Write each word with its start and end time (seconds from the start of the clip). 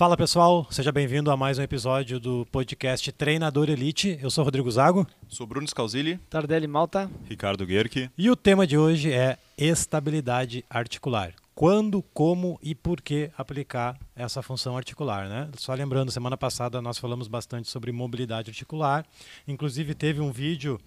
Fala 0.00 0.16
pessoal, 0.16 0.66
seja 0.70 0.90
bem-vindo 0.90 1.30
a 1.30 1.36
mais 1.36 1.58
um 1.58 1.62
episódio 1.62 2.18
do 2.18 2.46
podcast 2.50 3.12
Treinador 3.12 3.68
Elite. 3.68 4.18
Eu 4.22 4.30
sou 4.30 4.42
Rodrigo 4.42 4.70
Zago. 4.70 5.06
Sou 5.28 5.46
Bruno 5.46 5.68
Scalzilli. 5.68 6.16
Tardelli 6.30 6.66
Malta. 6.66 7.10
Ricardo 7.28 7.66
Guerque. 7.66 8.08
E 8.16 8.30
o 8.30 8.34
tema 8.34 8.66
de 8.66 8.78
hoje 8.78 9.12
é 9.12 9.36
estabilidade 9.58 10.64
articular. 10.70 11.34
Quando, 11.54 12.02
como 12.14 12.58
e 12.62 12.74
por 12.74 13.02
que 13.02 13.30
aplicar 13.36 13.98
essa 14.16 14.40
função 14.40 14.74
articular, 14.74 15.28
né? 15.28 15.50
Só 15.58 15.74
lembrando, 15.74 16.10
semana 16.10 16.34
passada 16.34 16.80
nós 16.80 16.96
falamos 16.96 17.28
bastante 17.28 17.68
sobre 17.68 17.92
mobilidade 17.92 18.48
articular. 18.48 19.04
Inclusive 19.46 19.94
teve 19.94 20.22
um 20.22 20.32
vídeo 20.32 20.80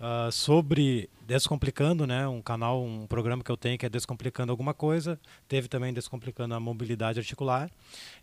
uh, 0.00 0.30
sobre 0.30 1.08
Descomplicando, 1.26 2.06
né? 2.06 2.28
Um 2.28 2.42
canal, 2.42 2.84
um 2.84 3.06
programa 3.06 3.42
que 3.42 3.50
eu 3.50 3.56
tenho 3.56 3.78
que 3.78 3.86
é 3.86 3.88
Descomplicando 3.88 4.52
alguma 4.52 4.74
coisa. 4.74 5.18
Teve 5.48 5.68
também 5.68 5.92
Descomplicando 5.92 6.54
a 6.54 6.60
mobilidade 6.60 7.18
articular. 7.18 7.70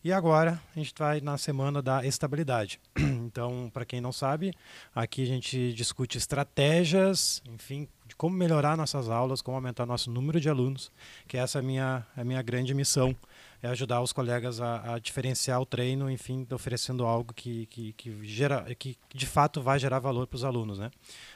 E 0.03 0.13
agora 0.13 0.61
a 0.75 0.79
gente 0.79 0.93
vai 0.95 1.19
na 1.19 1.35
semana 1.37 1.81
da 1.81 2.05
estabilidade. 2.05 2.79
Então, 3.31 3.71
para 3.73 3.85
quem 3.85 4.01
não 4.01 4.11
sabe, 4.11 4.53
aqui 4.93 5.23
a 5.23 5.25
gente 5.25 5.73
discute 5.73 6.17
estratégias, 6.17 7.41
enfim, 7.45 7.87
de 8.05 8.13
como 8.15 8.35
melhorar 8.35 8.75
nossas 8.75 9.09
aulas, 9.09 9.41
como 9.41 9.55
aumentar 9.55 9.85
nosso 9.85 10.11
número 10.11 10.37
de 10.39 10.49
alunos, 10.49 10.91
que 11.29 11.37
essa 11.37 11.59
é 11.59 11.61
a 11.61 11.63
minha, 11.63 12.05
a 12.17 12.25
minha 12.25 12.41
grande 12.41 12.73
missão 12.73 13.15
é 13.61 13.67
ajudar 13.67 14.01
os 14.01 14.11
colegas 14.11 14.59
a, 14.59 14.95
a 14.95 14.99
diferenciar 14.99 15.61
o 15.61 15.65
treino, 15.65 16.09
enfim, 16.09 16.47
oferecendo 16.51 17.05
algo 17.05 17.33
que, 17.33 17.65
que, 17.67 17.93
que, 17.93 18.23
gera, 18.23 18.63
que 18.75 18.97
de 19.13 19.25
fato 19.27 19.61
vai 19.61 19.77
gerar 19.77 19.99
valor 19.99 20.27
para 20.27 20.37
os 20.37 20.43
alunos, 20.43 20.79
né? 20.79 20.89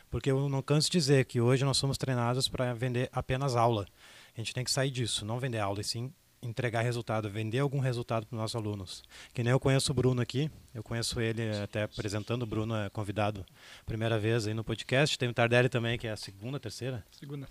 Porque 0.10 0.32
eu 0.32 0.50
não 0.50 0.62
canso 0.62 0.90
de 0.90 0.98
dizer 0.98 1.26
que 1.26 1.40
hoje 1.40 1.64
nós 1.64 1.78
somos 1.78 1.98
treinados 1.98 2.48
para 2.48 2.74
vender 2.74 3.10
apenas 3.12 3.56
aula. 3.56 3.86
A 4.36 4.40
gente 4.40 4.54
tem 4.54 4.64
que 4.64 4.72
sair 4.72 4.92
disso, 4.92 5.26
não 5.26 5.40
vender 5.40 5.60
aula, 5.60 5.82
e 5.82 5.84
sim 5.84 6.12
entregar 6.46 6.82
resultado, 6.82 7.30
vender 7.30 7.60
algum 7.60 7.80
resultado 7.80 8.26
para 8.26 8.36
os 8.36 8.40
nossos 8.40 8.56
alunos. 8.56 9.04
Que 9.34 9.44
nem 9.44 9.52
eu 9.52 9.60
conheço 9.60 9.92
o 9.92 9.96
Bruno 9.96 10.22
aqui, 10.22 10.50
eu 10.74 10.84
conheço 10.84 11.20
ele 11.20 11.50
até 11.58 11.84
apresentando, 11.84 12.44
o 12.44 12.46
Bruno 12.46 12.76
é 12.76 12.90
convidado 12.90 13.46
primeira 13.86 14.20
vez 14.20 14.48
aí 14.48 14.54
no 14.54 14.64
podcast, 14.64 15.18
tem 15.18 15.30
o 15.30 15.34
Tardelli 15.34 15.70
também, 15.70 15.98
que 15.98 16.08
é 16.08 16.12
a 16.12 16.18
segunda, 16.18 16.60
terceira? 16.60 17.04
Segunda. 17.12 17.48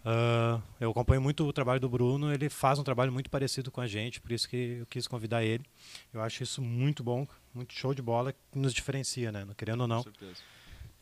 Uh, 0.00 0.62
eu 0.80 0.90
acompanho 0.90 1.20
muito 1.20 1.46
o 1.46 1.52
trabalho 1.52 1.80
do 1.80 1.88
Bruno, 1.88 2.32
ele 2.32 2.48
faz 2.48 2.78
um 2.78 2.84
trabalho 2.84 3.12
muito 3.12 3.30
parecido 3.30 3.70
com 3.70 3.80
a 3.80 3.86
gente, 3.86 4.20
por 4.20 4.32
isso 4.32 4.48
que 4.48 4.78
eu 4.80 4.86
quis 4.86 5.06
convidar 5.06 5.44
ele. 5.44 5.64
Eu 6.12 6.20
acho 6.20 6.42
isso 6.42 6.60
muito 6.62 7.02
bom, 7.02 7.26
muito 7.54 7.72
show 7.74 7.94
de 7.94 8.02
bola, 8.02 8.32
que 8.32 8.58
nos 8.58 8.72
diferencia, 8.72 9.30
né? 9.30 9.46
Querendo 9.56 9.82
ou 9.82 9.88
não. 9.88 10.02
Com 10.02 10.10
certeza. 10.10 10.42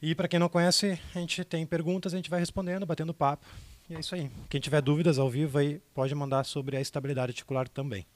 E 0.03 0.15
para 0.15 0.27
quem 0.27 0.41
não 0.41 0.49
conhece, 0.49 0.99
a 1.15 1.19
gente 1.19 1.45
tem 1.45 1.67
perguntas, 1.67 2.15
a 2.15 2.17
gente 2.17 2.31
vai 2.31 2.41
respondendo, 2.41 2.87
batendo 2.87 3.13
papo. 3.13 3.47
E 3.91 3.95
é 3.97 3.99
isso 3.99 4.15
aí. 4.15 4.31
Quem 4.49 4.61
tiver 4.61 4.81
dúvidas 4.81 5.19
ao 5.19 5.29
vivo 5.29 5.59
aí 5.59 5.81
pode 5.93 6.15
mandar 6.15 6.45
sobre 6.45 6.77
a 6.77 6.81
estabilidade 6.81 7.33
articular 7.33 7.69
também. 7.69 8.07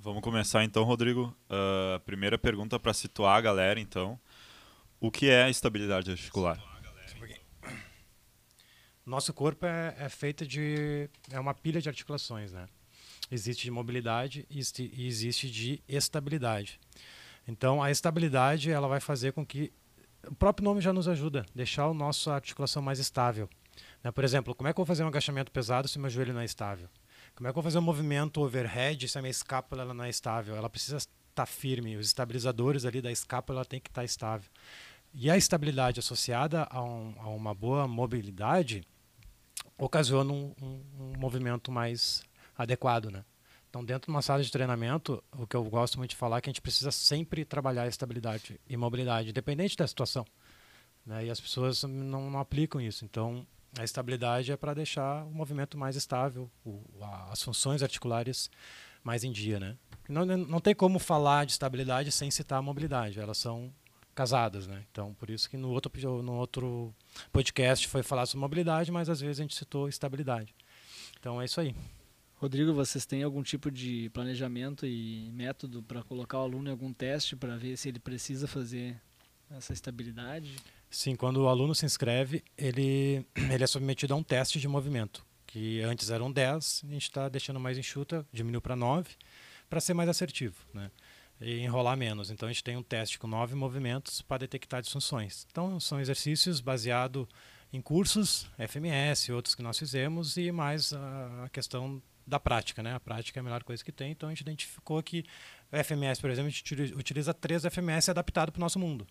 Vamos 0.00 0.20
começar 0.20 0.64
então, 0.64 0.82
Rodrigo. 0.82 1.32
Uh, 1.48 2.00
primeira 2.00 2.36
pergunta 2.36 2.76
para 2.80 2.92
situar 2.92 3.36
a 3.36 3.40
galera, 3.40 3.78
então. 3.78 4.18
O 4.98 5.08
que 5.08 5.30
é 5.30 5.44
a 5.44 5.48
estabilidade 5.48 6.10
articular? 6.10 6.60
Nosso 9.06 9.32
corpo 9.32 9.64
é, 9.64 9.94
é 9.96 10.08
feito 10.08 10.44
de. 10.44 11.08
é 11.30 11.38
uma 11.38 11.54
pilha 11.54 11.80
de 11.80 11.88
articulações, 11.88 12.52
né? 12.52 12.66
Existe 13.30 13.62
de 13.62 13.70
mobilidade 13.70 14.44
e 14.50 14.58
existe 15.06 15.48
de 15.48 15.80
estabilidade. 15.88 16.80
Então, 17.46 17.80
a 17.80 17.92
estabilidade 17.92 18.72
ela 18.72 18.88
vai 18.88 19.00
fazer 19.00 19.32
com 19.32 19.46
que. 19.46 19.72
O 20.26 20.34
próprio 20.34 20.64
nome 20.64 20.80
já 20.80 20.92
nos 20.92 21.06
ajuda, 21.06 21.46
deixar 21.54 21.84
a 21.84 21.94
nossa 21.94 22.34
articulação 22.34 22.82
mais 22.82 22.98
estável. 22.98 23.48
Né? 24.02 24.10
Por 24.10 24.24
exemplo, 24.24 24.54
como 24.54 24.68
é 24.68 24.72
que 24.72 24.80
eu 24.80 24.84
vou 24.84 24.86
fazer 24.86 25.04
um 25.04 25.08
agachamento 25.08 25.50
pesado 25.50 25.88
se 25.88 25.98
meu 25.98 26.10
joelho 26.10 26.32
não 26.32 26.40
é 26.40 26.44
estável? 26.44 26.88
Como 27.34 27.48
é 27.48 27.52
que 27.52 27.58
eu 27.58 27.62
vou 27.62 27.62
fazer 27.62 27.78
um 27.78 27.82
movimento 27.82 28.40
overhead 28.40 29.08
se 29.08 29.18
a 29.18 29.22
minha 29.22 29.30
escápula 29.30 29.84
não 29.92 30.04
é 30.04 30.08
estável? 30.08 30.56
Ela 30.56 30.68
precisa 30.68 30.96
estar 30.96 31.46
firme, 31.46 31.96
os 31.96 32.06
estabilizadores 32.06 32.84
ali 32.84 33.00
da 33.00 33.10
escápula 33.10 33.64
tem 33.64 33.80
que 33.80 33.88
estar 33.88 34.04
estável. 34.04 34.50
E 35.12 35.30
a 35.30 35.36
estabilidade 35.36 36.00
associada 36.00 36.66
a, 36.70 36.82
um, 36.82 37.14
a 37.18 37.28
uma 37.28 37.54
boa 37.54 37.86
mobilidade 37.88 38.82
ocasiona 39.76 40.32
um, 40.32 40.54
um, 40.60 40.82
um, 40.98 41.12
movimento 41.18 41.72
mais 41.72 42.22
adequado, 42.56 43.10
né? 43.10 43.24
Então, 43.68 43.84
dentro 43.84 44.06
de 44.06 44.10
uma 44.10 44.22
sala 44.22 44.42
de 44.42 44.50
treinamento, 44.50 45.22
o 45.32 45.46
que 45.46 45.56
eu 45.56 45.62
gosto 45.64 45.96
muito 45.96 46.10
de 46.10 46.16
falar 46.16 46.38
é 46.38 46.40
que 46.40 46.50
a 46.50 46.52
gente 46.52 46.60
precisa 46.60 46.90
sempre 46.90 47.44
trabalhar 47.44 47.86
estabilidade 47.86 48.60
e 48.68 48.76
mobilidade, 48.76 49.30
independente 49.30 49.76
da 49.76 49.86
situação. 49.86 50.26
Né? 51.06 51.26
E 51.26 51.30
as 51.30 51.40
pessoas 51.40 51.84
não, 51.84 52.30
não 52.30 52.40
aplicam 52.40 52.80
isso. 52.80 53.04
Então, 53.04 53.46
a 53.78 53.84
estabilidade 53.84 54.52
é 54.52 54.56
para 54.56 54.74
deixar 54.74 55.24
o 55.24 55.30
movimento 55.30 55.78
mais 55.78 55.96
estável, 55.96 56.50
o, 56.64 56.82
a, 57.00 57.32
as 57.32 57.42
funções 57.42 57.82
articulares 57.82 58.50
mais 59.02 59.24
em 59.24 59.32
dia, 59.32 59.60
né? 59.60 59.76
Não, 60.08 60.24
não 60.24 60.60
tem 60.60 60.74
como 60.74 60.98
falar 60.98 61.46
de 61.46 61.52
estabilidade 61.52 62.10
sem 62.10 62.30
citar 62.30 62.58
a 62.58 62.62
mobilidade, 62.62 63.20
elas 63.20 63.38
são 63.38 63.72
casadas, 64.14 64.66
né? 64.66 64.84
Então, 64.90 65.14
por 65.14 65.30
isso 65.30 65.48
que 65.48 65.56
no 65.56 65.70
outro, 65.70 66.22
no 66.22 66.34
outro 66.34 66.94
podcast 67.32 67.86
foi 67.86 68.02
falar 68.02 68.26
sobre 68.26 68.40
mobilidade, 68.40 68.90
mas 68.90 69.08
às 69.08 69.20
vezes 69.20 69.38
a 69.38 69.42
gente 69.42 69.54
citou 69.54 69.88
estabilidade. 69.88 70.54
Então, 71.18 71.40
é 71.40 71.44
isso 71.44 71.60
aí. 71.60 71.74
Rodrigo, 72.36 72.72
vocês 72.72 73.04
têm 73.04 73.22
algum 73.22 73.42
tipo 73.42 73.70
de 73.70 74.10
planejamento 74.10 74.86
e 74.86 75.30
método 75.32 75.82
para 75.82 76.02
colocar 76.02 76.38
o 76.38 76.42
aluno 76.42 76.68
em 76.68 76.70
algum 76.72 76.92
teste 76.92 77.36
para 77.36 77.56
ver 77.56 77.76
se 77.76 77.88
ele 77.88 77.98
precisa 77.98 78.48
fazer 78.48 79.00
essa 79.50 79.72
estabilidade? 79.72 80.56
Sim, 80.90 81.14
quando 81.14 81.38
o 81.38 81.48
aluno 81.48 81.72
se 81.72 81.86
inscreve, 81.86 82.42
ele, 82.58 83.24
ele 83.50 83.62
é 83.62 83.66
submetido 83.66 84.12
a 84.12 84.16
um 84.16 84.22
teste 84.22 84.58
de 84.58 84.66
movimento, 84.66 85.24
que 85.46 85.80
antes 85.82 86.10
eram 86.10 86.30
10, 86.30 86.82
a 86.84 86.92
gente 86.92 87.02
está 87.02 87.28
deixando 87.28 87.60
mais 87.60 87.78
enxuta, 87.78 88.26
diminuiu 88.32 88.60
para 88.60 88.74
9, 88.74 89.08
para 89.68 89.80
ser 89.80 89.94
mais 89.94 90.08
assertivo, 90.08 90.56
né? 90.74 90.90
E 91.40 91.60
enrolar 91.60 91.96
menos. 91.96 92.30
Então 92.30 92.48
a 92.48 92.52
gente 92.52 92.64
tem 92.64 92.76
um 92.76 92.82
teste 92.82 93.18
com 93.18 93.26
nove 93.26 93.54
movimentos 93.54 94.20
para 94.20 94.38
detectar 94.38 94.82
disfunções. 94.82 95.46
Então 95.50 95.80
são 95.80 95.98
exercícios 95.98 96.60
baseados 96.60 97.26
em 97.72 97.80
cursos, 97.80 98.46
FMS, 98.58 99.32
outros 99.32 99.54
que 99.54 99.62
nós 99.62 99.78
fizemos, 99.78 100.36
e 100.36 100.50
mais 100.50 100.92
a 100.92 101.48
questão 101.52 102.02
da 102.26 102.38
prática, 102.38 102.82
né? 102.82 102.94
A 102.94 103.00
prática 103.00 103.38
é 103.38 103.40
a 103.40 103.44
melhor 103.44 103.62
coisa 103.62 103.82
que 103.82 103.92
tem, 103.92 104.10
então 104.10 104.28
a 104.28 104.32
gente 104.32 104.42
identificou 104.42 105.02
que 105.02 105.24
FMS, 105.70 106.20
por 106.20 106.30
exemplo, 106.30 106.48
a 106.48 106.50
gente 106.50 106.74
utiliza 106.94 107.32
três 107.32 107.62
FMS 107.64 108.10
adaptados 108.10 108.52
para 108.52 108.58
o 108.58 108.60
nosso 108.60 108.78
mundo. 108.78 109.06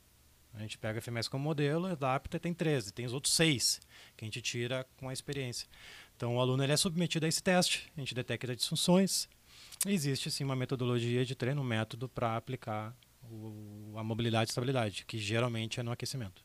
A 0.54 0.60
gente 0.62 0.78
pega 0.78 1.00
a 1.00 1.02
FMS 1.02 1.30
como 1.30 1.44
modelo, 1.44 1.86
adapta 1.86 2.38
e 2.38 2.40
tem 2.40 2.54
13. 2.54 2.92
Tem 2.92 3.06
os 3.06 3.14
outros 3.14 3.34
seis 3.34 3.80
que 4.18 4.24
a 4.24 4.28
gente 4.28 4.42
tira 4.42 4.86
com 4.98 5.08
a 5.08 5.14
experiência. 5.14 5.68
Então, 6.16 6.36
o 6.36 6.42
aluno 6.42 6.64
ele 6.64 6.74
é 6.74 6.78
submetido 6.78 7.26
a 7.26 7.30
esse 7.30 7.42
teste, 7.42 7.92
a 7.96 8.00
gente 8.00 8.14
detecta 8.14 8.56
disfunções. 8.56 9.30
Existe, 9.86 10.30
sim, 10.30 10.44
uma 10.44 10.56
metodologia 10.56 11.26
de 11.26 11.36
treino, 11.36 11.62
um 11.62 11.66
método 11.66 12.09
para 12.09 12.36
aplicar 12.36 12.94
o, 13.24 13.94
a 13.96 14.04
mobilidade 14.04 14.50
e 14.50 14.52
estabilidade, 14.52 15.06
que 15.06 15.18
geralmente 15.18 15.80
é 15.80 15.84
no 15.84 15.92
aquecimento. 15.92 16.44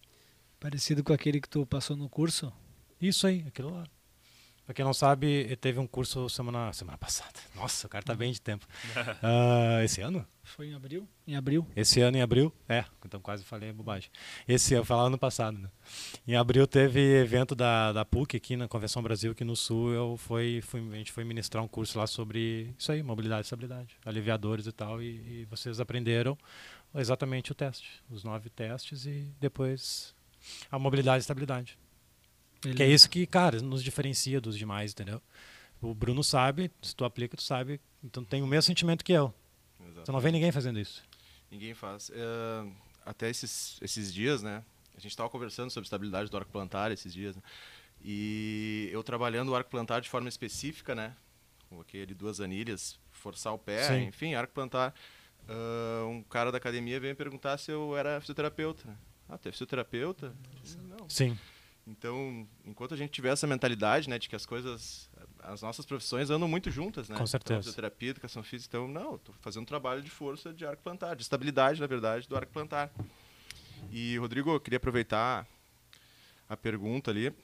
Parecido 0.61 1.03
com 1.03 1.13
aquele 1.13 1.41
que 1.41 1.49
tu 1.49 1.67
passou 1.67 1.97
no 1.97 2.09
curso? 2.09 2.53
Isso 3.01 3.27
aí, 3.27 3.45
aquilo 3.49 3.71
lá. 3.71 3.87
Pra 4.65 4.73
quem 4.73 4.85
não 4.85 4.95
sabe, 4.95 5.57
teve 5.61 5.79
um 5.79 5.87
curso 5.87 6.27
semana, 6.31 6.73
semana 6.73 6.97
passada. 6.97 7.39
Nossa, 7.55 7.87
o 7.87 7.91
cara 7.91 8.03
tá 8.03 8.15
bem 8.15 8.33
de 8.33 8.41
tempo. 8.41 8.67
Uh, 9.23 9.83
esse 9.85 10.01
ano? 10.01 10.27
Foi 10.43 10.69
em 10.69 10.75
abril? 10.75 11.07
Em 11.27 11.37
abril. 11.37 11.67
Esse 11.77 12.01
ano, 12.01 12.17
em 12.17 12.23
abril? 12.23 12.51
É, 12.67 12.85
então 13.05 13.21
quase 13.21 13.45
falei 13.45 13.73
bobagem. 13.73 14.11
Esse 14.49 14.73
eu 14.73 14.85
falava 14.85 15.09
ano 15.09 15.19
passado, 15.19 15.59
né? 15.59 15.69
Em 16.27 16.37
abril 16.37 16.67
teve 16.67 17.01
evento 17.01 17.55
da, 17.55 17.93
da 17.93 18.05
PUC 18.05 18.37
aqui 18.37 18.57
na 18.57 18.67
Convenção 18.67 19.03
Brasil, 19.03 19.33
aqui 19.33 19.45
no 19.45 19.55
Sul. 19.55 19.93
Eu 19.93 20.17
fui, 20.17 20.63
fui, 20.63 20.81
a 20.93 20.97
gente 20.97 21.13
foi 21.13 21.25
ministrar 21.25 21.63
um 21.63 21.69
curso 21.69 21.99
lá 21.99 22.07
sobre 22.07 22.75
isso 22.79 22.91
aí, 22.91 23.03
mobilidade 23.03 23.41
e 23.41 23.47
estabilidade, 23.47 23.97
aliviadores 24.05 24.67
e 24.67 24.73
tal. 24.73 25.03
E, 25.03 25.43
e 25.43 25.47
vocês 25.51 25.79
aprenderam 25.79 26.39
exatamente 26.95 27.53
o 27.53 27.55
teste, 27.55 28.03
os 28.09 28.25
nove 28.25 28.49
testes 28.49 29.05
e 29.05 29.31
depois 29.39 30.15
a 30.71 30.79
mobilidade 30.79 31.19
e 31.19 31.21
estabilidade. 31.21 31.79
Ele... 32.65 32.75
Que 32.75 32.83
é 32.83 32.89
isso 32.89 33.09
que, 33.09 33.27
cara, 33.27 33.61
nos 33.61 33.83
diferencia 33.83 34.41
dos 34.41 34.57
demais, 34.57 34.93
entendeu? 34.93 35.21
O 35.81 35.95
Bruno 35.95 36.25
sabe, 36.25 36.71
se 36.81 36.95
tu 36.95 37.05
aplica, 37.05 37.37
tu 37.37 37.43
sabe. 37.43 37.81
Então 38.03 38.25
tem 38.25 38.43
o 38.43 38.47
mesmo 38.47 38.63
sentimento 38.63 39.05
que 39.05 39.13
eu. 39.13 39.35
Exatamente. 39.81 40.07
Tu 40.07 40.13
não 40.13 40.21
vê 40.21 40.33
ninguém 40.33 40.51
fazendo 40.51 40.79
isso. 40.79 41.03
Ninguém 41.51 41.75
faz. 41.75 42.09
Uh, 42.09 42.73
até 43.05 43.29
esses, 43.29 43.79
esses 43.83 44.13
dias, 44.13 44.43
né? 44.43 44.63
A 44.97 45.01
gente 45.01 45.11
estava 45.11 45.29
conversando 45.29 45.71
sobre 45.71 45.87
estabilidade 45.87 46.31
do 46.31 46.37
arco 46.37 46.51
plantar 46.51 46.91
esses 46.91 47.13
dias. 47.13 47.37
Né? 47.37 47.43
E 48.03 48.89
eu 48.93 49.03
trabalhando 49.03 49.51
o 49.51 49.55
arco 49.55 49.71
plantar 49.71 50.01
de 50.01 50.09
forma 50.09 50.29
específica, 50.29 50.95
né? 50.95 51.15
Com 51.69 51.81
aquele 51.81 52.15
duas 52.15 52.41
anilhas, 52.41 52.99
forçar 53.11 53.53
o 53.53 53.59
pé, 53.59 53.83
Sim. 53.85 54.05
enfim, 54.05 54.35
arco 54.35 54.53
plantar. 54.53 54.95
Uh, 55.49 56.07
um 56.09 56.23
cara 56.23 56.51
da 56.51 56.59
academia 56.59 56.99
veio 56.99 57.13
me 57.13 57.17
perguntar 57.17 57.59
se 57.59 57.71
eu 57.71 57.97
era 57.97 58.21
fisioterapeuta. 58.21 58.87
Né? 58.87 58.97
Ah, 59.29 59.39
tu 59.39 59.49
é 59.49 59.53
fisioterapeuta? 59.53 60.35
Não. 60.89 61.09
Sim. 61.09 61.39
Então, 61.87 62.49
enquanto 62.65 62.95
a 62.95 62.97
gente 62.97 63.11
tiver 63.11 63.31
essa 63.31 63.47
mentalidade, 63.47 64.09
né, 64.09 64.19
de 64.19 64.29
que 64.29 64.35
as 64.35 64.47
coisas, 64.47 65.11
as 65.43 65.61
nossas 65.61 65.85
profissões 65.85 66.31
andam 66.31 66.49
muito 66.49 66.71
juntas, 66.71 67.09
né? 67.11 67.17
Com 67.17 67.27
certeza. 67.27 67.55
Então, 67.55 67.63
fisioterapia, 67.63 68.11
educação 68.11 68.43
física, 68.43 68.77
então, 68.77 68.89
não, 68.89 69.17
estou 69.17 69.35
fazendo 69.41 69.63
um 69.63 69.67
trabalho 69.67 70.01
de 70.03 70.11
força 70.11 70.53
de 70.53 70.65
arco 70.65 70.83
plantar, 70.83 71.15
de 71.15 71.23
estabilidade, 71.23 71.81
na 71.81 71.87
verdade, 71.87 72.27
do 72.27 72.37
arco 72.37 72.51
plantar. 72.51 72.91
E, 73.93 74.17
Rodrigo, 74.17 74.51
eu 74.51 74.61
queria 74.61 74.79
aproveitar 74.79 75.47
a 76.49 76.57
pergunta 76.57 77.11
ali, 77.11 77.29
uh, 77.29 77.35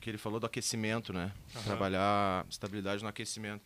que 0.00 0.08
ele 0.10 0.18
falou 0.18 0.38
do 0.38 0.46
aquecimento, 0.46 1.12
né? 1.12 1.32
Uhum. 1.54 1.62
Trabalhar 1.62 2.46
estabilidade 2.48 3.02
no 3.02 3.08
aquecimento. 3.08 3.62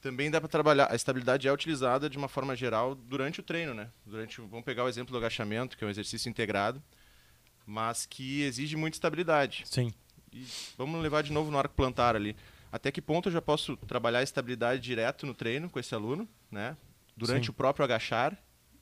também 0.00 0.30
dá 0.32 0.40
para 0.40 0.48
trabalhar. 0.48 0.90
A 0.90 0.96
estabilidade 0.96 1.46
é 1.46 1.52
utilizada 1.52 2.10
de 2.10 2.18
uma 2.18 2.28
forma 2.28 2.56
geral 2.56 2.94
durante 2.94 3.38
o 3.38 3.42
treino, 3.42 3.72
né? 3.72 3.88
Durante, 4.04 4.40
vamos 4.40 4.64
pegar 4.64 4.82
o 4.82 4.88
exemplo 4.88 5.12
do 5.12 5.18
agachamento, 5.18 5.76
que 5.76 5.84
é 5.84 5.86
um 5.86 5.90
exercício 5.90 6.28
integrado, 6.28 6.82
mas 7.66 8.06
que 8.06 8.42
exige 8.42 8.76
muita 8.76 8.96
estabilidade. 8.96 9.64
Sim. 9.66 9.92
E 10.32 10.46
vamos 10.76 11.00
levar 11.02 11.22
de 11.22 11.32
novo 11.32 11.50
no 11.50 11.58
arco 11.58 11.74
plantar 11.74 12.16
ali. 12.16 12.36
Até 12.70 12.90
que 12.90 13.02
ponto 13.02 13.28
eu 13.28 13.32
já 13.32 13.42
posso 13.42 13.76
trabalhar 13.76 14.20
a 14.20 14.22
estabilidade 14.22 14.80
direto 14.80 15.26
no 15.26 15.34
treino 15.34 15.68
com 15.68 15.78
esse 15.78 15.94
aluno, 15.94 16.26
né? 16.50 16.76
Durante 17.14 17.46
Sim. 17.46 17.50
o 17.50 17.54
próprio 17.54 17.84
agachar 17.84 18.36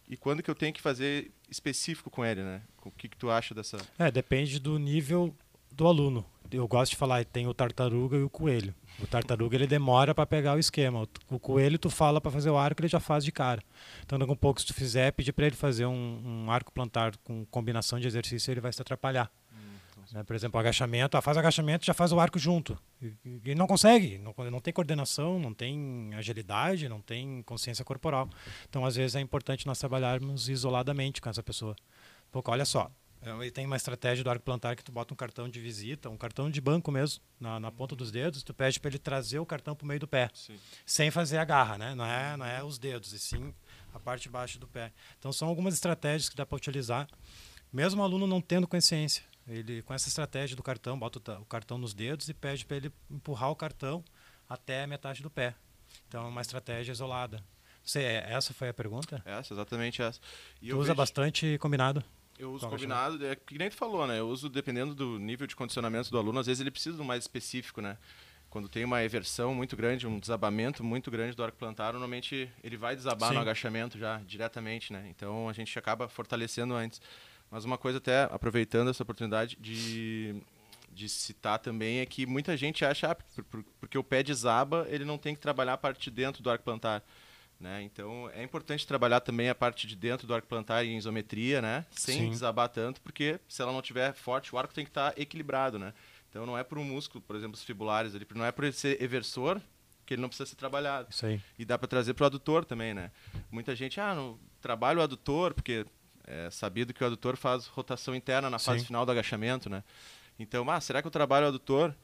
e 0.08 0.16
quando 0.16 0.42
que 0.42 0.50
eu 0.50 0.54
tenho 0.54 0.72
que 0.72 0.80
fazer 0.80 1.32
específico 1.48 2.08
com 2.10 2.24
ele, 2.24 2.42
né? 2.42 2.62
O 2.84 2.90
que 2.90 3.08
que 3.08 3.16
tu 3.16 3.30
acha 3.30 3.54
dessa? 3.54 3.78
É, 3.98 4.10
depende 4.10 4.58
do 4.58 4.78
nível 4.78 5.34
do 5.72 5.86
aluno. 5.86 6.24
Eu 6.52 6.66
gosto 6.66 6.90
de 6.90 6.96
falar, 6.96 7.24
tem 7.24 7.46
o 7.46 7.54
tartaruga 7.54 8.16
e 8.16 8.22
o 8.22 8.30
coelho. 8.30 8.74
O 8.98 9.06
tartaruga 9.06 9.56
ele 9.56 9.66
demora 9.66 10.14
para 10.14 10.26
pegar 10.26 10.56
o 10.56 10.58
esquema. 10.58 11.06
O, 11.30 11.38
coelho 11.38 11.78
tu 11.78 11.88
fala 11.88 12.20
para 12.20 12.30
fazer 12.30 12.50
o 12.50 12.56
arco, 12.56 12.80
ele 12.80 12.88
já 12.88 13.00
faz 13.00 13.24
de 13.24 13.32
cara. 13.32 13.62
Então, 14.04 14.18
daqui 14.18 14.30
a 14.30 14.34
um 14.34 14.36
pouco, 14.36 14.60
se 14.60 14.66
tu 14.66 14.74
fizer, 14.74 15.12
pedir 15.12 15.32
para 15.32 15.46
ele 15.46 15.56
fazer 15.56 15.86
um, 15.86 16.44
um 16.46 16.50
arco 16.50 16.72
plantar 16.72 17.16
com 17.18 17.44
combinação 17.46 17.98
de 17.98 18.06
exercício, 18.06 18.50
ele 18.50 18.60
vai 18.60 18.72
se 18.72 18.82
atrapalhar. 18.82 19.30
Né? 20.12 20.24
Por 20.24 20.34
exemplo, 20.34 20.58
agachamento, 20.58 21.16
ah, 21.16 21.22
faz 21.22 21.36
agachamento 21.36 21.86
já 21.86 21.94
faz 21.94 22.12
o 22.12 22.18
arco 22.18 22.38
junto. 22.38 22.78
Ele 23.00 23.54
não 23.54 23.66
consegue, 23.66 24.18
não, 24.18 24.34
não 24.50 24.60
tem 24.60 24.72
coordenação, 24.72 25.38
não 25.38 25.54
tem 25.54 26.10
agilidade, 26.14 26.88
não 26.88 27.00
tem 27.00 27.42
consciência 27.42 27.84
corporal. 27.84 28.28
Então, 28.68 28.84
às 28.84 28.96
vezes, 28.96 29.14
é 29.14 29.20
importante 29.20 29.66
nós 29.66 29.78
trabalharmos 29.78 30.48
isoladamente 30.48 31.20
com 31.20 31.28
essa 31.30 31.42
pessoa. 31.42 31.76
Pouco, 32.30 32.50
olha 32.50 32.64
só, 32.64 32.90
ele 33.22 33.50
tem 33.50 33.66
uma 33.66 33.76
estratégia 33.76 34.24
do 34.24 34.30
arco 34.30 34.44
plantar 34.44 34.74
que 34.76 34.82
tu 34.82 34.90
bota 34.90 35.12
um 35.12 35.16
cartão 35.16 35.48
de 35.48 35.60
visita, 35.60 36.08
um 36.08 36.16
cartão 36.16 36.50
de 36.50 36.60
banco 36.60 36.90
mesmo, 36.90 37.22
na, 37.38 37.60
na 37.60 37.70
ponta 37.70 37.94
dos 37.94 38.10
dedos, 38.10 38.42
tu 38.42 38.54
pede 38.54 38.80
para 38.80 38.88
ele 38.90 38.98
trazer 38.98 39.38
o 39.38 39.44
cartão 39.46 39.74
para 39.76 39.84
o 39.84 39.88
meio 39.88 40.00
do 40.00 40.08
pé, 40.08 40.30
Sim. 40.34 40.58
sem 40.86 41.10
fazer 41.10 41.36
a 41.38 41.44
garra, 41.44 41.76
né? 41.76 41.94
Não 41.94 42.04
é, 42.04 42.36
não 42.36 42.46
é 42.46 42.64
os 42.64 42.78
dedos, 42.78 43.12
e 43.12 43.18
sim 43.18 43.54
a 43.92 43.98
parte 44.00 44.22
de 44.22 44.30
baixo 44.30 44.58
do 44.58 44.66
pé. 44.66 44.92
Então 45.18 45.32
são 45.32 45.48
algumas 45.48 45.74
estratégias 45.74 46.28
que 46.30 46.36
dá 46.36 46.46
para 46.46 46.56
utilizar, 46.56 47.06
mesmo 47.72 48.00
o 48.00 48.04
aluno 48.04 48.26
não 48.26 48.40
tendo 48.40 48.66
consciência. 48.66 49.22
Ele 49.46 49.82
com 49.82 49.92
essa 49.92 50.08
estratégia 50.08 50.56
do 50.56 50.62
cartão, 50.62 50.98
bota 50.98 51.38
o, 51.40 51.44
cartão 51.44 51.76
nos 51.76 51.92
dedos 51.92 52.28
e 52.28 52.34
pede 52.34 52.64
para 52.64 52.76
ele 52.78 52.92
empurrar 53.10 53.50
o 53.50 53.56
cartão 53.56 54.04
até 54.48 54.84
a 54.84 54.86
metade 54.86 55.22
do 55.22 55.30
pé. 55.30 55.54
Então 56.08 56.24
é 56.24 56.28
uma 56.28 56.40
estratégia 56.40 56.92
isolada. 56.92 57.42
Você, 57.82 58.00
essa 58.02 58.54
foi 58.54 58.68
a 58.68 58.74
pergunta? 58.74 59.20
Essa, 59.24 59.52
exatamente 59.54 60.00
essa. 60.02 60.20
E 60.62 60.68
Tu 60.68 60.74
usa 60.76 60.88
vejo- 60.88 60.94
bastante 60.94 61.58
combinado? 61.58 62.04
Eu 62.40 62.52
uso 62.52 62.68
combinado, 62.68 63.24
é 63.26 63.36
que 63.36 63.58
nem 63.58 63.68
tu 63.68 63.76
falou, 63.76 64.06
né? 64.06 64.18
Eu 64.18 64.28
uso 64.28 64.48
dependendo 64.48 64.94
do 64.94 65.18
nível 65.18 65.46
de 65.46 65.54
condicionamento 65.54 66.10
do 66.10 66.18
aluno, 66.18 66.38
às 66.40 66.46
vezes 66.46 66.60
ele 66.60 66.70
precisa 66.70 67.00
um 67.02 67.04
mais 67.04 67.24
específico, 67.24 67.80
né? 67.80 67.96
Quando 68.48 68.68
tem 68.68 68.84
uma 68.84 69.02
eversão 69.04 69.54
muito 69.54 69.76
grande, 69.76 70.06
um 70.06 70.18
desabamento 70.18 70.82
muito 70.82 71.10
grande 71.10 71.36
do 71.36 71.44
arco 71.44 71.56
plantar, 71.56 71.92
normalmente 71.92 72.50
ele 72.64 72.76
vai 72.76 72.96
desabar 72.96 73.28
Sim. 73.28 73.34
no 73.36 73.40
agachamento 73.40 73.96
já 73.98 74.18
diretamente, 74.26 74.92
né? 74.92 75.06
Então 75.08 75.48
a 75.48 75.52
gente 75.52 75.78
acaba 75.78 76.08
fortalecendo 76.08 76.74
antes. 76.74 77.00
Mas 77.50 77.64
uma 77.64 77.78
coisa 77.78 77.98
até 77.98 78.24
aproveitando 78.24 78.90
essa 78.90 79.02
oportunidade 79.02 79.56
de 79.60 80.34
de 80.92 81.08
citar 81.08 81.60
também 81.60 82.00
é 82.00 82.06
que 82.06 82.26
muita 82.26 82.56
gente 82.56 82.84
acha 82.84 83.12
ah, 83.12 83.14
por- 83.14 83.44
por- 83.44 83.64
porque 83.80 83.96
o 83.96 84.02
pé 84.02 84.24
desaba, 84.24 84.86
ele 84.90 85.04
não 85.04 85.16
tem 85.16 85.34
que 85.36 85.40
trabalhar 85.40 85.74
a 85.74 85.78
parte 85.78 86.02
de 86.02 86.10
dentro 86.10 86.42
do 86.42 86.50
arco 86.50 86.64
plantar. 86.64 87.00
Né? 87.60 87.82
Então 87.82 88.30
é 88.32 88.42
importante 88.42 88.86
trabalhar 88.86 89.20
também 89.20 89.50
a 89.50 89.54
parte 89.54 89.86
de 89.86 89.94
dentro 89.94 90.26
do 90.26 90.34
arco 90.34 90.48
plantar 90.48 90.84
em 90.84 90.96
isometria, 90.96 91.60
né? 91.60 91.84
sem 91.90 92.18
Sim. 92.18 92.30
desabar 92.30 92.70
tanto, 92.70 93.02
porque 93.02 93.38
se 93.46 93.60
ela 93.60 93.70
não 93.70 93.82
tiver 93.82 94.14
forte, 94.14 94.54
o 94.54 94.58
arco 94.58 94.72
tem 94.72 94.84
que 94.84 94.90
estar 94.90 95.12
equilibrado. 95.18 95.78
Né? 95.78 95.92
Então 96.30 96.46
não 96.46 96.56
é 96.56 96.64
por 96.64 96.78
um 96.78 96.84
músculo, 96.84 97.22
por 97.22 97.36
exemplo, 97.36 97.54
os 97.54 97.62
fibulares, 97.62 98.14
ali, 98.14 98.26
não 98.34 98.44
é 98.44 98.50
por 98.50 98.64
ele 98.64 98.72
ser 98.72 99.02
eversor 99.02 99.60
que 100.06 100.14
ele 100.14 100.22
não 100.22 100.28
precisa 100.28 100.48
ser 100.48 100.56
trabalhado. 100.56 101.08
Isso 101.10 101.24
aí. 101.24 101.40
E 101.56 101.64
dá 101.64 101.78
para 101.78 101.86
trazer 101.86 102.14
para 102.14 102.24
o 102.24 102.26
adutor 102.26 102.64
também, 102.64 102.92
né? 102.92 103.12
Muita 103.48 103.76
gente, 103.76 104.00
ah, 104.00 104.12
no 104.12 104.40
trabalho 104.60 104.98
o 104.98 105.02
adutor, 105.02 105.54
porque 105.54 105.86
é 106.26 106.50
sabido 106.50 106.92
que 106.92 107.04
o 107.04 107.06
adutor 107.06 107.36
faz 107.36 107.66
rotação 107.66 108.12
interna 108.12 108.50
na 108.50 108.58
fase 108.58 108.80
Sim. 108.80 108.86
final 108.86 109.06
do 109.06 109.12
agachamento, 109.12 109.70
né? 109.70 109.84
Então, 110.36 110.68
ah, 110.68 110.80
será 110.80 111.00
que 111.00 111.06
eu 111.06 111.12
trabalho 111.12 111.46
o 111.46 111.48
adutor? 111.50 111.94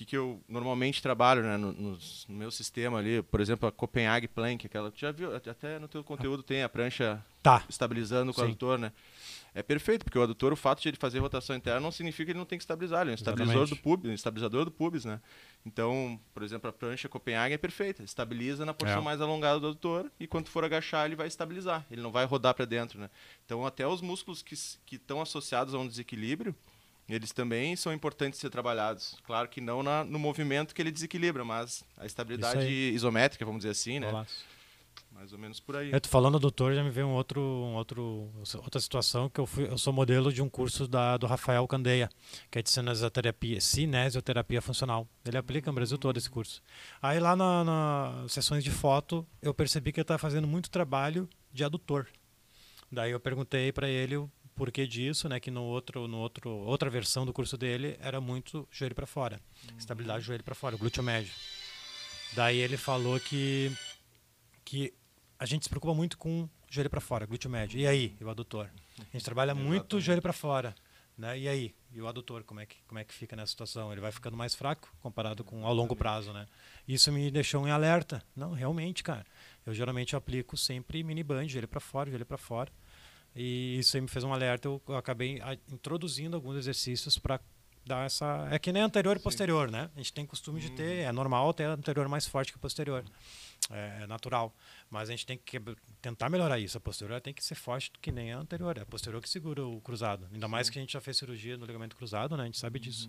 Que, 0.00 0.06
que 0.06 0.16
eu 0.16 0.40
normalmente 0.48 1.02
trabalho, 1.02 1.42
né, 1.42 1.58
no, 1.58 1.72
nos- 1.74 2.24
no 2.26 2.34
meu 2.34 2.50
sistema 2.50 2.96
ali, 2.96 3.20
por 3.22 3.38
exemplo, 3.38 3.68
a 3.68 3.72
Copenhague 3.72 4.26
Plank, 4.28 4.66
aquela, 4.66 4.90
tu 4.90 4.98
já 4.98 5.12
viu, 5.12 5.36
até 5.36 5.78
no 5.78 5.86
teu 5.88 6.02
conteúdo 6.02 6.42
tem 6.42 6.62
a 6.62 6.70
prancha 6.70 7.22
Tá. 7.42 7.62
estabilizando 7.68 8.32
com 8.32 8.40
o 8.40 8.44
Sim. 8.44 8.50
adutor, 8.50 8.78
né? 8.78 8.92
É 9.54 9.62
perfeito, 9.62 10.04
porque 10.04 10.18
o 10.18 10.22
adutor, 10.22 10.54
o 10.54 10.56
fato 10.56 10.80
de 10.80 10.88
ele 10.88 10.96
fazer 10.96 11.18
rotação 11.18 11.54
interna 11.54 11.80
não 11.80 11.90
significa 11.92 12.24
que 12.26 12.30
ele 12.32 12.38
não 12.38 12.46
tem 12.46 12.56
que 12.58 12.62
estabilizar, 12.62 13.02
ele 13.02 13.10
é 13.10 13.12
um 13.12 13.14
estabilizador 13.14 13.68
do 13.68 13.76
pubis, 13.76 14.10
um 14.10 14.14
estabilizador 14.14 14.64
do 14.64 14.70
pubis, 14.70 15.04
né? 15.04 15.20
Então, 15.66 16.18
por 16.32 16.42
exemplo, 16.42 16.70
a 16.70 16.72
prancha 16.72 17.06
Copenhague 17.06 17.52
é 17.54 17.58
perfeita, 17.58 18.02
estabiliza 18.02 18.64
na 18.64 18.72
porção 18.72 19.00
É. 19.00 19.04
mais 19.04 19.20
alongada 19.20 19.60
do 19.60 19.66
adutor 19.68 20.10
e 20.18 20.26
quando 20.26 20.48
for 20.48 20.64
agachar 20.64 21.04
ele 21.04 21.16
vai 21.16 21.26
estabilizar, 21.26 21.84
ele 21.90 22.00
não 22.00 22.10
vai 22.10 22.24
rodar 22.24 22.54
para 22.54 22.64
dentro, 22.64 22.98
né? 22.98 23.10
Então, 23.44 23.66
até 23.66 23.86
os 23.86 24.00
músculos 24.00 24.40
que 24.40 24.54
que 24.86 24.96
estão 24.96 25.20
associados 25.20 25.74
a 25.74 25.78
um 25.78 25.86
desequilíbrio, 25.86 26.54
eles 27.14 27.32
também 27.32 27.74
são 27.76 27.92
importantes 27.92 28.38
de 28.38 28.42
ser 28.42 28.50
trabalhados. 28.50 29.16
Claro 29.24 29.48
que 29.48 29.60
não 29.60 29.82
na- 29.82 30.04
no 30.04 30.18
movimento 30.18 30.74
que 30.74 30.80
ele 30.82 30.90
desequilibra, 30.90 31.44
mas 31.44 31.82
a 31.96 32.06
estabilidade 32.06 32.66
isométrica, 32.94 33.44
vamos 33.44 33.60
dizer 33.60 33.70
assim, 33.72 33.98
né? 33.98 34.06
Golaço. 34.10 34.44
Mais 35.12 35.32
ou 35.34 35.38
menos 35.38 35.60
por 35.60 35.76
aí. 35.76 35.92
Eu 35.92 36.00
tô 36.00 36.08
falando 36.08 36.38
doutor, 36.38 36.72
já 36.74 36.82
me 36.82 36.88
veio 36.88 37.06
um 37.06 37.12
outro, 37.12 37.40
um 37.42 37.74
outro, 37.74 38.30
outra 38.56 38.80
situação 38.80 39.28
que 39.28 39.38
eu 39.38 39.46
fui, 39.46 39.64
eu 39.68 39.76
sou 39.76 39.92
modelo 39.92 40.32
de 40.32 40.40
um 40.40 40.48
curso 40.48 40.88
da, 40.88 41.16
do 41.18 41.26
Rafael 41.26 41.66
Candeia, 41.68 42.08
que 42.50 42.58
é 42.58 42.62
de 42.62 42.70
cinesioterapia, 42.70 43.60
cinesioterapia 43.60 44.62
funcional. 44.62 45.06
Ele 45.24 45.36
aplica 45.36 45.70
no 45.70 45.74
Brasil 45.74 45.98
todo 45.98 46.16
esse 46.16 46.30
curso. 46.30 46.62
Aí 47.02 47.20
lá 47.20 47.36
na, 47.36 47.64
na 47.64 48.24
sessões 48.28 48.64
de 48.64 48.70
foto, 48.70 49.26
eu 49.42 49.52
percebi 49.52 49.92
que 49.92 50.00
ele 50.00 50.04
estava 50.04 50.18
fazendo 50.18 50.46
muito 50.46 50.70
trabalho 50.70 51.28
de 51.52 51.64
adutor. 51.64 52.06
Daí 52.90 53.10
eu 53.10 53.20
perguntei 53.20 53.70
para 53.72 53.88
ele 53.88 54.16
porquê 54.60 54.86
disso, 54.86 55.26
né, 55.26 55.40
que 55.40 55.50
no 55.50 55.62
outro, 55.62 56.06
no 56.06 56.18
outro, 56.18 56.50
outra 56.50 56.90
versão 56.90 57.24
do 57.24 57.32
curso 57.32 57.56
dele 57.56 57.96
era 57.98 58.20
muito 58.20 58.68
joelho 58.70 58.94
para 58.94 59.06
fora, 59.06 59.40
estabilidade 59.78 60.22
joelho 60.22 60.44
para 60.44 60.54
fora, 60.54 60.76
glúteo 60.76 61.02
médio. 61.02 61.32
Daí 62.34 62.58
ele 62.58 62.76
falou 62.76 63.18
que 63.18 63.74
que 64.62 64.92
a 65.38 65.46
gente 65.46 65.62
se 65.62 65.70
preocupa 65.70 65.94
muito 65.94 66.18
com 66.18 66.46
joelho 66.68 66.90
para 66.90 67.00
fora, 67.00 67.24
glúteo 67.24 67.48
médio. 67.48 67.80
E 67.80 67.86
aí, 67.86 68.14
e 68.20 68.22
o 68.22 68.28
adutor? 68.28 68.68
A 68.98 69.16
gente 69.16 69.24
trabalha 69.24 69.54
muito 69.56 69.98
joelho 69.98 70.20
para 70.20 70.34
fora, 70.34 70.74
né? 71.16 71.38
E 71.38 71.48
aí, 71.48 71.74
e 71.90 71.98
o 72.02 72.06
adutor, 72.06 72.44
como 72.44 72.60
é 72.60 72.66
que 72.66 72.76
como 72.86 72.98
é 72.98 73.04
que 73.04 73.14
fica 73.14 73.34
nessa 73.34 73.52
situação? 73.52 73.90
Ele 73.90 74.02
vai 74.02 74.12
ficando 74.12 74.36
mais 74.36 74.54
fraco 74.54 74.94
comparado 75.00 75.42
com 75.42 75.64
ao 75.64 75.72
longo 75.72 75.96
prazo, 75.96 76.34
né? 76.34 76.46
Isso 76.86 77.10
me 77.10 77.30
deixou 77.30 77.66
em 77.66 77.70
alerta. 77.70 78.22
Não, 78.36 78.52
realmente, 78.52 79.02
cara. 79.02 79.24
Eu 79.64 79.72
geralmente 79.72 80.14
aplico 80.14 80.54
sempre 80.54 81.02
mini 81.02 81.22
band, 81.22 81.48
joelho 81.48 81.66
para 81.66 81.80
fora, 81.80 82.10
joelho 82.10 82.26
para 82.26 82.36
fora. 82.36 82.70
E 83.34 83.78
isso 83.78 83.96
aí 83.96 84.00
me 84.00 84.08
fez 84.08 84.24
um 84.24 84.32
alerta. 84.32 84.68
Eu, 84.68 84.82
eu 84.88 84.96
acabei 84.96 85.40
a- 85.40 85.56
introduzindo 85.72 86.36
alguns 86.36 86.56
exercícios 86.56 87.18
para 87.18 87.40
dar 87.86 88.04
essa. 88.06 88.48
É 88.50 88.58
que 88.58 88.72
nem 88.72 88.82
anterior 88.82 89.16
e 89.16 89.20
posterior, 89.20 89.70
né? 89.70 89.90
A 89.94 89.98
gente 89.98 90.12
tem 90.12 90.26
costume 90.26 90.60
de 90.60 90.70
ter, 90.72 90.98
é 91.04 91.12
normal 91.12 91.52
ter 91.54 91.64
anterior 91.64 92.08
mais 92.08 92.26
forte 92.26 92.52
que 92.52 92.58
posterior. 92.58 93.04
É, 93.70 94.00
é 94.02 94.06
natural. 94.06 94.52
Mas 94.90 95.08
a 95.08 95.12
gente 95.12 95.24
tem 95.26 95.38
que 95.38 95.60
tentar 96.02 96.28
melhorar 96.28 96.58
isso. 96.58 96.76
A 96.76 96.80
posterior 96.80 97.20
tem 97.20 97.32
que 97.32 97.44
ser 97.44 97.54
forte 97.54 97.92
que 98.00 98.10
nem 98.10 98.32
a 98.32 98.38
anterior. 98.38 98.76
É 98.76 98.80
a 98.80 98.86
posterior 98.86 99.22
que 99.22 99.28
segura 99.28 99.64
o 99.64 99.80
cruzado. 99.80 100.26
Ainda 100.32 100.48
mais 100.48 100.68
que 100.68 100.78
a 100.78 100.82
gente 100.82 100.92
já 100.92 101.00
fez 101.00 101.16
cirurgia 101.16 101.56
no 101.56 101.64
ligamento 101.64 101.94
cruzado, 101.94 102.36
né? 102.36 102.42
A 102.42 102.46
gente 102.46 102.58
sabe 102.58 102.80
disso. 102.80 103.08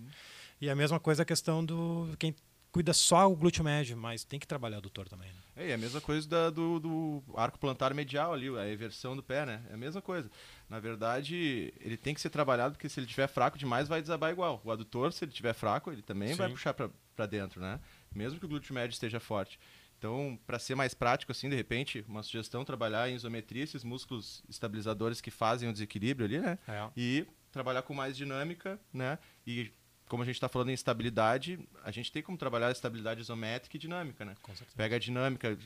E 0.60 0.70
a 0.70 0.76
mesma 0.76 1.00
coisa 1.00 1.22
a 1.22 1.26
questão 1.26 1.64
do 1.64 2.14
quem 2.18 2.34
cuida 2.72 2.92
só 2.94 3.30
o 3.30 3.36
glúteo 3.36 3.62
médio, 3.62 3.96
mas 3.96 4.24
tem 4.24 4.40
que 4.40 4.46
trabalhar 4.46 4.76
o 4.76 4.78
adutor 4.78 5.06
também. 5.08 5.28
Né? 5.28 5.38
É, 5.54 5.68
e 5.68 5.72
a 5.74 5.78
mesma 5.78 6.00
coisa 6.00 6.26
da- 6.26 6.50
do, 6.50 6.80
do 6.80 7.22
arco 7.36 7.58
plantar 7.58 7.92
medial 7.92 8.32
ali, 8.32 8.48
a 8.58 8.66
eversão 8.66 9.14
do 9.14 9.22
pé, 9.22 9.44
né? 9.44 9.62
É 9.70 9.74
a 9.74 9.76
mesma 9.76 10.00
coisa. 10.00 10.30
Na 10.70 10.80
verdade, 10.80 11.72
ele 11.78 11.96
tem 11.98 12.14
que 12.14 12.20
ser 12.20 12.30
trabalhado 12.30 12.74
porque 12.74 12.88
se 12.88 12.98
ele 12.98 13.06
tiver 13.06 13.26
fraco 13.28 13.58
demais, 13.58 13.86
vai 13.88 14.00
desabar 14.00 14.32
igual. 14.32 14.60
O 14.64 14.70
adutor, 14.72 15.12
se 15.12 15.24
ele 15.24 15.32
tiver 15.32 15.52
fraco, 15.52 15.92
ele 15.92 16.00
também 16.02 16.34
vai 16.34 16.48
Sim. 16.48 16.54
puxar 16.54 16.72
para 16.74 17.26
dentro, 17.26 17.60
né? 17.60 17.78
Mesmo 18.14 18.38
que 18.40 18.46
o 18.46 18.48
glúteo 18.48 18.74
médio 18.74 18.94
esteja 18.94 19.20
forte. 19.20 19.60
Então, 19.98 20.36
para 20.46 20.58
ser 20.58 20.74
mais 20.74 20.94
prático, 20.94 21.30
assim, 21.30 21.48
de 21.48 21.54
repente, 21.54 22.04
uma 22.08 22.22
sugestão, 22.24 22.64
trabalhar 22.64 23.08
em 23.08 23.14
isometria 23.14 23.62
esses 23.62 23.84
músculos 23.84 24.42
estabilizadores 24.48 25.20
que 25.20 25.30
fazem 25.30 25.68
o 25.68 25.72
desequilíbrio 25.72 26.26
ali, 26.26 26.40
né? 26.40 26.58
É. 26.66 26.88
e 26.96 27.24
trabalhar 27.52 27.82
com 27.82 27.92
mais 27.94 28.16
dinâmica, 28.16 28.80
né? 28.92 29.18
E 29.46 29.70
como 30.08 30.22
a 30.22 30.26
gente 30.26 30.36
está 30.36 30.48
falando 30.48 30.70
em 30.70 30.74
estabilidade, 30.74 31.58
a 31.82 31.90
gente 31.90 32.12
tem 32.12 32.22
como 32.22 32.36
trabalhar 32.36 32.68
a 32.68 32.72
estabilidade 32.72 33.20
isométrica 33.20 33.76
e 33.76 33.80
dinâmica, 33.80 34.24
né? 34.24 34.34
Com 34.42 34.54
certeza. 34.54 34.76
Pega 34.76 34.96
a 34.96 34.98
dinâmica, 34.98 35.58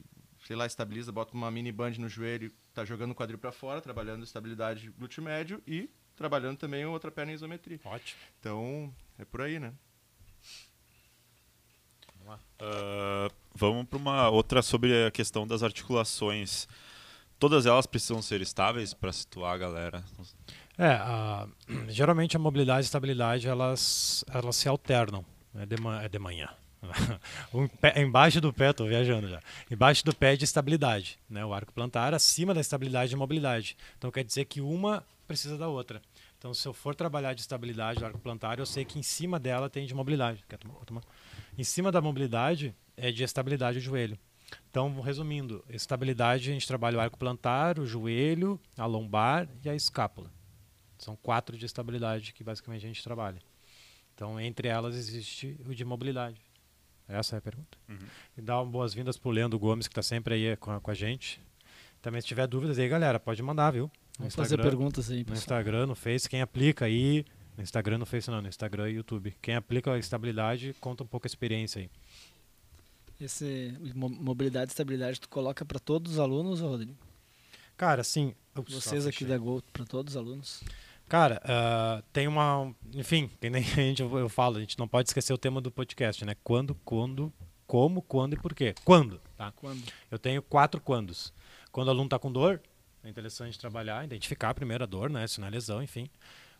sei 0.46 0.56
lá, 0.56 0.66
estabiliza, 0.66 1.10
bota 1.10 1.34
uma 1.34 1.50
mini 1.50 1.72
band 1.72 1.92
no 1.98 2.08
joelho, 2.08 2.52
tá 2.72 2.84
jogando 2.84 3.10
o 3.10 3.14
quadril 3.14 3.38
para 3.38 3.50
fora, 3.52 3.80
trabalhando 3.80 4.24
estabilidade 4.24 4.90
glúteo 4.90 5.22
médio 5.22 5.62
e 5.66 5.90
trabalhando 6.16 6.56
também 6.56 6.84
a 6.84 6.88
outra 6.88 7.10
perna 7.10 7.32
em 7.32 7.34
isometria. 7.34 7.80
Ótimo. 7.84 8.20
Então, 8.40 8.94
é 9.18 9.24
por 9.24 9.42
aí, 9.42 9.58
né? 9.58 9.72
Vamos 12.14 12.26
lá. 12.26 12.40
Ah, 12.60 13.30
vamos 13.54 13.86
para 13.86 13.98
uma 13.98 14.28
outra 14.30 14.62
sobre 14.62 15.06
a 15.06 15.10
questão 15.10 15.46
das 15.46 15.62
articulações. 15.62 16.68
Todas 17.38 17.66
elas 17.66 17.86
precisam 17.86 18.22
ser 18.22 18.40
estáveis 18.40 18.94
para 18.94 19.12
situar 19.12 19.54
a 19.54 19.58
galera. 19.58 20.04
É, 20.78 20.88
a- 20.88 21.46
geralmente 21.88 22.36
a 22.36 22.38
mobilidade 22.38 22.82
e 22.82 22.86
estabilidade 22.86 23.48
elas, 23.48 24.24
elas 24.32 24.56
se 24.56 24.68
alternam. 24.68 25.24
É 25.54 25.64
de, 25.64 25.76
é 26.02 26.08
de 26.08 26.18
manhã. 26.18 26.48
um 27.52 27.66
pé, 27.66 28.00
embaixo 28.00 28.40
do 28.40 28.52
pé, 28.52 28.70
estou 28.70 28.86
viajando 28.86 29.28
já. 29.28 29.40
Embaixo 29.70 30.04
do 30.04 30.14
pé 30.14 30.34
é 30.34 30.36
de 30.36 30.44
estabilidade, 30.44 31.18
né? 31.28 31.44
O 31.44 31.52
arco 31.54 31.72
plantar 31.72 32.14
acima 32.14 32.52
da 32.52 32.60
estabilidade 32.60 33.14
e 33.14 33.16
mobilidade. 33.16 33.76
Então 33.96 34.10
quer 34.10 34.22
dizer 34.24 34.44
que 34.44 34.60
uma 34.60 35.02
precisa 35.26 35.56
da 35.56 35.66
outra. 35.66 36.00
Então 36.38 36.52
se 36.52 36.68
eu 36.68 36.74
for 36.74 36.94
trabalhar 36.94 37.32
de 37.32 37.40
estabilidade 37.40 37.98
do 38.00 38.06
arco 38.06 38.18
plantar, 38.18 38.58
eu 38.58 38.66
sei 38.66 38.84
que 38.84 38.98
em 38.98 39.02
cima 39.02 39.40
dela 39.40 39.70
tem 39.70 39.86
de 39.86 39.94
mobilidade. 39.94 40.44
Quer 40.48 40.58
tomar? 40.58 40.74
tomar? 40.84 41.02
Em 41.56 41.64
cima 41.64 41.90
da 41.90 42.00
mobilidade 42.00 42.74
é 42.96 43.10
de 43.10 43.24
estabilidade 43.24 43.78
o 43.78 43.80
joelho. 43.80 44.18
Então, 44.70 45.00
resumindo, 45.00 45.64
estabilidade 45.68 46.50
a 46.50 46.52
gente 46.52 46.68
trabalha 46.68 46.98
o 46.98 47.00
arco 47.00 47.18
plantar, 47.18 47.78
o 47.80 47.86
joelho, 47.86 48.60
a 48.76 48.86
lombar 48.86 49.48
e 49.64 49.68
a 49.68 49.74
escápula. 49.74 50.30
São 50.98 51.16
quatro 51.16 51.56
de 51.56 51.66
estabilidade 51.66 52.32
que 52.32 52.42
basicamente 52.42 52.84
a 52.84 52.88
gente 52.88 53.02
trabalha. 53.02 53.40
Então, 54.14 54.40
entre 54.40 54.68
elas 54.68 54.96
existe 54.96 55.60
o 55.66 55.74
de 55.74 55.84
mobilidade. 55.84 56.40
Essa 57.08 57.36
é 57.36 57.38
a 57.38 57.42
pergunta. 57.42 57.78
Uhum. 57.88 57.98
E 58.36 58.42
dá 58.42 58.62
boas-vindas 58.64 59.16
para 59.16 59.28
o 59.28 59.32
Leandro 59.32 59.58
Gomes, 59.58 59.86
que 59.86 59.92
está 59.92 60.02
sempre 60.02 60.34
aí 60.34 60.56
com 60.56 60.72
a, 60.72 60.80
com 60.80 60.90
a, 60.90 60.94
gente. 60.94 61.40
Também, 62.02 62.20
se 62.20 62.26
tiver 62.26 62.46
dúvidas 62.46 62.78
aí, 62.78 62.88
galera, 62.88 63.20
pode 63.20 63.42
mandar, 63.42 63.70
viu? 63.70 63.84
No 63.84 63.90
Vamos 64.20 64.34
fazer 64.34 64.56
perguntas 64.56 65.10
aí, 65.10 65.22
pessoal. 65.22 65.34
No 65.34 65.38
Instagram, 65.38 65.86
no 65.86 65.94
Face, 65.94 66.28
quem 66.28 66.40
aplica 66.40 66.86
aí. 66.86 67.24
No 67.56 67.62
Instagram, 67.62 67.98
no 67.98 68.06
Face 68.06 68.30
não, 68.30 68.42
no 68.42 68.48
Instagram 68.48 68.90
e 68.90 68.94
YouTube. 68.94 69.36
Quem 69.40 69.54
aplica 69.54 69.92
a 69.92 69.98
estabilidade, 69.98 70.74
conta 70.80 71.04
um 71.04 71.06
pouco 71.06 71.26
a 71.26 71.28
experiência 71.28 71.80
aí. 71.80 71.90
Esse 73.20 73.74
mobilidade 73.94 74.70
e 74.70 74.72
estabilidade 74.72 75.20
tu 75.20 75.28
coloca 75.28 75.64
para 75.64 75.78
todos 75.78 76.12
os 76.12 76.18
alunos, 76.18 76.60
Rodrigo? 76.60 76.94
Cara, 77.76 78.02
sim. 78.02 78.34
Vocês 78.68 79.06
aqui 79.06 79.24
da 79.24 79.38
Gol, 79.38 79.62
para 79.72 79.84
todos 79.84 80.14
os 80.14 80.16
alunos? 80.16 80.62
Cara, 81.08 81.40
uh, 81.44 82.02
tem 82.12 82.26
uma. 82.26 82.74
Enfim, 82.94 83.30
que 83.40 83.48
nem 83.48 83.62
a 83.72 83.74
gente, 83.76 84.02
eu 84.02 84.28
falo, 84.28 84.56
a 84.56 84.60
gente 84.60 84.78
não 84.78 84.88
pode 84.88 85.08
esquecer 85.08 85.32
o 85.32 85.38
tema 85.38 85.60
do 85.60 85.70
podcast, 85.70 86.24
né? 86.24 86.34
Quando, 86.42 86.74
quando, 86.84 87.32
como, 87.66 88.02
quando 88.02 88.34
e 88.34 88.36
por 88.36 88.54
quê. 88.54 88.74
Quando, 88.84 89.20
tá? 89.36 89.52
Quando? 89.52 89.82
Eu 90.10 90.18
tenho 90.18 90.42
quatro 90.42 90.80
quandos. 90.80 91.32
Quando 91.70 91.88
o 91.88 91.90
aluno 91.90 92.06
está 92.06 92.18
com 92.18 92.32
dor, 92.32 92.60
é 93.04 93.08
interessante 93.08 93.58
trabalhar, 93.58 94.04
identificar 94.04 94.52
primeiro 94.54 94.82
a 94.82 94.86
dor, 94.86 95.08
né? 95.08 95.26
Se 95.26 95.40
não 95.40 95.46
é 95.46 95.50
lesão, 95.50 95.82
enfim. 95.82 96.10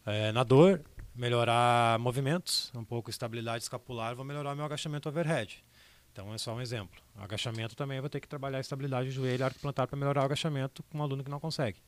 É, 0.04 0.30
na 0.30 0.44
dor, 0.44 0.80
melhorar 1.14 1.98
movimentos, 1.98 2.70
um 2.74 2.84
pouco 2.84 3.10
estabilidade 3.10 3.64
escapular, 3.64 4.14
vou 4.14 4.24
melhorar 4.24 4.54
meu 4.54 4.64
agachamento 4.64 5.08
overhead. 5.08 5.64
Então 6.12 6.32
é 6.32 6.38
só 6.38 6.54
um 6.54 6.60
exemplo. 6.60 7.02
Agachamento 7.16 7.74
também 7.74 8.00
vou 8.00 8.08
ter 8.08 8.20
que 8.20 8.28
trabalhar 8.28 8.58
a 8.58 8.60
estabilidade 8.60 9.08
do 9.08 9.12
joelho, 9.12 9.44
arco 9.44 9.58
plantar 9.58 9.86
para 9.86 9.98
melhorar 9.98 10.22
o 10.22 10.24
agachamento 10.24 10.82
com 10.84 10.98
um 10.98 11.02
aluno 11.02 11.24
que 11.24 11.30
não 11.30 11.40
consegue. 11.40 11.78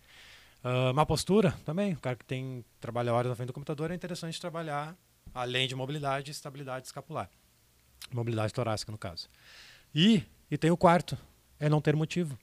Uh, 0.64 0.92
má 0.92 1.06
postura 1.06 1.52
também, 1.64 1.92
o 1.92 2.00
cara 2.00 2.16
que 2.16 2.24
tem 2.24 2.64
trabalha 2.80 3.14
horas 3.14 3.30
na 3.30 3.36
frente 3.36 3.48
do 3.48 3.52
computador 3.52 3.90
é 3.90 3.94
interessante 3.94 4.40
trabalhar 4.40 4.96
além 5.32 5.68
de 5.68 5.74
mobilidade, 5.74 6.30
estabilidade 6.30 6.86
escapular. 6.86 7.30
Mobilidade 8.12 8.52
torácica 8.52 8.90
no 8.90 8.98
caso. 8.98 9.28
E 9.94 10.22
e 10.50 10.56
tem 10.56 10.70
o 10.70 10.76
quarto, 10.76 11.16
é 11.60 11.68
não 11.68 11.80
ter 11.80 11.94
motivo. 11.94 12.38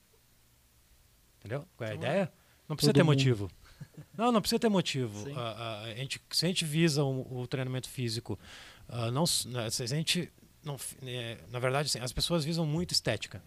Entendeu? 1.39 1.67
Qual 1.75 1.88
é 1.88 1.91
a 1.91 1.95
então, 1.95 2.10
ideia? 2.10 2.34
Não 2.69 2.75
precisa 2.75 2.93
ter 2.93 3.03
mundo. 3.03 3.17
motivo. 3.17 3.51
Não, 4.17 4.31
não 4.31 4.39
precisa 4.39 4.57
ter 4.57 4.69
motivo. 4.69 5.27
Uh, 5.27 5.34
uh, 5.34 5.91
a 5.91 5.93
gente, 5.98 6.22
se 6.31 6.45
a 6.45 6.48
gente 6.48 6.63
visa 6.63 7.03
o, 7.03 7.41
o 7.41 7.48
treinamento 7.48 7.89
físico, 7.89 8.39
uh, 8.88 9.12
não, 9.12 9.25
né, 9.48 9.69
se 9.69 9.84
a 9.84 9.86
gente 9.86 10.31
não, 10.63 10.77
é, 11.03 11.38
na 11.51 11.60
verdade, 11.60 11.88
assim, 11.88 12.00
as 12.00 12.13
pessoas 12.13 12.45
visam 12.45 12.65
muito 12.65 12.91
estética 12.91 13.43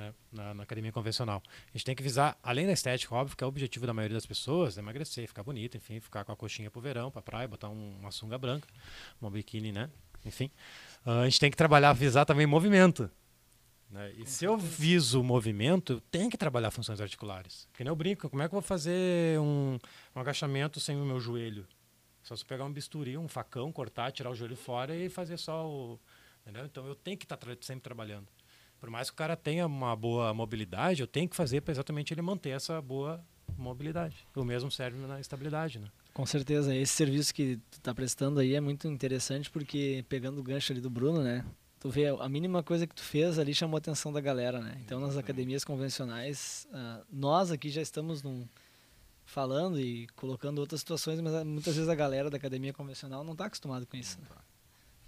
né, 0.00 0.14
na, 0.32 0.54
na, 0.54 0.62
academia 0.62 0.90
convencional. 0.90 1.42
A 1.68 1.76
gente 1.76 1.84
tem 1.84 1.94
que 1.94 2.02
visar, 2.02 2.38
além 2.42 2.66
da 2.66 2.72
estética, 2.72 3.14
óbvio 3.14 3.36
que 3.36 3.44
é 3.44 3.46
o 3.46 3.48
objetivo 3.48 3.86
da 3.86 3.92
maioria 3.92 4.16
das 4.16 4.26
pessoas, 4.26 4.76
é 4.76 4.80
emagrecer, 4.80 5.28
ficar 5.28 5.42
bonito, 5.42 5.76
enfim, 5.76 6.00
ficar 6.00 6.24
com 6.24 6.32
a 6.32 6.36
coxinha 6.36 6.70
pro 6.70 6.80
verão, 6.80 7.10
pra 7.10 7.22
praia, 7.22 7.46
botar 7.46 7.68
um, 7.68 7.98
uma 7.98 8.10
sunga 8.10 8.38
branca, 8.38 8.66
uma 9.20 9.30
biquíni, 9.30 9.72
né? 9.72 9.90
Enfim. 10.24 10.50
Uh, 11.04 11.10
a 11.10 11.24
gente 11.24 11.40
tem 11.40 11.50
que 11.50 11.56
trabalhar, 11.56 11.92
visar 11.92 12.24
também 12.24 12.46
movimento. 12.46 13.10
Né? 13.90 14.12
E 14.18 14.26
se 14.26 14.44
eu 14.44 14.56
viso 14.56 15.20
o 15.20 15.24
movimento, 15.24 15.94
eu 15.94 16.00
tenho 16.00 16.30
que 16.30 16.36
trabalhar 16.36 16.70
funções 16.70 17.00
articulares. 17.00 17.68
Que 17.74 17.82
nem 17.82 17.90
eu 17.90 17.96
brinco, 17.96 18.28
como 18.28 18.42
é 18.42 18.48
que 18.48 18.54
eu 18.54 18.60
vou 18.60 18.66
fazer 18.66 19.38
um, 19.40 19.78
um 20.14 20.20
agachamento 20.20 20.78
sem 20.78 20.96
o 20.96 21.04
meu 21.04 21.20
joelho? 21.20 21.66
Só 22.22 22.36
se 22.36 22.44
pegar 22.44 22.64
um 22.64 22.72
bisturi, 22.72 23.16
um 23.16 23.28
facão, 23.28 23.72
cortar, 23.72 24.12
tirar 24.12 24.30
o 24.30 24.34
joelho 24.34 24.56
fora 24.56 24.94
e 24.94 25.08
fazer 25.08 25.36
só 25.38 25.66
o. 25.66 25.98
Entendeu? 26.42 26.64
Então 26.66 26.86
eu 26.86 26.94
tenho 26.94 27.16
que 27.16 27.24
estar 27.24 27.36
tá 27.36 27.46
sempre 27.60 27.82
trabalhando. 27.82 28.28
Por 28.80 28.88
mais 28.88 29.10
que 29.10 29.14
o 29.14 29.16
cara 29.16 29.36
tenha 29.36 29.66
uma 29.66 29.94
boa 29.94 30.32
mobilidade, 30.32 31.02
eu 31.02 31.06
tenho 31.06 31.28
que 31.28 31.36
fazer 31.36 31.60
para 31.60 31.72
exatamente 31.72 32.14
ele 32.14 32.22
manter 32.22 32.50
essa 32.50 32.80
boa 32.80 33.22
mobilidade. 33.56 34.26
O 34.34 34.42
mesmo 34.42 34.70
serve 34.70 34.98
na 35.06 35.20
estabilidade, 35.20 35.78
né? 35.78 35.88
Com 36.14 36.24
certeza. 36.24 36.74
Esse 36.74 36.94
serviço 36.94 37.34
que 37.34 37.56
tu 37.70 37.78
está 37.78 37.94
prestando 37.94 38.40
aí 38.40 38.54
é 38.54 38.60
muito 38.60 38.88
interessante 38.88 39.50
porque, 39.50 40.04
pegando 40.08 40.40
o 40.40 40.42
gancho 40.42 40.72
ali 40.72 40.80
do 40.80 40.88
Bruno, 40.88 41.22
né? 41.22 41.44
Tu 41.78 41.88
vê, 41.88 42.08
a 42.08 42.28
mínima 42.28 42.62
coisa 42.62 42.86
que 42.86 42.94
tu 42.94 43.02
fez 43.02 43.38
ali 43.38 43.54
chamou 43.54 43.76
a 43.76 43.78
atenção 43.78 44.12
da 44.12 44.20
galera, 44.20 44.60
né? 44.60 44.78
Então, 44.84 44.98
nas 44.98 45.16
academias 45.16 45.64
convencionais, 45.64 46.66
uh, 46.70 47.04
nós 47.10 47.50
aqui 47.50 47.70
já 47.70 47.80
estamos 47.80 48.22
num, 48.22 48.46
falando 49.24 49.80
e 49.80 50.06
colocando 50.16 50.58
outras 50.58 50.80
situações, 50.80 51.20
mas 51.20 51.44
muitas 51.44 51.74
vezes 51.74 51.88
a 51.88 51.94
galera 51.94 52.28
da 52.28 52.36
academia 52.36 52.72
convencional 52.72 53.24
não 53.24 53.32
está 53.32 53.46
acostumada 53.46 53.86
com 53.86 53.96
isso. 53.96 54.18
Né? 54.20 54.26
Tá. 54.28 54.42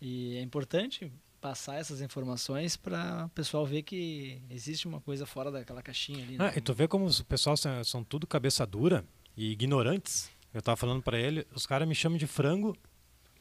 E 0.00 0.36
é 0.36 0.42
importante 0.42 1.12
passar 1.42 1.74
essas 1.74 2.00
informações 2.00 2.76
para 2.76 3.26
o 3.26 3.28
pessoal 3.30 3.66
ver 3.66 3.82
que 3.82 4.40
existe 4.48 4.86
uma 4.86 5.00
coisa 5.00 5.26
fora 5.26 5.50
daquela 5.50 5.82
caixinha 5.82 6.22
ali. 6.22 6.38
Né? 6.38 6.52
Ah, 6.54 6.56
e 6.56 6.60
tu 6.60 6.72
vê 6.72 6.86
como 6.86 7.04
os 7.04 7.20
pessoal 7.20 7.56
são, 7.56 7.82
são 7.82 8.04
tudo 8.04 8.28
cabeça 8.28 8.64
dura 8.64 9.04
e 9.36 9.50
ignorantes. 9.50 10.30
Eu 10.54 10.60
estava 10.60 10.76
falando 10.76 11.02
para 11.02 11.18
ele, 11.18 11.44
os 11.52 11.66
caras 11.66 11.88
me 11.88 11.96
chamam 11.96 12.16
de 12.16 12.28
frango 12.28 12.76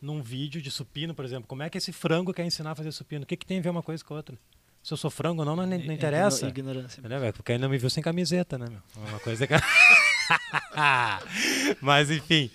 num 0.01 0.24
vídeo 0.24 0.60
de 0.62 0.72
supino, 0.72 1.13
por 1.13 1.24
exemplo. 1.24 1.48
Como 1.48 1.62
é 1.62 1.70
que 1.70 1.77
esse 1.77 1.91
frango 1.91 2.34
quer 2.34 2.43
ensinar 2.43 2.72
a 2.72 2.75
fazer 2.75 2.91
supino? 2.91 3.24
O 3.24 3.27
que, 3.27 3.38
que 3.38 3.46
tem 3.46 3.60
a 3.60 3.62
ver 3.62 3.70
uma 3.70 3.84
coisa 3.84 4.03
com 4.03 4.15
a 4.15 4.17
outra? 4.17 4.36
Se 4.81 4.91
eu 4.91 4.98
sou 4.98 5.12
frango 5.12 5.41
ou 5.41 5.46
não, 5.46 5.55
não, 5.55 5.67
não, 5.67 5.77
não 5.77 5.93
interessa. 5.93 6.48
Ignorância. 6.48 7.08
Né, 7.08 7.31
Porque 7.31 7.51
ainda 7.51 7.70
me 7.70 7.77
viu 7.77 7.89
sem 7.89 8.01
camiseta, 8.01 8.58
né, 8.58 8.65
meu? 8.67 8.81
Uma 8.96 9.20
coisa 9.20 9.46
que... 9.46 9.53
mas 11.82 12.10
enfim, 12.10 12.50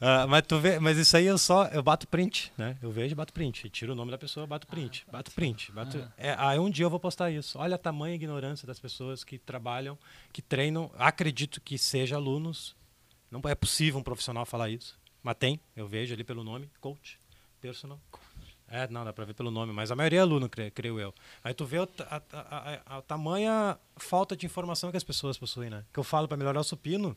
uh, 0.00 0.28
mas 0.28 0.42
tu 0.46 0.58
vê, 0.58 0.78
mas 0.78 0.96
isso 0.98 1.16
aí 1.16 1.26
eu 1.26 1.38
só 1.38 1.66
eu 1.66 1.82
bato 1.82 2.06
print, 2.08 2.52
né? 2.56 2.76
Eu 2.82 2.90
vejo, 2.90 3.14
bato 3.14 3.32
print, 3.32 3.68
tiro 3.70 3.92
o 3.92 3.96
nome 3.96 4.10
da 4.10 4.18
pessoa, 4.18 4.46
bato 4.46 4.66
print, 4.66 5.04
bato 5.10 5.30
print, 5.30 5.72
bato. 5.72 5.98
Ah. 5.98 6.12
É, 6.16 6.34
aí 6.38 6.58
um 6.58 6.70
dia 6.70 6.84
eu 6.84 6.90
vou 6.90 7.00
postar 7.00 7.30
isso. 7.30 7.58
Olha 7.58 7.76
a 7.76 7.78
tamanha 7.78 8.14
ignorância 8.14 8.66
das 8.66 8.78
pessoas 8.78 9.24
que 9.24 9.38
trabalham, 9.38 9.98
que 10.32 10.42
treinam. 10.42 10.90
Acredito 10.98 11.60
que 11.60 11.78
seja 11.78 12.16
alunos. 12.16 12.74
Não 13.30 13.40
é 13.46 13.54
possível 13.54 13.98
um 13.98 14.02
profissional 14.02 14.44
falar 14.44 14.68
isso, 14.68 14.98
mas 15.22 15.36
tem. 15.38 15.60
Eu 15.74 15.86
vejo 15.86 16.12
ali 16.12 16.22
pelo 16.22 16.44
nome, 16.44 16.70
coach, 16.80 17.18
personal. 17.60 17.98
É, 18.72 18.88
não, 18.88 19.04
dá 19.04 19.12
pra 19.12 19.26
ver 19.26 19.34
pelo 19.34 19.50
nome, 19.50 19.70
mas 19.70 19.90
a 19.90 19.94
maioria 19.94 20.20
é 20.20 20.22
aluno, 20.22 20.48
creio 20.48 20.98
eu. 20.98 21.14
Aí 21.44 21.52
tu 21.52 21.66
vê 21.66 21.76
a, 21.76 21.86
a, 22.08 22.22
a, 22.32 22.98
a, 22.98 23.02
tamanha 23.02 23.78
falta 23.98 24.34
de 24.34 24.46
informação 24.46 24.90
que 24.90 24.96
as 24.96 25.04
pessoas 25.04 25.36
possuem, 25.36 25.68
né? 25.68 25.84
Que 25.92 26.00
eu 26.00 26.02
falo 26.02 26.26
para 26.26 26.38
melhorar 26.38 26.58
o 26.58 26.64
supino, 26.64 27.14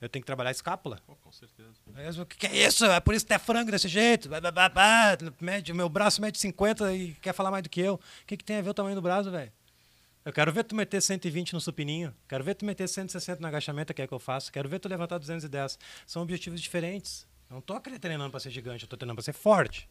eu 0.00 0.08
tenho 0.08 0.20
que 0.20 0.26
trabalhar 0.26 0.50
a 0.50 0.50
escápula. 0.50 0.98
Oh, 1.06 1.14
com 1.14 1.30
certeza. 1.30 1.70
o 2.20 2.26
que, 2.26 2.36
que, 2.36 2.46
é 2.48 2.66
isso? 2.66 2.84
É 2.84 2.98
por 2.98 3.14
isso 3.14 3.24
que 3.24 3.32
tu 3.32 3.34
é 3.36 3.38
frango 3.38 3.70
desse 3.70 3.86
jeito. 3.86 4.28
Bah, 4.28 4.40
bah, 4.40 4.68
bah, 4.68 5.16
mede, 5.40 5.72
meu 5.72 5.88
braço 5.88 6.20
mede 6.20 6.36
50 6.36 6.92
e 6.92 7.14
quer 7.14 7.32
falar 7.32 7.52
mais 7.52 7.62
do 7.62 7.68
que 7.68 7.80
eu. 7.80 7.94
O 7.94 8.00
que, 8.26 8.36
que 8.36 8.42
tem 8.42 8.56
a 8.56 8.62
ver 8.62 8.70
o 8.70 8.74
tamanho 8.74 8.96
do 8.96 9.02
braço, 9.02 9.30
velho? 9.30 9.52
Eu 10.24 10.32
quero 10.32 10.52
ver 10.52 10.64
tu 10.64 10.74
meter 10.74 11.00
120 11.00 11.52
no 11.52 11.60
supininho. 11.60 12.12
Quero 12.28 12.42
ver 12.42 12.56
tu 12.56 12.64
meter 12.64 12.88
160 12.88 13.40
no 13.40 13.46
agachamento, 13.46 13.94
que 13.94 14.02
é 14.02 14.06
que 14.08 14.12
eu 14.12 14.18
faço. 14.18 14.50
Quero 14.50 14.68
ver 14.68 14.80
tu 14.80 14.88
levantar 14.88 15.18
210. 15.18 15.78
São 16.08 16.22
objetivos 16.22 16.60
diferentes. 16.60 17.24
Eu 17.48 17.54
não 17.54 17.60
tô 17.60 17.78
treinando 17.78 18.30
para 18.32 18.40
ser 18.40 18.50
gigante, 18.50 18.82
eu 18.82 18.88
tô 18.88 18.96
treinando 18.96 19.16
para 19.16 19.24
ser 19.24 19.32
forte. 19.32 19.88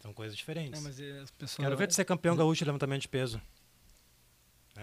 São 0.00 0.12
coisas 0.12 0.36
diferentes. 0.36 0.84
É, 1.00 1.24
pessoas... 1.38 1.56
Quero 1.56 1.76
ver 1.76 1.86
tu 1.86 1.94
ser 1.94 2.04
campeão 2.04 2.36
gaúcho 2.36 2.58
de 2.58 2.64
levantamento 2.64 3.02
de 3.02 3.08
peso. 3.08 3.40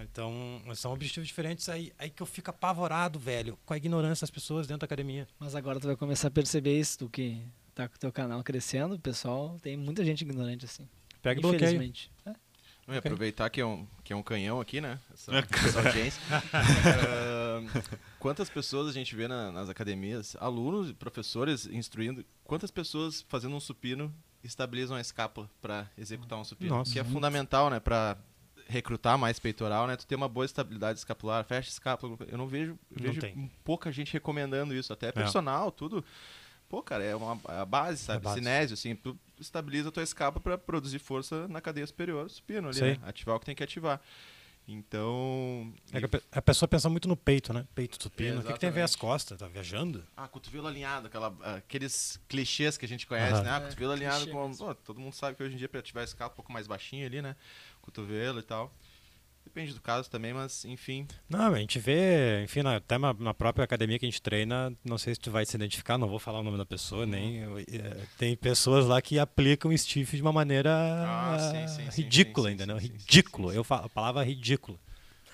Então, 0.01 0.62
são 0.74 0.91
objetivos 0.91 1.27
diferentes 1.27 1.70
aí, 1.70 1.93
aí 2.00 2.10
que 2.10 2.22
eu 2.22 2.25
fico 2.25 2.50
apavorado, 2.50 3.20
velho, 3.20 3.60
com 3.65 3.74
a 3.74 3.77
ignorância 3.77 4.24
das 4.24 4.32
pessoas 4.32 4.65
dentro 4.65 4.79
da 4.79 4.86
academia. 4.86 5.27
Mas 5.38 5.53
agora 5.53 5.79
tu 5.79 5.86
vai 5.86 5.96
começar 5.96 6.29
a 6.29 6.32
perceber 6.32 6.79
isso, 6.79 7.00
do 7.00 7.10
que 7.10 7.43
tá 7.75 7.88
com 7.88 7.96
o 7.96 8.00
teu 8.00 8.12
canal 8.12 8.43
crescendo, 8.43 9.00
pessoal, 9.00 9.58
tem 9.62 9.77
muita 9.77 10.03
gente 10.03 10.22
ignorante 10.22 10.65
assim. 10.65 10.88
Pega 11.22 11.39
e 11.39 11.41
bloqueia. 11.41 11.93
É. 12.25 12.34
Não, 12.86 12.98
aproveitar 12.98 13.50
que 13.50 13.62
é, 13.62 13.65
um, 13.65 13.88
que 14.03 14.12
é 14.12 14.15
um 14.15 14.24
canhão 14.24 14.60
aqui, 14.60 14.82
né? 14.82 15.00
Essa, 15.13 15.32
essa 15.65 15.79
audiência. 15.79 16.22
uh, 16.34 17.98
quantas 18.20 18.50
pessoas 18.50 18.89
a 18.89 18.91
gente 18.91 19.15
vê 19.15 19.27
na, 19.27 19.51
nas 19.51 19.70
academias, 19.70 20.36
alunos 20.39 20.89
e 20.89 20.93
professores 20.93 21.65
instruindo, 21.67 22.25
quantas 22.43 22.72
pessoas 22.72 23.24
fazendo 23.29 23.55
um 23.55 23.60
supino 23.60 24.13
estabilizam 24.43 24.97
a 24.97 25.01
escápula 25.01 25.50
para 25.62 25.89
executar 25.97 26.38
um 26.38 26.43
supino, 26.43 26.75
Nossa, 26.75 26.91
que 26.91 27.00
é 27.00 27.03
muito. 27.03 27.13
fundamental, 27.13 27.69
né, 27.69 27.79
para 27.79 28.17
recrutar 28.67 29.17
mais 29.17 29.39
peitoral, 29.39 29.88
né, 29.88 29.95
tu 29.95 30.05
ter 30.05 30.15
uma 30.15 30.27
boa 30.27 30.45
estabilidade 30.45 31.00
escapular, 31.00 31.43
fecha 31.45 31.69
escápula. 31.69 32.17
Eu 32.27 32.38
não 32.38 32.47
vejo, 32.47 32.77
eu 32.91 32.97
não 32.97 33.07
vejo 33.07 33.21
tem. 33.21 33.51
pouca 33.63 33.91
gente 33.91 34.13
recomendando 34.13 34.73
isso, 34.73 34.91
até 34.91 35.07
é. 35.07 35.12
personal, 35.12 35.69
é. 35.69 35.71
tudo. 35.71 36.03
Pô, 36.69 36.81
cara, 36.81 37.03
é 37.03 37.15
uma 37.15 37.39
é 37.50 37.59
a 37.59 37.65
base, 37.65 38.00
sabe? 38.00 38.17
É 38.17 38.21
base. 38.21 38.39
Cinésio, 38.39 38.73
assim, 38.73 38.95
tu 38.95 39.17
estabiliza 39.39 39.89
a 39.89 39.91
tua 39.91 40.01
escápula 40.01 40.41
para 40.41 40.57
produzir 40.57 40.97
força 40.97 41.47
na 41.47 41.62
cadeia 41.62 41.85
superior, 41.85 42.29
supino 42.29 42.69
ali, 42.69 42.81
né? 42.81 43.00
Ativar 43.03 43.35
o 43.35 43.39
que 43.39 43.45
tem 43.45 43.55
que 43.55 43.63
ativar. 43.63 44.01
Então. 44.67 45.74
É 45.91 46.00
que 46.00 46.05
a 46.05 46.10
pe- 46.10 46.22
a 46.32 46.41
pessoa 46.41 46.67
pensa 46.67 46.89
muito 46.89 47.08
no 47.08 47.17
peito, 47.17 47.51
né? 47.53 47.67
Peito 47.75 48.01
supino. 48.01 48.38
É, 48.38 48.39
o 48.39 48.43
que, 48.46 48.53
que 48.53 48.60
tem 48.60 48.70
a 48.70 48.72
ver 48.72 48.82
as 48.82 48.96
costas? 48.96 49.38
Tá 49.38 49.48
viajando? 49.48 50.05
Ah, 50.15 50.27
cotovelo 50.27 50.67
alinhado, 50.67 51.08
aquela, 51.08 51.36
aqueles 51.58 52.20
clichês 52.29 52.77
que 52.77 52.86
a 52.86 52.88
gente 52.88 53.05
conhece, 53.05 53.34
Aham. 53.34 53.43
né? 53.43 53.50
Ah, 53.51 53.55
É, 53.58 53.60
cotovelo 53.62 53.91
alinhado 53.91 54.24
clichê 54.25 54.32
com. 54.32 54.55
pô, 54.55 54.75
todo 54.75 55.00
mundo 55.00 55.13
sabe 55.13 55.36
que 55.36 55.43
hoje 55.43 55.55
em 55.55 55.58
dia, 55.58 55.67
pra 55.67 55.79
ativar 55.79 56.01
a 56.01 56.05
escala 56.05 56.32
um 56.32 56.36
pouco 56.36 56.51
mais 56.51 56.65
baixinho 56.67 57.05
ali, 57.05 57.22
né? 57.22 57.36
Cotovelo 57.82 58.39
e 58.39 58.43
tal. 58.43 58.74
Depende 59.43 59.73
do 59.73 59.81
caso 59.81 60.09
também, 60.09 60.33
mas 60.33 60.65
enfim. 60.65 61.05
Não, 61.29 61.53
a 61.53 61.59
gente 61.59 61.77
vê, 61.77 62.43
enfim, 62.43 62.63
na, 62.63 62.77
até 62.77 62.97
na, 62.97 63.33
própria 63.33 63.63
academia 63.63 64.00
que 64.00 64.05
a 64.05 64.09
gente 64.09 64.21
treina, 64.21 64.73
não 64.83 64.97
sei 64.97 65.13
se 65.13 65.19
tu 65.19 65.29
vai 65.29 65.45
se 65.45 65.55
identificar, 65.55 65.97
não 65.97 66.07
vou 66.07 66.17
falar 66.17 66.39
o 66.39 66.43
nome 66.43 66.57
da 66.57 66.65
pessoa, 66.65 67.05
nem. 67.05 67.38
eu- 67.38 67.59
é, 67.59 67.63
tem 68.17 68.35
pessoas 68.35 68.85
lá 68.85 69.01
que 69.01 69.19
aplicam 69.19 69.69
o 69.69 69.77
stiff 69.77 70.15
de 70.15 70.21
uma 70.21 70.31
maneira 70.33 70.71
Ah, 70.73 71.38
sim, 71.51 71.67
sim, 71.67 71.91
sim, 71.91 72.01
ridícula, 72.03 72.50
sim, 72.50 72.57
sim, 72.57 72.77
ridículo. 72.77 73.51
Eu 73.51 73.63
falo 73.63 73.85
a 73.85 73.89
palavra 73.89 74.23
ridículo. 74.23 74.79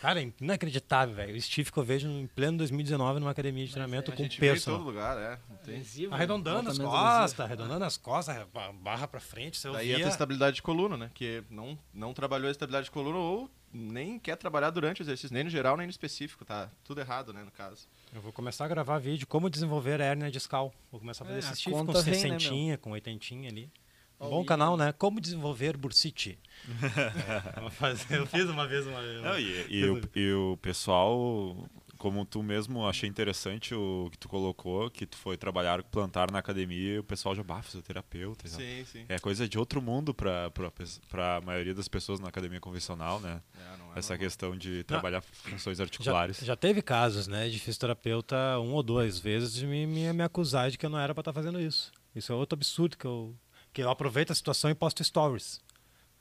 Cara, 0.01 0.21
é 0.21 0.31
inacreditável, 0.39 1.13
velho. 1.13 1.35
O 1.35 1.41
stiff 1.41 1.71
que 1.71 1.77
eu 1.77 1.83
vejo 1.83 2.07
em 2.07 2.25
pleno 2.27 2.57
2019 2.59 3.19
numa 3.19 3.31
academia 3.31 3.65
de 3.65 3.71
treinamento 3.71 4.11
A 4.11 4.15
com 4.15 4.23
vê 4.23 4.29
em 4.29 4.39
personal. 4.39 4.79
todo 4.79 4.87
lugar, 4.87 5.17
é. 5.17 5.39
Adesivo, 5.61 6.13
Arredondando 6.13 6.69
as 6.69 6.77
costas, 6.77 7.39
arredondando 7.45 7.83
as 7.83 7.97
costas, 7.97 8.35
barra 8.81 9.07
pra 9.07 9.19
frente, 9.19 9.57
você 9.57 9.69
Daí 9.71 9.91
entra 9.91 10.07
a 10.07 10.09
estabilidade 10.09 10.55
de 10.57 10.61
coluna, 10.61 10.95
né? 10.95 11.11
Que 11.13 11.43
não, 11.49 11.77
não 11.93 12.13
trabalhou 12.13 12.47
a 12.47 12.51
estabilidade 12.51 12.85
de 12.85 12.91
coluna 12.91 13.17
ou 13.17 13.49
nem 13.71 14.17
quer 14.17 14.35
trabalhar 14.35 14.69
durante 14.71 15.01
o 15.01 15.03
exercício, 15.03 15.33
nem 15.33 15.43
no 15.43 15.49
geral, 15.49 15.77
nem 15.77 15.85
no 15.85 15.91
específico, 15.91 16.43
tá? 16.43 16.69
Tudo 16.83 17.01
errado, 17.01 17.31
né, 17.33 17.43
no 17.43 17.51
caso. 17.51 17.87
Eu 18.13 18.21
vou 18.21 18.31
começar 18.31 18.65
a 18.65 18.67
gravar 18.67 18.97
vídeo 18.97 19.27
como 19.27 19.49
desenvolver 19.49 20.01
a 20.01 20.05
hérnia 20.05 20.31
discal. 20.31 20.73
Vou 20.91 20.99
começar 20.99 21.23
a 21.23 21.27
fazer 21.27 21.37
É, 21.37 21.39
esse 21.39 21.55
stiff 21.55 21.71
com 21.71 21.85
conta 21.85 22.01
vem, 22.01 22.13
né, 22.31 22.39
60, 22.39 22.77
com 22.77 22.91
80 22.91 23.47
ali. 23.47 23.69
Um 24.19 24.29
bom 24.29 24.43
canal, 24.45 24.75
né? 24.75 24.91
Como 24.91 25.21
desenvolver 25.21 25.77
bursite. 25.77 26.37
Eu 28.09 28.25
fiz 28.25 28.45
uma 28.49 28.67
vez 28.67 28.85
uma 28.85 29.01
vez. 29.01 29.21
Não, 29.21 29.39
e, 29.39 29.65
e 29.69 29.85
o, 29.89 30.01
e 30.15 30.33
o 30.33 30.57
pessoal, 30.61 31.55
como 31.97 32.25
tu 32.25 32.43
mesmo 32.43 32.85
achei 32.87 33.07
interessante 33.09 33.73
o 33.73 34.09
que 34.11 34.17
tu 34.17 34.27
colocou, 34.27 34.89
que 34.89 35.05
tu 35.05 35.17
foi 35.17 35.37
trabalhar 35.37 35.81
com 35.83 35.89
plantar 35.89 36.31
na 36.31 36.39
academia 36.39 36.95
e 36.95 36.99
o 36.99 37.03
pessoal 37.03 37.33
já 37.35 37.43
bah, 37.43 37.61
fisioterapeuta. 37.61 38.47
Sim, 38.47 38.83
sim. 38.85 39.05
É 39.07 39.19
coisa 39.19 39.47
de 39.47 39.57
outro 39.57 39.81
mundo 39.81 40.13
pra, 40.13 40.49
pra, 40.51 40.69
pes- 40.69 40.99
pra 41.09 41.41
maioria 41.41 41.73
das 41.73 41.87
pessoas 41.87 42.19
na 42.19 42.27
academia 42.27 42.59
convencional, 42.59 43.19
né? 43.19 43.41
É, 43.57 43.77
não 43.77 43.93
é 43.95 43.99
Essa 43.99 44.13
normal. 44.13 44.17
questão 44.27 44.57
de 44.57 44.83
trabalhar 44.83 45.21
funções 45.21 45.77
Já, 45.77 45.83
articulares. 45.83 46.39
já 46.39 46.55
teve 46.55 46.81
casos, 46.81 47.27
né, 47.27 47.47
de 47.49 47.57
fisioterapeuta 47.59 48.59
um 48.59 48.73
ou 48.73 48.83
duas 48.83 49.17
vezes 49.19 49.53
de 49.53 49.65
me, 49.65 49.85
me, 49.87 50.11
me 50.13 50.23
acusar 50.23 50.69
de 50.69 50.77
que 50.77 50.85
eu 50.85 50.89
não 50.89 50.99
era 50.99 51.13
pra 51.13 51.21
estar 51.21 51.33
fazendo 51.33 51.59
isso. 51.59 51.91
Isso 52.15 52.31
é 52.31 52.35
outro 52.35 52.55
absurdo 52.57 52.97
que 52.97 53.05
eu 53.05 53.35
que 53.73 53.81
eu 53.81 53.89
aproveito 53.89 54.31
a 54.31 54.35
situação 54.35 54.69
e 54.69 54.75
posto 54.75 55.03
stories. 55.03 55.61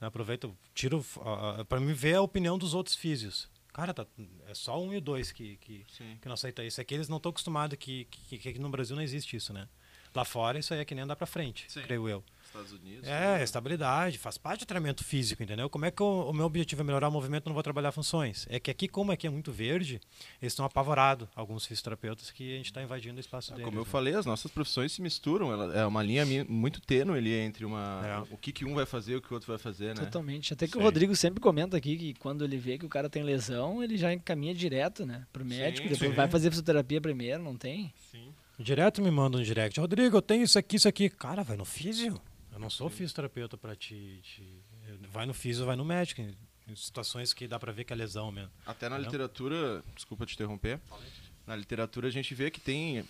Eu 0.00 0.08
aproveito, 0.08 0.56
tiro 0.74 1.04
uh, 1.16 1.64
para 1.64 1.80
me 1.80 1.92
ver 1.92 2.14
a 2.14 2.22
opinião 2.22 2.56
dos 2.56 2.74
outros 2.74 2.94
físios. 2.94 3.48
Cara, 3.72 3.92
tá, 3.92 4.06
é 4.46 4.54
só 4.54 4.80
um 4.80 4.92
e 4.92 4.96
o 4.96 5.00
dois 5.00 5.30
que, 5.30 5.56
que, 5.56 5.84
Sim. 5.88 6.18
que 6.20 6.26
não 6.26 6.34
aceita 6.34 6.64
isso. 6.64 6.80
É 6.80 6.84
que 6.84 6.94
eles 6.94 7.08
não 7.08 7.16
estão 7.16 7.30
acostumados 7.30 7.76
que, 7.78 8.06
que, 8.06 8.38
que 8.38 8.48
aqui 8.48 8.58
no 8.58 8.68
Brasil 8.70 8.96
não 8.96 9.02
existe 9.02 9.36
isso, 9.36 9.52
né? 9.52 9.68
Lá 10.14 10.24
fora 10.24 10.58
isso 10.58 10.72
aí 10.72 10.80
é 10.80 10.84
que 10.84 10.94
nem 10.94 11.04
andar 11.04 11.16
pra 11.16 11.26
frente, 11.26 11.64
Sim. 11.68 11.82
creio 11.82 12.08
eu. 12.08 12.24
Estados 12.48 12.72
Unidos. 12.72 13.06
É, 13.06 13.38
né? 13.38 13.44
estabilidade, 13.44 14.18
faz 14.18 14.36
parte 14.38 14.60
do 14.60 14.66
treinamento 14.66 15.04
físico, 15.04 15.42
entendeu? 15.42 15.68
Como 15.70 15.84
é 15.84 15.90
que 15.90 16.02
o, 16.02 16.30
o 16.30 16.32
meu 16.32 16.46
objetivo 16.46 16.82
é 16.82 16.84
melhorar 16.84 17.08
o 17.08 17.12
movimento, 17.12 17.46
eu 17.46 17.50
não 17.50 17.54
vou 17.54 17.62
trabalhar 17.62 17.92
funções? 17.92 18.46
É 18.50 18.58
que 18.58 18.70
aqui, 18.70 18.88
como 18.88 19.12
aqui 19.12 19.26
é 19.26 19.30
muito 19.30 19.52
verde, 19.52 20.00
eles 20.40 20.52
estão 20.52 20.64
apavorados, 20.64 21.28
alguns 21.36 21.64
fisioterapeutas, 21.66 22.30
que 22.30 22.54
a 22.54 22.56
gente 22.56 22.66
está 22.66 22.82
invadindo 22.82 23.16
o 23.16 23.20
espaço 23.20 23.52
É, 23.52 23.56
deles. 23.56 23.66
Como 23.66 23.78
eu 23.78 23.84
né? 23.84 23.90
falei, 23.90 24.14
as 24.14 24.26
nossas 24.26 24.50
profissões 24.50 24.92
se 24.92 25.00
misturam. 25.02 25.52
Ela, 25.52 25.74
é 25.78 25.86
uma 25.86 26.02
linha 26.02 26.24
muito 26.48 26.80
tênue 26.80 27.18
ali 27.18 27.32
entre 27.34 27.64
uma, 27.64 28.00
É. 28.04 28.34
o 28.34 28.36
que, 28.36 28.52
que 28.52 28.64
um 28.64 28.74
vai 28.74 28.86
fazer 28.86 29.12
e 29.12 29.16
o 29.16 29.22
que 29.22 29.30
o 29.30 29.34
outro 29.34 29.48
vai 29.48 29.58
fazer, 29.58 29.94
né? 29.94 30.04
Totalmente. 30.04 30.52
Até 30.52 30.66
que 30.66 30.72
Sim. 30.72 30.78
o 30.78 30.82
Rodrigo 30.82 31.14
sempre 31.14 31.40
comenta 31.40 31.76
aqui 31.76 31.96
que 31.96 32.14
quando 32.14 32.44
ele 32.44 32.56
vê 32.56 32.78
que 32.78 32.86
o 32.86 32.88
cara 32.88 33.08
tem 33.08 33.22
lesão, 33.22 33.82
ele 33.82 33.96
já 33.96 34.12
encaminha 34.12 34.54
direto, 34.54 35.04
né? 35.06 35.26
Pro 35.32 35.44
médico, 35.44 35.86
Sim, 35.86 35.92
depois 35.92 36.10
sim. 36.10 36.16
vai 36.16 36.28
fazer 36.28 36.50
fisioterapia 36.50 37.00
primeiro, 37.00 37.42
não 37.42 37.56
tem? 37.56 37.92
Sim. 38.10 38.32
Direto 38.58 39.00
me 39.00 39.10
manda 39.10 39.38
um 39.38 39.42
direct. 39.42 39.78
Rodrigo, 39.78 40.16
eu 40.16 40.22
tenho 40.22 40.42
isso 40.42 40.58
aqui, 40.58 40.76
isso 40.76 40.88
aqui. 40.88 41.08
Cara, 41.08 41.44
vai 41.44 41.56
no 41.56 41.64
físio. 41.64 42.20
Eu 42.58 42.62
não 42.62 42.70
sou 42.70 42.90
fisioterapeuta 42.90 43.56
para 43.56 43.76
te, 43.76 44.20
te- 44.22 44.62
Vai 45.12 45.24
no 45.26 45.32
físio, 45.32 45.64
vai 45.64 45.76
no 45.76 45.84
médico. 45.84 46.20
Em 46.20 46.36
em 46.70 46.76
situações 46.76 47.32
que 47.32 47.48
dá 47.48 47.58
para 47.58 47.72
ver 47.72 47.84
que 47.84 47.94
é 47.94 47.96
lesão 47.96 48.30
mesmo. 48.30 48.50
Até 48.66 48.90
na 48.90 48.96
Entendeu? 48.96 49.10
literatura, 49.12 49.82
desculpa 49.94 50.26
te 50.26 50.34
interromper, 50.34 50.78
na 51.46 51.56
literatura 51.56 52.08
a 52.08 52.10
gente 52.10 52.34
vê 52.34 52.50
que 52.50 52.60
tem 52.60 53.06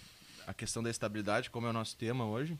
a 0.46 0.54
questão 0.54 0.80
da 0.80 0.88
estabilidade, 0.88 1.50
como 1.50 1.66
é 1.66 1.70
o 1.70 1.72
nosso 1.72 1.96
tema 1.96 2.24
hoje. 2.24 2.56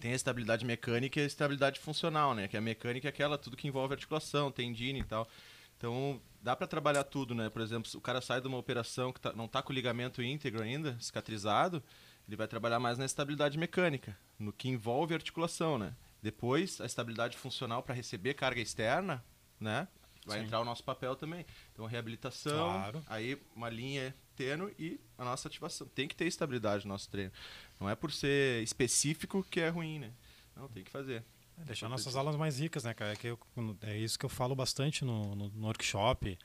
Tem 0.00 0.12
a 0.12 0.14
estabilidade 0.14 0.64
mecânica 0.64 1.18
e 1.18 1.24
a 1.24 1.26
estabilidade 1.26 1.80
funcional, 1.80 2.34
né? 2.36 2.46
Que 2.46 2.56
a 2.56 2.60
mecânica 2.60 3.08
é 3.08 3.10
aquela, 3.10 3.36
tudo 3.36 3.56
que 3.56 3.66
envolve 3.66 3.94
articulação, 3.94 4.52
tendina 4.52 4.96
e 5.00 5.02
tal. 5.02 5.28
Então, 5.76 6.22
dá 6.40 6.54
para 6.54 6.68
trabalhar 6.68 7.02
tudo, 7.02 7.34
né? 7.34 7.50
Por 7.50 7.60
exemplo, 7.60 7.90
se 7.90 7.96
o 7.96 8.00
cara 8.00 8.20
sai 8.20 8.40
de 8.40 8.46
uma 8.46 8.58
operação 8.58 9.12
que 9.12 9.18
tá- 9.20 9.32
não 9.32 9.48
tá 9.48 9.60
com 9.60 9.72
o 9.72 9.74
ligamento 9.74 10.22
íntegro 10.22 10.62
ainda, 10.62 10.96
cicatrizado, 11.00 11.82
ele 12.26 12.36
vai 12.36 12.48
trabalhar 12.48 12.78
mais 12.80 12.98
na 12.98 13.04
estabilidade 13.04 13.56
mecânica, 13.58 14.16
no 14.38 14.52
que 14.52 14.68
envolve 14.68 15.14
articulação, 15.14 15.78
né? 15.78 15.94
Depois, 16.22 16.80
a 16.80 16.86
estabilidade 16.86 17.36
funcional 17.36 17.82
para 17.82 17.94
receber 17.94 18.34
carga 18.34 18.60
externa, 18.60 19.24
né? 19.60 19.86
Vai 20.26 20.40
Sim. 20.40 20.44
entrar 20.46 20.60
o 20.60 20.64
nosso 20.64 20.82
papel 20.82 21.14
também. 21.14 21.46
Então, 21.72 21.86
reabilitação, 21.86 22.72
Claro. 22.72 23.04
aí 23.06 23.40
uma 23.54 23.70
linha 23.70 24.12
tênue 24.34 24.74
e 24.76 24.98
a 25.16 25.24
nossa 25.24 25.46
ativação. 25.46 25.86
Tem 25.86 26.08
que 26.08 26.16
ter 26.16 26.24
estabilidade 26.26 26.84
no 26.84 26.92
nosso 26.92 27.08
treino. 27.08 27.30
Não 27.78 27.88
é 27.88 27.94
por 27.94 28.10
ser 28.10 28.60
específico 28.64 29.44
que 29.48 29.60
é 29.60 29.68
ruim, 29.68 30.00
né? 30.00 30.12
Não, 30.56 30.66
tem 30.68 30.82
que 30.82 30.90
fazer. 30.90 31.24
É, 31.58 31.64
deixar 31.64 31.88
nossas 31.88 32.16
aulas 32.16 32.34
mais 32.34 32.58
ricas, 32.58 32.82
né, 32.84 32.92
cara? 32.92 33.12
É, 33.12 33.16
que 33.16 33.28
eu- 33.28 33.38
é 33.82 33.96
isso 33.96 34.18
que 34.18 34.26
eu 34.26 34.28
falo 34.28 34.54
bastante 34.56 35.04
no, 35.04 35.34
no, 35.36 35.48
no 35.48 35.66
workshop. 35.66 36.36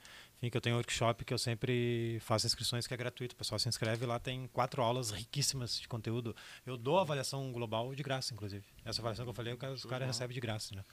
Enfim, 0.42 0.50
que 0.50 0.56
eu 0.56 0.60
tenho 0.60 0.74
um 0.74 0.78
workshop 0.78 1.24
que 1.24 1.32
eu 1.32 1.38
sempre 1.38 2.18
faço 2.20 2.44
inscrições 2.48 2.84
que 2.84 2.92
é 2.92 2.96
gratuito. 2.96 3.32
O 3.34 3.38
pessoal 3.38 3.60
se 3.60 3.68
inscreve 3.68 4.04
lá, 4.04 4.18
tem 4.18 4.48
quatro 4.52 4.82
aulas 4.82 5.12
riquíssimas 5.12 5.78
de 5.80 5.86
conteúdo. 5.86 6.34
Eu 6.66 6.76
dou 6.76 6.98
avaliação 6.98 7.52
global 7.52 7.94
de 7.94 8.02
graça, 8.02 8.34
inclusive. 8.34 8.64
Essa 8.84 9.00
avaliação 9.00 9.24
que 9.24 9.30
eu 9.30 9.34
falei, 9.34 9.54
os 9.72 9.84
caras 9.84 10.08
recebem 10.08 10.34
de 10.34 10.40
graça, 10.40 10.74
né? 10.74 10.84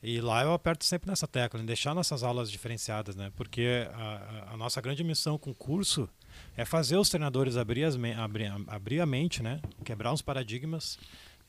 E 0.00 0.20
lá 0.20 0.42
eu 0.44 0.52
aperto 0.52 0.84
sempre 0.84 1.10
nessa 1.10 1.26
tecla, 1.26 1.60
em 1.60 1.64
deixar 1.66 1.94
nossas 1.94 2.22
aulas 2.22 2.48
diferenciadas, 2.48 3.16
né? 3.16 3.32
Porque 3.34 3.88
a, 3.92 4.52
a- 4.52 4.56
nossa 4.56 4.80
grande 4.80 5.02
missão 5.02 5.36
com 5.36 5.50
o 5.50 5.54
curso 5.54 6.08
é 6.56 6.64
fazer 6.64 6.96
os 6.96 7.08
treinadores 7.08 7.56
abrir, 7.56 7.82
as 7.82 7.96
abrir, 7.96 8.52
abrir 8.68 9.00
a 9.00 9.06
mente, 9.06 9.42
né? 9.42 9.60
Quebrar 9.84 10.12
uns 10.12 10.22
paradigmas 10.22 10.96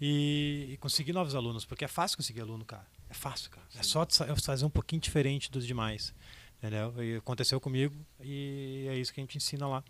e, 0.01 0.69
e 0.71 0.77
conseguir 0.77 1.13
novos 1.13 1.35
alunos, 1.35 1.65
porque 1.65 1.85
é 1.85 1.87
fácil 1.87 2.17
conseguir 2.17 2.41
aluno, 2.41 2.65
cara. 2.65 2.87
É 3.09 3.13
fácil, 3.13 3.51
cara. 3.51 3.67
É 3.77 3.83
só 3.83 4.03
tu 4.05 4.15
sa- 4.15 4.35
fazer 4.37 4.65
um 4.65 4.69
pouquinho 4.71 5.01
diferente 5.01 5.51
dos 5.51 5.67
demais, 5.67 6.13
entendeu? 6.57 6.93
E 7.03 7.17
aconteceu 7.17 7.59
comigo 7.59 7.95
e 8.21 8.87
é 8.89 8.95
isso 8.95 9.13
que 9.13 9.19
a 9.19 9.23
gente 9.23 9.37
ensina 9.37 9.67
lá. 9.67 9.83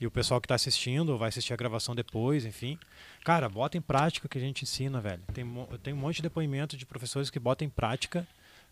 E 0.00 0.06
o 0.06 0.10
pessoal 0.10 0.40
que 0.40 0.46
está 0.46 0.56
assistindo, 0.56 1.16
vai 1.16 1.28
assistir 1.28 1.52
a 1.52 1.56
gravação 1.56 1.94
depois, 1.94 2.44
enfim. 2.44 2.78
Cara, 3.24 3.48
bota 3.48 3.78
em 3.78 3.80
prática 3.80 4.26
o 4.26 4.28
que 4.28 4.38
a 4.38 4.40
gente 4.40 4.62
ensina, 4.62 5.00
velho. 5.00 5.22
Tem, 5.32 5.44
tenho 5.82 5.96
um 5.96 6.00
monte 6.00 6.16
de 6.16 6.22
depoimento 6.22 6.76
de 6.76 6.84
professores 6.84 7.30
que 7.30 7.38
botam 7.38 7.66
em 7.66 7.70
prática 7.70 8.26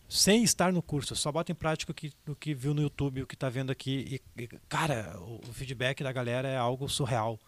sem 0.09 0.45
estar 0.45 0.71
no 0.73 0.83
curso, 0.83 1.17
só 1.17 1.33
bota 1.33 1.53
em 1.53 1.55
prática 1.55 1.91
o 1.91 1.95
que, 1.95 2.13
o 2.29 2.35
que 2.35 2.53
viu 2.53 2.75
no 2.75 2.83
YouTube, 2.83 3.23
o 3.23 3.27
que 3.27 3.35
está 3.35 3.49
vendo 3.49 3.73
aqui. 3.73 4.21
E, 4.37 4.43
e, 4.43 4.49
cara, 4.69 5.19
o, 5.19 5.41
o 5.49 5.53
feedback 5.55 6.03
da 6.05 6.13
galera 6.13 6.49
é 6.49 6.57
algo 6.57 6.89
surreal. 6.89 7.39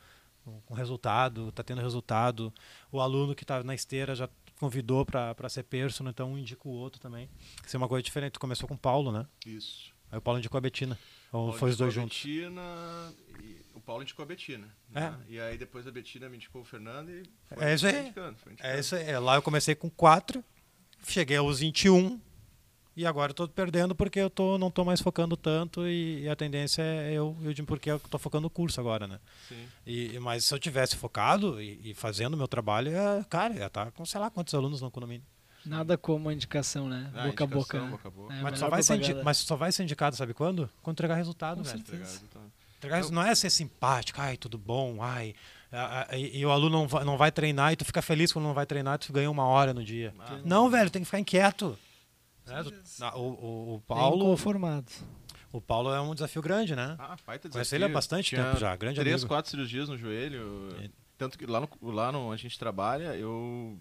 Com 0.66 0.74
resultado, 0.74 1.48
está 1.48 1.62
tendo 1.62 1.80
resultado. 1.80 2.52
O 2.90 3.00
aluno 3.00 3.34
que 3.34 3.44
está 3.44 3.62
na 3.62 3.74
esteira 3.74 4.14
já 4.14 4.28
convidou 4.64 5.04
para 5.04 5.48
ser 5.50 5.62
personal, 5.64 6.10
então 6.10 6.32
um 6.32 6.38
indica 6.38 6.66
o 6.66 6.70
outro 6.70 6.98
também. 7.00 7.28
Isso 7.66 7.76
é 7.76 7.78
uma 7.78 7.86
coisa 7.88 8.02
diferente. 8.02 8.32
Tu 8.32 8.40
começou 8.40 8.66
com 8.66 8.74
o 8.74 8.78
Paulo, 8.78 9.12
né? 9.12 9.26
Isso. 9.44 9.92
Aí 10.10 10.16
o 10.18 10.22
Paulo 10.22 10.38
indicou 10.38 10.56
a 10.56 10.60
Betina. 10.60 10.98
Ou 11.32 11.52
foi 11.52 11.70
os 11.70 11.76
dois 11.76 11.92
a 11.92 12.00
juntos? 12.00 12.16
Betina 12.16 13.12
e 13.42 13.56
o 13.74 13.80
Paulo 13.80 14.02
indicou 14.02 14.22
a 14.22 14.26
Betina. 14.26 14.74
né? 14.88 15.18
E 15.28 15.38
aí 15.38 15.58
depois 15.58 15.86
a 15.86 15.90
Betina 15.90 16.28
me 16.30 16.36
indicou 16.36 16.62
o 16.62 16.64
Fernando 16.64 17.10
e 17.10 17.24
foi, 17.48 17.64
É 17.64 17.74
isso 17.74 17.86
aí. 17.86 18.00
indicando, 18.06 18.38
foi 18.38 18.52
indicando. 18.52 18.74
É 18.74 18.80
isso 18.80 18.96
aí. 18.96 19.04
É, 19.10 19.18
Lá 19.18 19.34
eu 19.34 19.42
comecei 19.42 19.74
com 19.74 19.90
4, 19.90 20.42
cheguei 21.06 21.36
aos 21.36 21.58
21 21.60 22.18
e 22.96 23.04
agora 23.06 23.30
eu 23.30 23.34
tô 23.34 23.48
perdendo 23.48 23.94
porque 23.94 24.18
eu 24.20 24.30
tô, 24.30 24.56
não 24.58 24.70
tô 24.70 24.84
mais 24.84 25.00
focando 25.00 25.36
tanto 25.36 25.86
e, 25.86 26.22
e 26.22 26.28
a 26.28 26.36
tendência 26.36 26.82
é 26.82 27.12
eu, 27.12 27.36
eu 27.42 27.64
porque 27.66 27.90
eu 27.90 27.98
tô 27.98 28.18
focando 28.18 28.42
no 28.42 28.50
curso 28.50 28.80
agora, 28.80 29.06
né? 29.06 29.18
Sim. 29.48 29.66
E, 29.86 30.18
mas 30.20 30.44
se 30.44 30.54
eu 30.54 30.58
tivesse 30.58 30.96
focado 30.96 31.60
e, 31.60 31.90
e 31.90 31.94
fazendo 31.94 32.34
o 32.34 32.36
meu 32.36 32.48
trabalho, 32.48 32.94
é, 32.94 33.24
cara, 33.28 33.54
ia 33.54 33.66
estar 33.66 33.90
com 33.92 34.04
sei 34.04 34.20
lá 34.20 34.30
quantos 34.30 34.54
alunos 34.54 34.80
no 34.80 34.90
condomínio. 34.90 35.26
Nada 35.64 35.96
como 35.96 36.28
a 36.28 36.34
indicação, 36.34 36.88
né? 36.88 37.10
Ah, 37.14 37.26
boca 37.26 37.44
a 37.44 37.46
boca. 37.46 37.76
indicação, 37.78 37.84
né? 37.86 37.90
boca 37.90 38.08
a 38.08 38.10
boca. 38.10 38.34
É, 38.34 38.42
mas, 38.42 38.58
só 38.58 38.68
vai 38.68 38.82
ser 38.82 39.24
mas 39.24 39.38
só 39.38 39.56
vai 39.56 39.72
ser 39.72 39.82
indicado, 39.82 40.14
sabe 40.14 40.34
quando? 40.34 40.68
Quando 40.82 40.94
entregar 40.94 41.14
resultado, 41.14 41.58
Com 41.58 41.62
velho. 41.64 41.80
Entregar 42.76 42.96
resu- 42.96 43.12
Não 43.12 43.22
é 43.22 43.34
ser 43.34 43.50
simpático, 43.50 44.20
ai, 44.20 44.36
tudo 44.36 44.58
bom, 44.58 45.02
ai. 45.02 45.34
E, 46.12 46.38
e 46.38 46.46
o 46.46 46.50
aluno 46.50 46.80
não 46.80 46.86
vai, 46.88 47.04
não 47.04 47.16
vai 47.16 47.32
treinar 47.32 47.72
e 47.72 47.76
tu 47.76 47.84
fica 47.84 48.02
feliz 48.02 48.32
quando 48.32 48.44
não 48.44 48.54
vai 48.54 48.66
treinar, 48.66 48.98
tu 48.98 49.12
ganha 49.12 49.30
uma 49.30 49.44
hora 49.44 49.72
no 49.72 49.82
dia. 49.82 50.14
Ah, 50.20 50.38
Não, 50.44 50.68
velho, 50.70 50.90
tem 50.90 51.02
que 51.02 51.06
ficar 51.06 51.18
inquieto. 51.18 51.78
Né? 52.46 52.62
Tu- 52.62 52.74
na- 53.00 53.14
O, 53.16 53.20
o, 53.22 53.74
o 53.76 53.80
Paulo 53.80 54.24
conformado. 54.26 54.90
o 55.52 55.60
Paulo 55.60 55.92
é 55.92 56.00
um 56.00 56.14
desafio 56.14 56.42
grande, 56.42 56.74
né? 56.76 56.96
Ah, 56.98 57.16
baita 57.26 57.48
ele 57.72 57.84
há 57.84 57.88
bastante 57.88 58.30
Tinha 58.30 58.44
tempo 58.44 58.58
já, 58.58 58.74
grande 58.76 59.00
Três, 59.00 59.14
amigo. 59.22 59.28
quatro 59.28 59.50
cirurgias 59.50 59.88
no 59.88 59.96
joelho. 59.96 60.68
É. 60.82 60.90
Tanto 61.16 61.38
que 61.38 61.46
lá 61.46 61.60
no, 61.60 61.68
lá 61.92 62.10
no 62.12 62.20
onde 62.26 62.34
a 62.34 62.36
gente 62.42 62.58
trabalha, 62.58 63.14
eu 63.16 63.78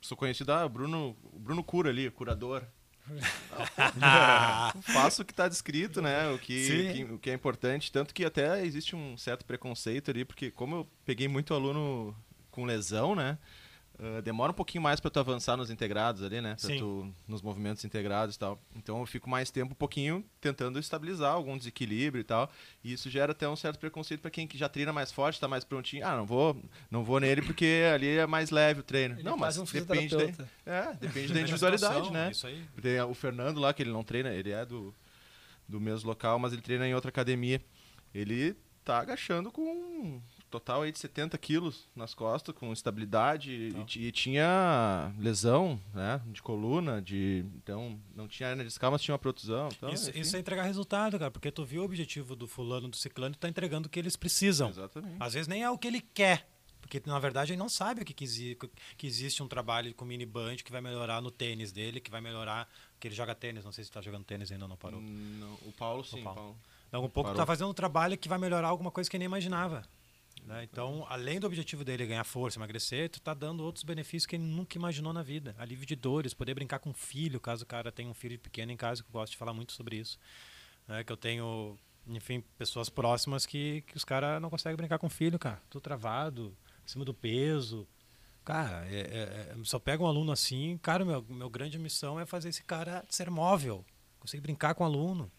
sou 0.00 0.16
conhecido, 0.16 0.52
ah, 0.52 0.64
o 0.66 0.68
Bruno, 0.68 1.16
o 1.32 1.38
Bruno 1.38 1.64
cura 1.64 1.90
ali, 1.90 2.10
curador. 2.10 2.62
Faço 4.82 5.22
o 5.22 5.24
que 5.24 5.32
está 5.32 5.48
descrito, 5.48 6.00
né? 6.02 6.28
O 6.30 6.38
que, 6.38 6.92
que- 6.92 7.04
o 7.04 7.18
que 7.18 7.30
é 7.30 7.34
importante. 7.34 7.90
Tanto 7.90 8.12
que 8.14 8.24
até 8.24 8.64
existe 8.64 8.94
um 8.94 9.16
certo 9.16 9.44
preconceito 9.44 10.10
ali, 10.10 10.24
porque 10.24 10.50
como 10.50 10.76
eu 10.76 10.86
peguei 11.04 11.26
muito 11.28 11.54
aluno 11.54 12.14
com 12.50 12.64
lesão, 12.64 13.14
né? 13.14 13.38
Ah, 14.00 14.20
demora 14.20 14.52
um 14.52 14.54
pouquinho 14.54 14.82
mais 14.82 15.00
para 15.00 15.10
tu 15.10 15.18
avançar 15.18 15.56
nos 15.56 15.70
integrados 15.70 16.22
ali, 16.22 16.40
né? 16.40 16.54
Pra 16.54 16.68
Sim. 16.68 16.78
tu, 16.78 17.14
nos 17.26 17.42
movimentos 17.42 17.84
integrados 17.84 18.36
e 18.36 18.38
tal. 18.38 18.60
Então 18.76 19.00
eu 19.00 19.06
fico 19.06 19.28
mais 19.28 19.50
tempo 19.50 19.72
um 19.72 19.76
pouquinho 19.76 20.24
tentando 20.40 20.78
estabilizar 20.78 21.32
algum 21.32 21.58
desequilíbrio 21.58 22.20
e 22.20 22.24
tal. 22.24 22.50
E 22.84 22.92
isso 22.92 23.10
gera 23.10 23.32
até 23.32 23.48
um 23.48 23.56
certo 23.56 23.78
preconceito 23.78 24.20
para 24.20 24.30
quem 24.30 24.46
que 24.46 24.56
já 24.56 24.68
treina 24.68 24.92
mais 24.92 25.10
forte, 25.10 25.40
tá 25.40 25.48
mais 25.48 25.64
prontinho. 25.64 26.06
Ah, 26.06 26.16
não 26.16 26.24
vou, 26.24 26.56
não 26.90 27.02
vou 27.02 27.18
nele 27.18 27.42
porque 27.42 27.82
ali 27.92 28.18
é 28.18 28.26
mais 28.26 28.50
leve 28.50 28.80
o 28.80 28.82
treino. 28.84 29.16
Ele 29.16 29.24
não, 29.24 29.36
mas 29.36 29.58
um 29.58 29.64
depende 29.64 30.16
da, 30.16 30.24
é, 30.64 30.94
depende 30.94 31.32
da 31.32 31.40
individualidade, 31.40 32.12
né? 32.12 32.30
Isso 32.30 32.46
aí. 32.46 32.64
Tem 32.80 33.00
o 33.00 33.14
Fernando 33.14 33.58
lá, 33.58 33.74
que 33.74 33.82
ele 33.82 33.90
não 33.90 34.04
treina, 34.04 34.32
ele 34.32 34.50
é 34.52 34.64
do, 34.64 34.94
do 35.68 35.80
mesmo 35.80 36.08
local, 36.08 36.38
mas 36.38 36.52
ele 36.52 36.62
treina 36.62 36.86
em 36.86 36.94
outra 36.94 37.08
academia. 37.08 37.60
Ele 38.14 38.56
tá 38.84 39.00
agachando 39.00 39.50
com 39.50 40.22
total 40.50 40.82
aí 40.82 40.92
de 40.92 40.98
70 40.98 41.36
quilos 41.38 41.86
nas 41.94 42.14
costas, 42.14 42.54
com 42.54 42.72
estabilidade, 42.72 43.50
e, 43.52 43.84
ti- 43.84 44.00
e 44.02 44.12
tinha 44.12 45.12
lesão, 45.18 45.80
né, 45.94 46.20
de 46.26 46.42
coluna, 46.42 47.00
de, 47.02 47.44
então 47.56 47.98
não 48.14 48.26
tinha 48.26 48.48
hernia 48.50 48.64
discal, 48.64 48.90
mas 48.90 49.02
tinha 49.02 49.12
uma 49.14 49.18
protusão. 49.18 49.68
Então, 49.76 49.90
isso, 49.92 50.10
isso 50.16 50.36
é 50.36 50.38
entregar 50.40 50.62
resultado, 50.62 51.18
cara, 51.18 51.30
porque 51.30 51.50
tu 51.50 51.64
viu 51.64 51.82
o 51.82 51.84
objetivo 51.84 52.34
do 52.34 52.46
fulano, 52.46 52.88
do 52.88 52.96
ciclano, 52.96 53.34
e 53.34 53.38
tá 53.38 53.48
entregando 53.48 53.86
o 53.88 53.90
que 53.90 53.98
eles 53.98 54.16
precisam. 54.16 54.70
Exatamente. 54.70 55.16
Às 55.20 55.34
vezes 55.34 55.48
nem 55.48 55.62
é 55.62 55.70
o 55.70 55.76
que 55.78 55.86
ele 55.88 56.00
quer, 56.00 56.48
porque 56.80 57.02
na 57.04 57.18
verdade 57.18 57.52
ele 57.52 57.58
não 57.58 57.68
sabe 57.68 58.02
o 58.02 58.04
que, 58.04 58.14
que, 58.14 58.26
que 58.96 59.06
existe 59.06 59.42
um 59.42 59.48
trabalho 59.48 59.92
com 59.94 60.04
mini 60.04 60.24
band 60.24 60.56
que 60.56 60.72
vai 60.72 60.80
melhorar 60.80 61.20
no 61.20 61.30
tênis 61.30 61.70
dele, 61.72 62.00
que 62.00 62.10
vai 62.10 62.20
melhorar, 62.20 62.68
que 62.98 63.08
ele 63.08 63.14
joga 63.14 63.34
tênis, 63.34 63.64
não 63.64 63.72
sei 63.72 63.84
se 63.84 63.90
tá 63.92 64.00
jogando 64.00 64.24
tênis 64.24 64.50
ainda 64.50 64.64
ou 64.64 64.68
não 64.68 64.76
parou. 64.76 65.00
Não, 65.00 65.52
o 65.66 65.72
Paulo 65.76 66.02
sim, 66.04 66.22
Paulo. 66.22 66.38
Paulo. 66.40 66.56
Então, 66.88 67.04
um 67.04 67.08
pouco 67.10 67.28
Parou. 67.28 67.36
tá 67.36 67.44
fazendo 67.44 67.68
um 67.68 67.74
trabalho 67.74 68.16
que 68.16 68.30
vai 68.30 68.38
melhorar 68.38 68.68
alguma 68.68 68.90
coisa 68.90 69.10
que 69.10 69.14
ele 69.16 69.20
nem 69.20 69.26
imaginava. 69.26 69.82
Né? 70.44 70.64
Então, 70.64 71.04
além 71.08 71.38
do 71.38 71.46
objetivo 71.46 71.84
dele 71.84 72.06
ganhar 72.06 72.24
força, 72.24 72.58
emagrecer, 72.58 73.10
tu 73.10 73.20
tá 73.20 73.34
dando 73.34 73.62
outros 73.62 73.84
benefícios 73.84 74.26
que 74.26 74.36
ele 74.36 74.44
nunca 74.44 74.76
imaginou 74.78 75.12
na 75.12 75.22
vida. 75.22 75.54
Alívio 75.58 75.86
de 75.86 75.94
dores, 75.96 76.32
poder 76.34 76.54
brincar 76.54 76.78
com 76.78 76.90
o 76.90 76.94
filho, 76.94 77.38
caso 77.40 77.64
o 77.64 77.66
cara 77.66 77.92
tenha 77.92 78.08
um 78.08 78.14
filho 78.14 78.38
pequeno 78.38 78.72
em 78.72 78.76
casa, 78.76 79.02
que 79.02 79.08
eu 79.08 79.12
gosto 79.12 79.32
de 79.32 79.36
falar 79.38 79.52
muito 79.52 79.72
sobre 79.72 79.96
isso. 79.96 80.18
né? 80.86 81.04
Que 81.04 81.12
eu 81.12 81.16
tenho, 81.16 81.78
enfim, 82.06 82.42
pessoas 82.56 82.88
próximas 82.88 83.44
que, 83.44 83.82
que 83.82 83.96
os 83.96 84.04
caras 84.04 84.40
não 84.40 84.48
conseguem 84.50 84.76
brincar 84.76 84.98
com 84.98 85.06
o 85.06 85.10
filho, 85.10 85.38
cara. 85.38 85.60
Tudo 85.68 85.82
travado, 85.82 86.56
em 86.84 86.88
cima 86.88 87.04
do 87.04 87.12
peso. 87.12 87.86
Cara, 88.44 88.86
é, 88.88 89.00
é- 89.00 89.52
é- 89.52 89.64
só 89.64 89.78
pega 89.78 90.02
um 90.02 90.06
aluno 90.06 90.32
assim, 90.32 90.78
cara, 90.78 91.04
meu, 91.04 91.22
meu 91.28 91.50
grande 91.50 91.78
missão 91.78 92.18
é 92.18 92.24
fazer 92.24 92.48
esse 92.48 92.64
cara 92.64 93.04
ser 93.10 93.28
móvel, 93.30 93.84
conseguir 94.18 94.40
brincar 94.40 94.74
com 94.74 94.82
o 94.82 94.86
aluno, 94.86 95.30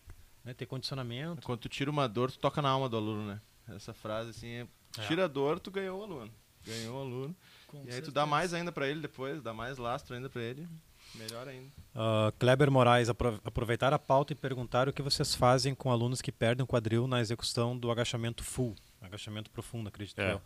né? 0.44 0.54
ter 0.54 0.68
condicionamento. 0.68 1.42
Quando 1.42 1.60
tu 1.60 1.68
tira 1.70 1.90
uma 1.90 2.08
dor, 2.08 2.30
tu 2.32 2.38
toca 2.38 2.62
na 2.62 2.70
alma 2.70 2.88
do 2.88 2.98
aluno, 2.98 3.26
né? 3.26 3.42
Essa 3.68 3.94
frase 3.96 4.30
assim 4.30 4.48
é, 4.48 4.68
É. 4.98 5.02
tira 5.08 5.26
a 5.26 5.28
dor, 5.28 5.60
tu 5.60 5.70
ganhou 5.72 6.00
o 6.00 6.04
aluno. 6.04 6.32
Ganhou 6.66 6.98
o 6.98 7.02
aluno. 7.02 7.36
Com 7.68 7.84
e 7.88 7.92
aí 7.94 8.02
tu 8.02 8.12
dá 8.12 8.26
mais 8.26 8.54
ainda 8.54 8.72
pra 8.72 8.88
ele 8.88 9.00
depois, 9.00 9.42
dá 9.42 9.54
mais 9.54 9.78
lastro 9.78 10.16
ainda 10.16 10.30
pra 10.30 10.42
ele. 10.42 10.68
Melhor 11.16 11.48
ainda. 11.48 11.68
Ah, 11.96 12.32
Kleber 12.38 12.70
Moraes, 12.70 13.10
apro- 13.10 13.40
aproveitar 13.44 13.94
a 13.94 14.00
pauta 14.00 14.34
e 14.34 14.36
perguntar 14.36 14.88
o 14.88 14.94
que 14.94 15.02
vocês 15.02 15.34
fazem 15.34 15.74
com 15.74 15.92
alunos 15.92 16.22
que 16.22 16.32
perdem 16.32 16.64
o 16.64 16.68
quadril 16.68 17.08
na 17.08 17.20
execução 17.20 17.76
do 17.78 17.90
agachamento 17.90 18.44
full, 18.44 18.76
agachamento 19.02 19.50
profundo, 19.50 19.88
acredito 19.90 20.20
É. 20.20 20.34
eu. 20.34 20.42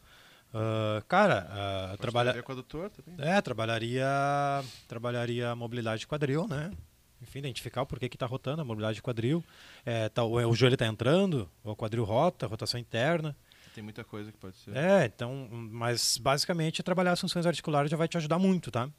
Ah, 0.53 1.03
cara, 1.07 1.87
Pode 1.89 1.97
trabalha, 2.01 2.43
com 2.43 2.51
a 2.51 2.55
doutor 2.55 2.89
também. 2.91 3.15
é, 3.27 3.41
trabalharia, 3.41 4.05
trabalharia 4.87 5.49
a 5.51 5.55
mobilidade 5.55 6.01
de 6.01 6.07
quadril, 6.07 6.47
né? 6.47 6.71
Enfim, 7.21 7.39
identificar 7.39 7.81
o 7.81 7.85
porquê 7.85 8.07
que 8.09 8.15
está 8.15 8.25
rotando 8.25 8.61
a 8.61 8.65
mobilidade 8.65 8.95
de 8.95 9.01
quadril. 9.01 9.43
É, 9.85 10.09
tá, 10.09 10.23
o, 10.23 10.33
o 10.35 10.55
joelho 10.55 10.75
está 10.75 10.85
entrando, 10.85 11.49
o 11.63 11.75
quadril 11.75 12.03
rota, 12.03 12.45
rotação 12.47 12.79
interna. 12.79 13.35
Tem 13.73 13.83
muita 13.83 14.03
coisa 14.03 14.31
que 14.31 14.37
pode 14.37 14.55
ser. 14.57 14.75
É, 14.75 15.05
então, 15.05 15.47
mas 15.51 16.17
basicamente 16.17 16.83
trabalhar 16.83 17.13
as 17.13 17.19
funções 17.19 17.45
articulares 17.45 17.89
já 17.89 17.97
vai 17.97 18.07
te 18.07 18.17
ajudar 18.17 18.37
muito, 18.37 18.69
tá? 18.69 18.89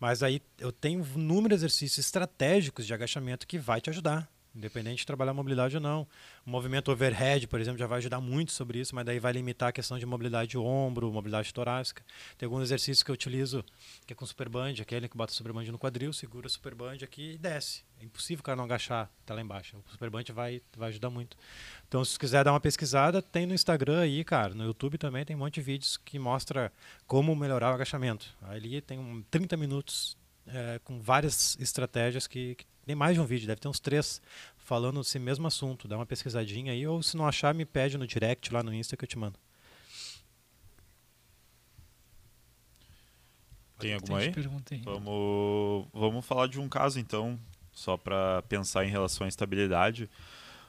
Mas 0.00 0.22
aí 0.22 0.40
eu 0.58 0.72
tenho 0.72 1.06
inúmeros 1.14 1.58
exercícios 1.58 2.06
estratégicos 2.06 2.86
de 2.86 2.94
agachamento 2.94 3.46
que 3.46 3.58
vai 3.58 3.80
te 3.80 3.90
ajudar, 3.90 4.28
independente 4.54 4.98
de 4.98 5.06
trabalhar 5.06 5.32
mobilidade 5.32 5.76
ou 5.76 5.82
não. 5.82 6.06
O 6.46 6.50
movimento 6.50 6.90
overhead, 6.90 7.46
por 7.46 7.60
exemplo, 7.60 7.78
já 7.78 7.86
vai 7.86 7.98
ajudar 7.98 8.20
muito 8.20 8.52
sobre 8.52 8.78
isso, 8.78 8.94
mas 8.94 9.04
daí 9.04 9.18
vai 9.18 9.32
limitar 9.32 9.70
a 9.70 9.72
questão 9.72 9.98
de 9.98 10.06
mobilidade 10.06 10.50
de 10.50 10.58
ombro, 10.58 11.10
mobilidade 11.12 11.52
torácica. 11.52 12.04
Tem 12.36 12.46
alguns 12.46 12.62
exercícios 12.62 13.02
que 13.02 13.10
eu 13.10 13.14
utilizo, 13.14 13.64
que 14.06 14.12
é 14.12 14.16
com 14.16 14.26
superband, 14.26 14.74
aquele 14.80 15.08
que 15.08 15.16
bota 15.16 15.32
superband 15.32 15.64
no 15.64 15.78
quadril, 15.78 16.12
segura 16.12 16.46
o 16.46 16.50
superband 16.50 16.98
aqui 17.02 17.32
e 17.32 17.38
desce. 17.38 17.84
É 18.00 18.04
impossível 18.04 18.40
o 18.40 18.44
cara 18.44 18.56
não 18.56 18.64
agachar, 18.64 19.10
tá 19.24 19.34
lá 19.34 19.40
embaixo. 19.40 19.76
O 19.86 19.90
superband 19.92 20.24
vai, 20.32 20.60
vai 20.76 20.88
ajudar 20.88 21.08
muito. 21.08 21.36
Então, 21.88 22.04
se 22.04 22.18
quiser 22.18 22.44
dar 22.44 22.52
uma 22.52 22.60
pesquisada, 22.60 23.22
tem 23.22 23.46
no 23.46 23.54
Instagram 23.54 24.00
aí, 24.00 24.24
cara. 24.24 24.54
No 24.54 24.64
YouTube 24.64 24.98
também 24.98 25.24
tem 25.24 25.36
um 25.36 25.38
monte 25.38 25.54
de 25.54 25.62
vídeos 25.62 25.96
que 25.96 26.18
mostra 26.18 26.72
como 27.06 27.34
melhorar 27.36 27.70
o 27.70 27.74
agachamento. 27.74 28.26
Ali 28.42 28.80
tem 28.80 28.98
um 28.98 29.22
30 29.30 29.56
minutos 29.56 30.16
é, 30.46 30.80
com 30.84 31.00
várias 31.00 31.56
estratégias 31.60 32.26
que, 32.26 32.56
que 32.56 32.66
tem 32.84 32.94
mais 32.94 33.14
de 33.14 33.20
um 33.20 33.24
vídeo, 33.24 33.46
deve 33.46 33.60
ter 33.60 33.68
uns 33.68 33.80
três 33.80 34.20
falando 34.56 35.00
esse 35.00 35.18
mesmo 35.18 35.46
assunto. 35.46 35.86
Dá 35.86 35.96
uma 35.96 36.06
pesquisadinha 36.06 36.72
aí, 36.72 36.86
ou 36.86 37.02
se 37.02 37.16
não 37.16 37.26
achar, 37.26 37.54
me 37.54 37.64
pede 37.64 37.96
no 37.98 38.06
direct 38.06 38.52
lá 38.52 38.62
no 38.62 38.72
Insta 38.72 38.96
que 38.96 39.04
eu 39.04 39.08
te 39.08 39.18
mando. 39.18 39.38
Tem 43.78 43.94
alguma 43.94 44.18
aí. 44.18 44.32
Vamos, 44.84 45.88
vamos 45.92 46.24
falar 46.24 46.46
de 46.46 46.60
um 46.60 46.68
caso 46.68 47.00
então, 47.00 47.38
só 47.72 47.96
para 47.96 48.42
pensar 48.42 48.84
em 48.84 48.90
relação 48.90 49.24
à 49.24 49.28
estabilidade. 49.28 50.08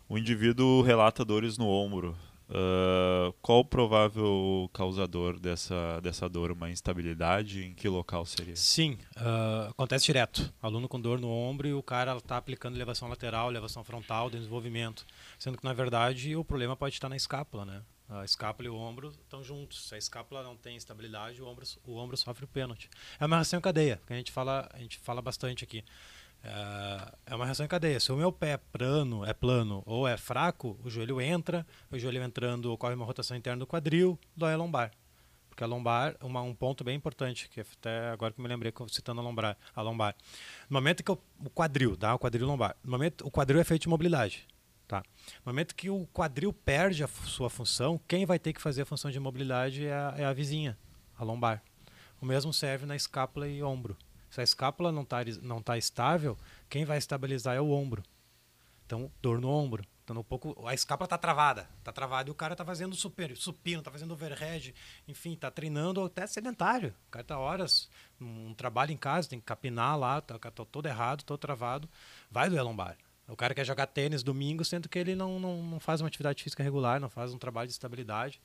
O 0.10 0.18
indivíduo 0.18 0.82
relata 0.82 1.24
dores 1.24 1.58
no 1.58 1.68
ombro. 1.68 2.18
Ah, 2.50 3.34
qual 3.42 3.60
o 3.60 3.66
provável 3.66 4.70
causador 4.74 5.40
dessa, 5.40 6.00
dessa 6.02 6.28
dor? 6.30 6.52
Uma 6.52 6.70
instabilidade? 6.70 7.64
Em 7.64 7.74
que 7.74 7.88
local 7.88 8.26
seria? 8.26 8.56
Sim, 8.56 8.98
ah, 9.16 9.68
acontece 9.70 10.06
direto. 10.06 10.54
Aluno 10.62 10.88
com 10.88 11.00
dor 11.00 11.20
no 11.20 11.30
ombro 11.30 11.68
e 11.68 11.74
o 11.74 11.84
cara 11.84 12.16
está 12.18 12.38
aplicando 12.38 12.76
elevação 12.76 13.08
lateral, 13.08 13.50
elevação 13.50 13.84
frontal, 13.84 14.30
desenvolvimento. 14.30 15.06
Sendo 15.40 15.58
que, 15.58 15.64
na 15.64 15.74
verdade, 15.74 16.36
o 16.36 16.44
problema 16.44 16.76
pode 16.76 16.96
estar 16.96 17.10
na 17.10 17.16
escápula, 17.16 17.66
né? 17.66 17.82
A 18.10 18.26
escápula 18.26 18.68
e 18.68 18.70
o 18.70 18.76
ombro 18.76 19.10
estão 19.24 19.44
juntos. 19.44 19.88
Se 19.88 19.96
a 19.96 19.98
escápula 19.98 20.44
não 20.44 20.56
tem 20.56 20.76
estabilidade, 20.76 21.42
o 21.42 21.48
ombro, 21.48 21.66
o 21.86 21.96
ombro 21.96 22.18
sofre 22.18 22.46
o 22.46 22.48
pênalti. 22.48 22.90
É 23.20 23.26
uma 23.26 23.38
reação 23.38 23.58
em 23.58 23.62
cadeia, 23.62 24.00
que 24.06 24.14
a 24.14 24.16
gente 24.16 24.32
fala, 24.32 24.70
a 24.72 24.78
gente 24.78 25.00
fala 25.00 25.22
bastante 25.22 25.64
aqui. 25.64 25.84
É- 26.44 27.14
É 27.26 27.36
uma 27.36 27.46
reação 27.46 27.66
em 27.66 27.70
cadeia. 27.70 28.00
Se 28.00 28.12
o 28.12 28.16
meu 28.18 28.32
pé 28.32 28.52
é 28.52 28.58
plano, 28.58 29.26
é 29.26 29.34
plano 29.34 29.82
ou 29.86 30.08
é 30.08 30.18
fraco, 30.18 30.78
o 30.84 30.90
joelho 30.90 31.20
entra, 31.22 31.66
o 31.90 31.98
joelho 31.98 32.22
entrando 32.22 32.72
ocorre 32.72 32.94
uma 32.94 33.06
rotação 33.06 33.36
interna 33.38 33.60
do 33.60 33.66
quadril, 33.68 34.20
dói 34.36 34.54
a 34.54 34.58
lombar. 34.58 34.92
Porque 35.50 35.64
a 35.64 35.68
lombar, 35.68 36.16
uma, 36.22 36.42
um 36.42 36.54
ponto 36.54 36.84
bem 36.84 36.96
importante, 36.96 37.48
que 37.48 37.62
até 37.62 38.10
agora 38.10 38.34
que 38.34 38.42
me 38.42 38.48
lembrei 38.48 38.74
citando 38.90 39.22
a 39.22 39.24
lombar, 39.24 39.56
a 39.76 39.82
lombar. 39.82 40.16
No 40.70 40.76
momento 40.76 41.04
que 41.04 41.10
eu- 41.12 41.22
o 41.40 41.50
quadril, 41.50 41.96
tá? 41.96 42.14
O 42.14 42.20
quadril 42.20 42.46
lombar. 42.46 42.76
No 42.84 42.92
momento, 42.92 43.26
o 43.26 43.32
quadril 43.32 43.60
é 43.60 43.64
feito 43.64 43.84
de 43.84 43.88
mobilidade, 43.90 44.48
tá? 44.88 45.04
No 45.46 45.52
momento 45.52 45.76
que 45.76 45.90
o 45.90 46.08
quadril 46.08 46.52
perde 46.52 47.04
a 47.04 47.08
sua 47.08 47.50
função, 47.50 48.00
quem 48.08 48.26
vai 48.26 48.38
ter 48.40 48.52
que 48.52 48.62
fazer 48.62 48.82
a 48.82 48.86
função 48.86 49.10
de 49.12 49.20
mobilidade 49.20 49.86
é 49.86 49.94
a, 49.94 50.14
é 50.18 50.26
a 50.26 50.34
vizinha, 50.34 50.78
a 51.18 51.24
lombar. 51.24 51.64
O 52.20 52.26
mesmo 52.26 52.52
serve 52.52 52.86
na 52.86 52.96
escápula 52.96 53.48
e 53.48 53.62
ombro. 53.64 53.96
Se 54.34 54.42
a 54.42 54.44
escápula 54.44 54.92
não 54.92 55.04
está 55.04 55.18
não 55.44 55.62
tá 55.62 55.78
estável, 55.78 56.36
quem 56.68 56.86
vai 56.86 56.98
estabilizar 56.98 57.56
é 57.56 57.62
o 57.62 57.70
ombro. 57.70 58.02
Então, 58.84 59.12
dor 59.22 59.40
no 59.40 59.48
ombro. 59.48 59.86
Então, 60.04 60.18
um 60.18 60.24
pouco, 60.24 60.68
a 60.68 60.74
escápula 60.74 61.06
está 61.06 61.20
travada. 61.20 61.70
Está 61.78 61.92
travada 61.92 62.30
e 62.30 62.32
o 62.32 62.34
cara 62.34 62.56
está 62.56 62.66
fazendo 62.66 62.96
super, 62.96 63.38
supino, 63.38 63.82
está 63.82 63.92
fazendo 63.92 64.12
overhead, 64.12 64.74
enfim, 65.08 65.34
está 65.34 65.52
treinando 65.52 66.04
até 66.04 66.26
sedentário. 66.26 66.96
O 67.10 67.12
cara 67.12 67.22
está 67.22 67.38
horas, 67.38 67.88
um 68.20 68.56
trabalho 68.56 68.92
em 68.92 68.98
casa, 68.98 69.30
tem 69.30 69.40
que 69.40 69.46
capinar 69.46 70.00
lá, 70.00 70.18
está 70.18 70.40
tá 70.40 70.50
todo 70.50 70.88
errado, 70.88 71.22
todo 71.24 71.38
travado. 71.38 71.88
Vai 72.32 72.50
doer 72.50 72.62
a 72.62 72.64
lombar. 72.64 72.98
O 73.28 73.36
cara 73.36 73.54
quer 73.54 73.64
jogar 73.64 73.86
tênis 73.86 74.24
domingo, 74.24 74.66
sendo 74.66 74.90
que 74.90 74.98
ele 74.98 75.14
não, 75.14 75.40
não, 75.40 75.62
não 75.62 75.80
faz 75.80 76.02
uma 76.02 76.08
atividade 76.08 76.42
física 76.42 76.64
regular, 76.64 77.00
não 77.00 77.08
faz 77.08 77.32
um 77.32 77.38
trabalho 77.38 77.68
de 77.68 77.74
estabilidade. 77.74 78.42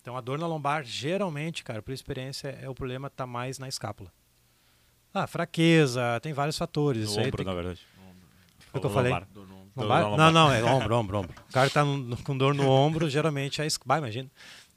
Então, 0.00 0.16
a 0.16 0.20
dor 0.20 0.38
na 0.38 0.46
lombar, 0.46 0.84
geralmente, 0.84 1.64
cara, 1.64 1.82
por 1.82 1.92
experiência, 1.92 2.56
é 2.62 2.68
o 2.68 2.74
problema 2.74 3.08
está 3.08 3.26
mais 3.26 3.58
na 3.58 3.66
escápula. 3.66 4.12
Ah, 5.14 5.26
fraqueza, 5.28 6.18
tem 6.20 6.32
vários 6.32 6.58
fatores. 6.58 7.04
No 7.04 7.10
Isso 7.10 7.20
aí 7.20 7.26
ombro, 7.28 7.36
tem- 7.36 7.46
na 7.46 7.54
verdade. 7.54 7.80
Foi 8.70 8.78
o 8.78 8.80
que 8.80 8.86
eu 8.86 8.90
falei? 8.90 9.12
Dor 9.32 9.46
no 9.46 9.54
ombro. 9.60 10.16
Não, 10.16 10.30
não, 10.32 10.52
é 10.52 10.62
ombro, 10.64 10.96
ombro, 10.96 11.18
ombro. 11.18 11.34
O 11.48 11.52
cara 11.52 11.70
tá 11.70 11.84
no- 11.84 12.16
com 12.24 12.36
dor 12.36 12.54
no 12.54 12.68
ombro, 12.68 13.08
geralmente 13.08 13.62
é 13.62 13.66
escápula. 13.66 13.98
Imagina. 13.98 14.28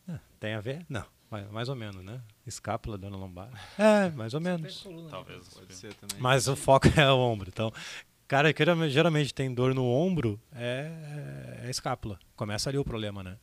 Ah, 0.08 0.20
Tem 0.40 0.54
a 0.54 0.62
ver? 0.62 0.86
Não, 0.88 1.04
mais, 1.32 1.50
mais 1.52 1.70
ou 1.70 1.76
menos, 1.76 2.04
né? 2.06 2.22
Escápula, 2.46 2.98
dor 2.98 3.10
na 3.10 3.18
lombar. 3.18 3.50
É, 3.80 4.10
mais 4.12 4.34
ou 4.36 4.40
menos. 4.40 4.88
Talvez. 5.10 5.48
Pode 5.50 5.74
ser 5.74 5.94
também. 5.96 6.18
Mas 6.20 6.48
o 6.48 6.56
foco 6.56 6.88
é 6.96 7.12
o 7.12 7.18
ombro. 7.18 7.50
Então, 7.52 7.74
cara 8.28 8.54
que 8.54 8.64
geralmente- 8.90 9.34
tem 9.34 9.52
dor 9.52 9.74
no 9.74 9.86
ombro, 9.86 10.40
é, 10.54 11.62
é 11.66 11.70
escápula. 11.70 12.20
Começa 12.36 12.70
ali 12.70 12.78
o 12.78 12.86
problema, 12.86 13.24
né? 13.24 13.38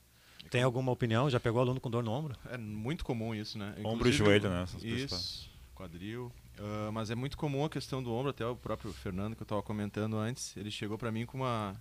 Tem 0.50 0.62
alguma 0.62 0.92
opinião? 0.92 1.28
Já 1.28 1.40
pegou 1.40 1.60
aluno 1.60 1.80
com 1.80 1.90
dor 1.90 2.04
no 2.04 2.12
ombro? 2.12 2.36
É 2.48 2.56
muito 2.56 3.04
comum 3.04 3.34
isso, 3.34 3.58
né? 3.58 3.74
Ombro 3.84 4.08
e 4.08 4.12
joelho, 4.12 4.48
né? 4.48 4.62
Os 4.62 4.74
Isso. 4.74 4.82
principais. 4.84 5.50
Quadril. 5.74 6.30
Uh, 6.58 6.92
mas 6.92 7.10
é 7.10 7.14
muito 7.14 7.36
comum 7.36 7.64
a 7.64 7.70
questão 7.70 8.02
do 8.02 8.12
ombro, 8.12 8.30
até 8.30 8.46
o 8.46 8.54
próprio 8.54 8.92
Fernando 8.92 9.34
que 9.34 9.42
eu 9.42 9.44
estava 9.44 9.62
comentando 9.62 10.16
antes, 10.16 10.56
ele 10.56 10.70
chegou 10.70 10.96
para 10.96 11.10
mim 11.10 11.26
com 11.26 11.38
uma 11.38 11.74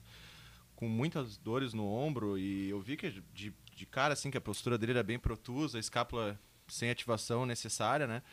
com 0.75 0.89
muitas 0.89 1.37
dores 1.37 1.73
no 1.73 1.85
ombro 1.85 2.37
e 2.37 2.69
eu 2.69 2.81
vi 2.81 2.97
que 2.97 3.09
de, 3.33 3.53
de 3.75 3.85
cara 3.85 4.13
assim 4.13 4.31
que 4.31 4.37
a 4.37 4.41
postura 4.41 4.77
dele 4.77 4.93
era 4.93 5.03
bem 5.03 5.19
protusa, 5.19 5.77
a 5.77 5.79
escápula 5.79 6.39
sem 6.67 6.89
ativação 6.89 7.45
necessária, 7.45 8.07
né? 8.07 8.23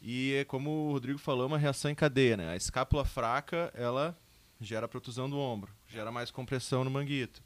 E 0.00 0.34
é 0.34 0.44
como 0.44 0.88
o 0.88 0.92
Rodrigo 0.92 1.18
falou, 1.18 1.46
uma 1.46 1.58
reação 1.58 1.90
em 1.90 1.94
cadeia, 1.94 2.36
né? 2.36 2.50
A 2.50 2.56
escápula 2.56 3.04
fraca, 3.04 3.70
ela 3.74 4.18
gera 4.60 4.88
protusão 4.88 5.28
do 5.28 5.38
ombro, 5.38 5.72
gera 5.88 6.10
mais 6.10 6.30
compressão 6.30 6.82
no 6.82 6.90
manguito. 6.90 7.42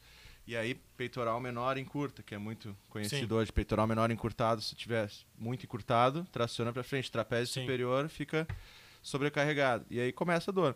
E 0.47 0.55
aí, 0.55 0.75
peitoral 0.95 1.41
menor 1.41 1.77
encurta, 1.77 2.23
que 2.23 2.33
é 2.33 2.37
muito 2.37 2.75
conhecido 2.89 3.35
Sim. 3.35 3.41
hoje. 3.41 3.51
Peitoral 3.51 3.85
menor 3.85 4.09
encurtado, 4.11 4.61
se 4.61 4.73
tiver 4.75 5.11
muito 5.37 5.65
encurtado, 5.65 6.25
traciona 6.31 6.71
para 6.71 6.83
frente. 6.83 7.11
Trapézio 7.11 7.53
Sim. 7.53 7.61
superior 7.61 8.07
fica 8.07 8.47
sobrecarregado. 9.03 9.85
E 9.89 9.99
aí 9.99 10.13
começa 10.13 10.49
a 10.49 10.53
dor. 10.53 10.73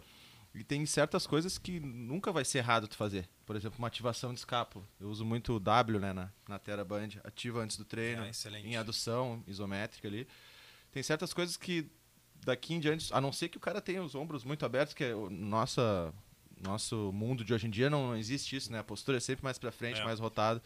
E 0.54 0.62
tem 0.62 0.86
certas 0.86 1.26
coisas 1.26 1.58
que 1.58 1.80
nunca 1.80 2.34
vai 2.34 2.44
ser 2.44 2.58
errado 2.58 2.86
tu 2.86 2.98
fazer. 2.98 3.30
Por 3.46 3.56
exemplo, 3.56 3.80
uma 3.80 3.88
ativação 3.88 4.34
de 4.34 4.40
escápula. 4.42 4.86
Eu 5.00 5.08
uso 5.08 5.24
muito 5.24 5.54
o 5.54 5.60
W 5.60 6.00
né, 6.02 6.12
na, 6.12 6.30
na 6.50 6.60
TeraBand. 6.60 7.22
Ativa 7.24 7.62
antes 7.62 7.78
do 7.78 7.86
treino, 7.86 8.24
ah, 8.24 8.60
em 8.60 8.76
adução 8.76 9.42
isométrica 9.48 10.06
ali. 10.06 10.28
Tem 10.92 11.02
certas 11.02 11.34
coisas 11.34 11.56
que 11.56 11.90
daqui 12.44 12.74
em 12.74 12.80
diante, 12.82 13.14
a 13.14 13.22
não 13.22 13.32
ser 13.32 13.48
que 13.48 13.56
o 13.56 13.62
cara 13.62 13.80
tenha 13.80 14.04
os 14.04 14.16
ombros 14.16 14.44
muito 14.44 14.66
abertos, 14.66 14.94
que 14.94 15.06
é 15.06 15.14
nossa 15.30 16.14
nosso 16.64 17.12
mundo 17.14 17.44
de 17.44 17.54
hoje 17.54 17.68
em 17.68 17.70
dia 17.70 17.90
não, 17.90 18.08
não 18.08 18.16
existe 18.16 18.56
isso, 18.56 18.72
né? 18.72 18.80
A 18.80 18.84
postura 18.84 19.18
é 19.18 19.20
sempre 19.20 19.44
mais 19.44 19.58
para 19.58 19.72
frente, 19.72 20.02
é. 20.02 20.04
mais 20.04 20.20
rotada. 20.20 20.62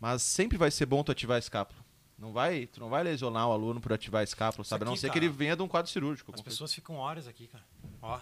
Mas 0.00 0.22
sempre 0.22 0.58
vai 0.58 0.70
ser 0.70 0.86
bom 0.86 1.02
tu 1.02 1.12
ativar 1.12 1.36
a 1.36 1.38
escápula. 1.38 1.84
Não 2.18 2.32
vai, 2.32 2.66
tu 2.66 2.80
não 2.80 2.88
vai 2.88 3.02
lesionar 3.02 3.48
o 3.48 3.52
aluno 3.52 3.80
por 3.80 3.92
ativar 3.92 4.20
a 4.20 4.24
escápula, 4.24 4.64
sabe? 4.64 4.82
Aqui, 4.82 4.88
a 4.88 4.90
não 4.90 4.96
ser 4.96 5.08
cara, 5.08 5.20
que 5.20 5.26
ele 5.26 5.32
venha 5.32 5.54
de 5.54 5.62
um 5.62 5.68
quadro 5.68 5.90
cirúrgico. 5.90 6.32
As 6.34 6.40
pessoas 6.40 6.72
ficam 6.72 6.96
horas 6.96 7.26
aqui, 7.28 7.46
cara. 7.46 7.64
Ó. 8.00 8.18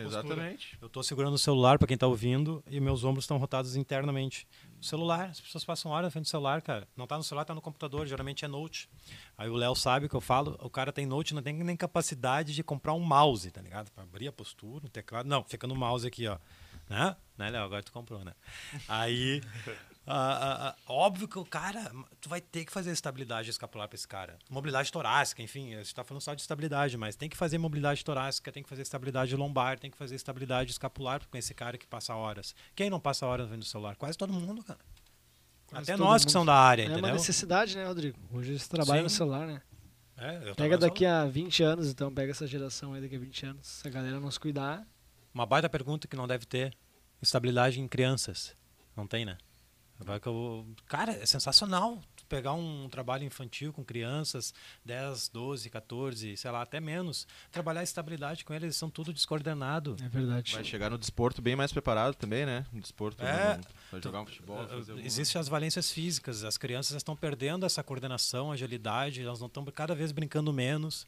Exatamente. 0.00 0.78
Eu 0.80 0.86
estou 0.86 1.02
segurando 1.02 1.34
o 1.34 1.38
celular 1.38 1.78
para 1.78 1.86
quem 1.86 1.94
está 1.94 2.06
ouvindo 2.06 2.62
e 2.70 2.80
meus 2.80 3.04
ombros 3.04 3.24
estão 3.24 3.36
rotados 3.36 3.76
internamente. 3.76 4.46
O 4.80 4.84
celular, 4.84 5.30
as 5.30 5.40
pessoas 5.40 5.64
passam 5.64 5.90
horas 5.90 6.06
na 6.06 6.10
frente 6.10 6.24
do 6.24 6.28
celular, 6.30 6.60
cara. 6.62 6.88
Não 6.96 7.04
está 7.04 7.16
no 7.16 7.22
celular, 7.22 7.42
está 7.42 7.54
no 7.54 7.60
computador, 7.60 8.06
geralmente 8.06 8.44
é 8.44 8.48
note. 8.48 8.88
Aí 9.36 9.48
o 9.48 9.54
Léo 9.54 9.74
sabe 9.74 10.06
o 10.06 10.08
que 10.08 10.16
eu 10.16 10.20
falo, 10.20 10.58
o 10.60 10.70
cara 10.70 10.92
tem 10.92 11.06
note, 11.06 11.34
não 11.34 11.42
tem 11.42 11.54
nem 11.54 11.76
capacidade 11.76 12.54
de 12.54 12.62
comprar 12.62 12.92
um 12.94 13.00
mouse, 13.00 13.50
tá 13.50 13.60
ligado? 13.60 13.90
Para 13.90 14.02
abrir 14.04 14.28
a 14.28 14.32
postura, 14.32 14.86
o 14.86 14.88
teclado. 14.88 15.28
Não, 15.28 15.44
fica 15.44 15.66
no 15.66 15.74
mouse 15.74 16.06
aqui, 16.06 16.26
ó. 16.26 16.38
Né? 16.88 17.16
Né, 17.38 17.50
Léo? 17.50 17.64
Agora 17.64 17.82
tu 17.82 17.92
comprou, 17.92 18.24
né? 18.24 18.34
Aí 18.88 19.40
Uh, 20.04 20.10
uh, 20.10 20.74
óbvio 20.88 21.28
que 21.28 21.38
o 21.38 21.44
cara, 21.44 21.92
tu 22.20 22.28
vai 22.28 22.40
ter 22.40 22.64
que 22.64 22.72
fazer 22.72 22.90
estabilidade 22.90 23.50
escapular 23.50 23.86
para 23.86 23.94
esse 23.94 24.06
cara. 24.06 24.36
Mobilidade 24.50 24.90
torácica, 24.90 25.42
enfim, 25.42 25.74
você 25.74 25.82
está 25.82 26.02
falando 26.02 26.20
só 26.20 26.34
de 26.34 26.40
estabilidade, 26.40 26.96
mas 26.96 27.14
tem 27.14 27.28
que 27.28 27.36
fazer 27.36 27.56
mobilidade 27.56 28.04
torácica, 28.04 28.50
tem 28.50 28.64
que 28.64 28.68
fazer 28.68 28.82
estabilidade 28.82 29.36
lombar, 29.36 29.78
tem 29.78 29.90
que 29.90 29.96
fazer 29.96 30.16
estabilidade 30.16 30.72
escapular 30.72 31.20
com 31.28 31.36
esse 31.38 31.54
cara 31.54 31.78
que 31.78 31.86
passa 31.86 32.14
horas. 32.16 32.54
Quem 32.74 32.90
não 32.90 32.98
passa 32.98 33.26
horas 33.26 33.48
vendo 33.48 33.62
o 33.62 33.64
celular? 33.64 33.94
Quase 33.94 34.18
todo 34.18 34.32
mundo, 34.32 34.64
cara. 34.64 34.80
Quase 35.68 35.90
Até 35.90 35.96
nós 35.96 36.22
mundo. 36.22 36.26
que 36.26 36.32
são 36.32 36.44
da 36.44 36.54
área, 36.54 36.82
é 36.82 36.86
entendeu? 36.86 37.04
É 37.04 37.08
uma 37.08 37.16
necessidade, 37.16 37.76
né, 37.76 37.86
Rodrigo? 37.86 38.18
Hoje 38.32 38.58
você 38.58 38.68
trabalha 38.68 39.00
Sim. 39.00 39.04
no 39.04 39.10
celular, 39.10 39.46
né? 39.46 39.62
É, 40.16 40.54
pega 40.54 40.76
daqui 40.76 41.06
a 41.06 41.24
20 41.26 41.62
anos, 41.62 41.88
então, 41.88 42.12
pega 42.12 42.32
essa 42.32 42.46
geração 42.46 42.92
aí 42.92 43.00
daqui 43.00 43.16
a 43.16 43.18
20 43.18 43.46
anos. 43.46 43.66
Se 43.66 43.88
a 43.88 43.90
galera 43.90 44.20
não 44.20 44.30
se 44.30 44.38
cuidar. 44.38 44.86
Uma 45.32 45.46
baita 45.46 45.68
pergunta 45.68 46.06
que 46.06 46.16
não 46.16 46.26
deve 46.26 46.44
ter: 46.44 46.76
estabilidade 47.20 47.80
em 47.80 47.88
crianças. 47.88 48.54
Não 48.96 49.06
tem, 49.06 49.24
né? 49.24 49.38
Cara, 50.88 51.12
é 51.12 51.26
sensacional 51.26 52.02
pegar 52.28 52.54
um 52.54 52.88
trabalho 52.88 53.24
infantil 53.24 53.74
com 53.74 53.84
crianças, 53.84 54.54
10, 54.84 55.28
12, 55.28 55.68
14, 55.68 56.36
sei 56.36 56.50
lá, 56.50 56.62
até 56.62 56.80
menos. 56.80 57.26
Trabalhar 57.50 57.80
a 57.80 57.84
estabilidade 57.84 58.42
com 58.42 58.54
eles, 58.54 58.64
eles 58.64 58.76
são 58.76 58.88
tudo 58.88 59.12
descoordenado. 59.12 59.96
É 60.02 60.08
verdade. 60.08 60.54
Vai 60.54 60.64
chegar 60.64 60.90
no 60.90 60.96
desporto 60.96 61.42
bem 61.42 61.54
mais 61.54 61.72
preparado 61.72 62.14
também, 62.14 62.46
né? 62.46 62.64
No 62.72 62.80
desporto, 62.80 63.22
é, 63.22 63.60
vai 63.90 64.00
jogar 64.02 64.22
um 64.22 64.26
futebol. 64.26 64.66
Existem 65.04 65.38
as 65.38 65.46
valências 65.46 65.90
físicas, 65.90 66.42
as 66.42 66.56
crianças 66.56 66.96
estão 66.96 67.14
perdendo 67.14 67.66
essa 67.66 67.82
coordenação, 67.82 68.50
agilidade, 68.50 69.20
elas 69.20 69.40
não 69.40 69.46
estão 69.46 69.62
cada 69.66 69.94
vez 69.94 70.10
brincando 70.10 70.52
menos 70.52 71.06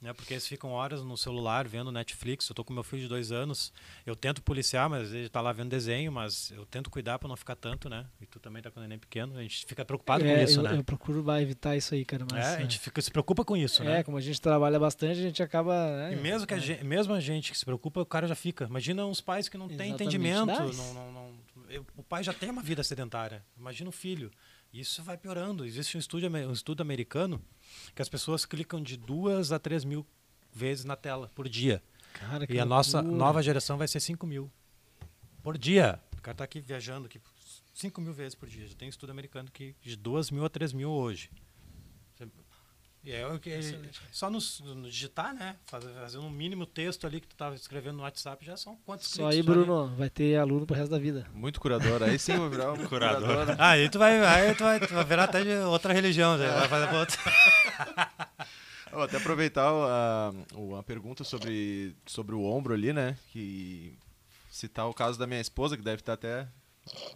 né? 0.00 0.12
Porque 0.12 0.34
eles 0.34 0.46
ficam 0.46 0.70
horas 0.70 1.02
no 1.02 1.16
celular 1.16 1.66
vendo 1.66 1.90
Netflix. 1.90 2.48
Eu 2.48 2.54
tô 2.54 2.64
com 2.64 2.72
meu 2.72 2.82
filho 2.82 3.02
de 3.02 3.08
dois 3.08 3.32
anos. 3.32 3.72
Eu 4.04 4.14
tento 4.14 4.42
policiar, 4.42 4.88
mas 4.88 5.12
ele 5.12 5.26
está 5.26 5.40
lá 5.40 5.52
vendo 5.52 5.70
desenho, 5.70 6.12
mas 6.12 6.50
eu 6.50 6.66
tento 6.66 6.90
cuidar 6.90 7.18
para 7.18 7.28
não 7.28 7.36
ficar 7.36 7.56
tanto, 7.56 7.88
né? 7.88 8.06
E 8.20 8.26
tu 8.26 8.38
também 8.38 8.62
tá 8.62 8.70
com 8.70 8.78
o 8.78 8.82
neném 8.82 8.98
pequeno. 8.98 9.36
A 9.38 9.42
gente 9.42 9.64
fica 9.66 9.84
preocupado 9.84 10.24
é, 10.24 10.36
com 10.36 10.42
isso, 10.42 10.60
eu, 10.60 10.64
né? 10.64 10.76
Eu 10.76 10.84
procuro 10.84 11.24
evitar 11.40 11.76
isso 11.76 11.94
aí, 11.94 12.04
cara. 12.04 12.26
Mas, 12.30 12.44
é, 12.44 12.56
a 12.56 12.60
gente 12.60 12.78
fica, 12.78 13.00
se 13.00 13.10
preocupa 13.10 13.44
com 13.44 13.56
isso, 13.56 13.82
é, 13.82 13.86
né? 13.86 13.98
É, 14.00 14.02
como 14.02 14.16
a 14.16 14.20
gente 14.20 14.40
trabalha 14.40 14.78
bastante, 14.78 15.18
a 15.18 15.22
gente 15.22 15.42
acaba. 15.42 15.74
Né? 15.96 16.14
E 16.14 16.16
mesmo, 16.16 16.46
que 16.46 16.54
a 16.54 16.58
gente, 16.58 16.84
mesmo 16.84 17.14
a 17.14 17.20
gente 17.20 17.52
que 17.52 17.58
se 17.58 17.64
preocupa, 17.64 18.00
o 18.00 18.06
cara 18.06 18.26
já 18.26 18.34
fica. 18.34 18.64
Imagina 18.66 19.04
uns 19.06 19.20
pais 19.20 19.48
que 19.48 19.56
não 19.56 19.68
têm 19.68 19.92
entendimento. 19.92 20.46
Não, 20.46 20.94
não, 20.94 21.12
não, 21.12 21.36
o 21.96 22.02
pai 22.02 22.22
já 22.22 22.32
tem 22.32 22.50
uma 22.50 22.62
vida 22.62 22.82
sedentária. 22.82 23.44
Imagina 23.56 23.88
o 23.88 23.92
filho. 23.92 24.30
Isso 24.72 25.02
vai 25.02 25.16
piorando. 25.16 25.64
Existe 25.64 25.96
um 25.96 26.00
estudo, 26.00 26.26
um 26.28 26.52
estudo 26.52 26.80
americano 26.80 27.42
que 27.94 28.02
as 28.02 28.08
pessoas 28.08 28.44
clicam 28.44 28.82
de 28.82 28.96
duas 28.96 29.52
a 29.52 29.58
três 29.58 29.84
mil 29.84 30.06
vezes 30.52 30.84
na 30.84 30.96
tela 30.96 31.30
por 31.34 31.48
dia. 31.48 31.82
Cara, 32.14 32.46
e 32.48 32.58
a 32.58 32.64
nossa 32.64 33.02
nova 33.02 33.42
geração 33.42 33.76
vai 33.76 33.86
ser 33.86 34.00
5 34.00 34.26
mil 34.26 34.50
por 35.42 35.58
dia. 35.58 36.00
O 36.16 36.22
cara 36.22 36.32
está 36.32 36.44
aqui 36.44 36.60
viajando 36.60 37.06
aqui 37.06 37.20
5 37.74 38.00
mil 38.00 38.14
vezes 38.14 38.34
por 38.34 38.48
dia. 38.48 38.66
Já 38.66 38.74
tem 38.74 38.88
estudo 38.88 39.10
americano 39.10 39.50
que 39.52 39.76
de 39.82 39.96
2 39.96 40.30
mil 40.30 40.44
a 40.44 40.48
3 40.48 40.72
mil 40.72 40.90
hoje. 40.90 41.30
E 43.06 43.12
é 43.12 43.24
o 43.24 43.38
que 43.38 43.56
só 44.10 44.28
no, 44.28 44.40
no, 44.74 44.90
digitar, 44.90 45.32
né? 45.32 45.54
Fazer, 45.66 45.92
fazer 45.92 46.18
um 46.18 46.28
mínimo 46.28 46.66
texto 46.66 47.06
ali 47.06 47.20
que 47.20 47.28
tu 47.28 47.34
estava 47.34 47.54
escrevendo 47.54 47.98
no 47.98 48.02
WhatsApp 48.02 48.44
já 48.44 48.56
são 48.56 48.76
quantos 48.84 49.06
Só 49.06 49.28
aí, 49.28 49.44
Bruno, 49.44 49.94
vai 49.96 50.10
ter 50.10 50.36
aluno 50.36 50.66
pro 50.66 50.74
resto 50.74 50.90
da 50.90 50.98
vida. 50.98 51.24
Muito 51.32 51.60
curador. 51.60 52.02
Aí 52.02 52.18
sim 52.18 52.36
vou 52.36 52.50
virar 52.50 52.72
um 52.72 52.84
curador. 52.88 53.28
curador. 53.28 53.56
Ah, 53.62 53.70
aí 53.70 53.88
tu 53.88 54.00
vai, 54.00 54.20
aí 54.24 54.52
tu 54.56 54.64
vai, 54.64 54.80
tu 54.80 54.92
vai 54.92 55.04
virar 55.04 55.24
até 55.24 55.44
de 55.44 55.54
outra 55.66 55.92
religião, 55.92 56.36
já, 56.36 56.58
vai 56.58 56.68
fazer 56.68 56.96
outra. 56.96 57.16
Vou 58.90 59.02
até 59.02 59.18
aproveitar 59.18 59.68
a, 59.70 60.32
a 60.78 60.82
pergunta 60.82 61.22
sobre, 61.22 61.94
sobre 62.06 62.34
o 62.34 62.42
ombro 62.42 62.72
ali, 62.72 62.94
né? 62.94 63.16
Que 63.30 63.92
citar 64.50 64.88
o 64.88 64.94
caso 64.94 65.18
da 65.18 65.26
minha 65.26 65.40
esposa, 65.40 65.76
que 65.76 65.82
deve 65.82 66.00
estar 66.00 66.14
até 66.14 66.48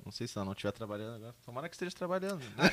não 0.05 0.11
sei 0.11 0.27
se 0.27 0.37
ela 0.37 0.45
não 0.45 0.53
estiver 0.53 0.73
trabalhando 0.73 1.17
agora. 1.17 1.35
Tomara 1.45 1.69
que 1.69 1.75
esteja 1.77 1.95
trabalhando. 1.95 2.41
Né? 2.41 2.71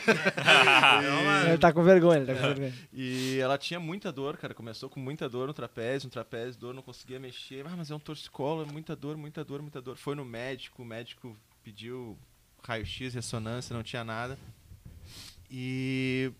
e... 1.45 1.47
Ele 1.49 1.57
tá 1.57 1.71
com 1.71 1.83
vergonha, 1.83 2.17
ele 2.17 2.25
tá 2.25 2.33
com 2.33 2.41
vergonha. 2.41 2.73
E 2.91 3.39
ela 3.39 3.57
tinha 3.57 3.79
muita 3.79 4.11
dor, 4.11 4.37
cara. 4.37 4.53
Começou 4.53 4.89
com 4.89 4.99
muita 4.99 5.29
dor 5.29 5.47
no 5.47 5.53
trapézio, 5.53 6.07
no 6.07 6.11
trapézio, 6.11 6.59
dor, 6.59 6.73
não 6.73 6.81
conseguia 6.81 7.19
mexer. 7.19 7.65
Ah, 7.67 7.75
mas 7.77 7.91
é 7.91 7.95
um 7.95 7.99
torcicolo, 7.99 8.63
é 8.63 8.71
muita 8.71 8.95
dor, 8.95 9.15
muita 9.15 9.43
dor, 9.43 9.61
muita 9.61 9.81
dor. 9.81 9.97
Foi 9.97 10.15
no 10.15 10.25
médico, 10.25 10.81
o 10.81 10.85
médico 10.85 11.37
pediu 11.63 12.17
raio-x, 12.63 13.13
ressonância, 13.13 13.75
não 13.75 13.83
tinha 13.83 14.03
nada. 14.03 14.37
E 15.49 16.31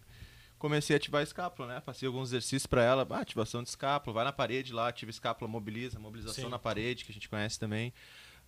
comecei 0.58 0.96
a 0.96 0.98
ativar 0.98 1.22
a 1.22 1.24
escápula, 1.24 1.68
né? 1.68 1.80
Passei 1.82 2.08
alguns 2.08 2.30
exercícios 2.30 2.66
para 2.66 2.84
ela, 2.84 3.08
ah, 3.10 3.20
ativação 3.20 3.62
de 3.62 3.70
escápula, 3.70 4.14
vai 4.14 4.26
na 4.26 4.34
parede 4.34 4.74
lá, 4.74 4.88
ativa 4.88 5.10
a 5.10 5.12
escápula, 5.12 5.50
mobiliza, 5.50 6.00
mobilização 6.00 6.46
Sim. 6.46 6.50
na 6.50 6.60
parede, 6.60 7.06
que 7.06 7.12
a 7.12 7.14
gente 7.14 7.30
conhece 7.30 7.60
também. 7.60 7.94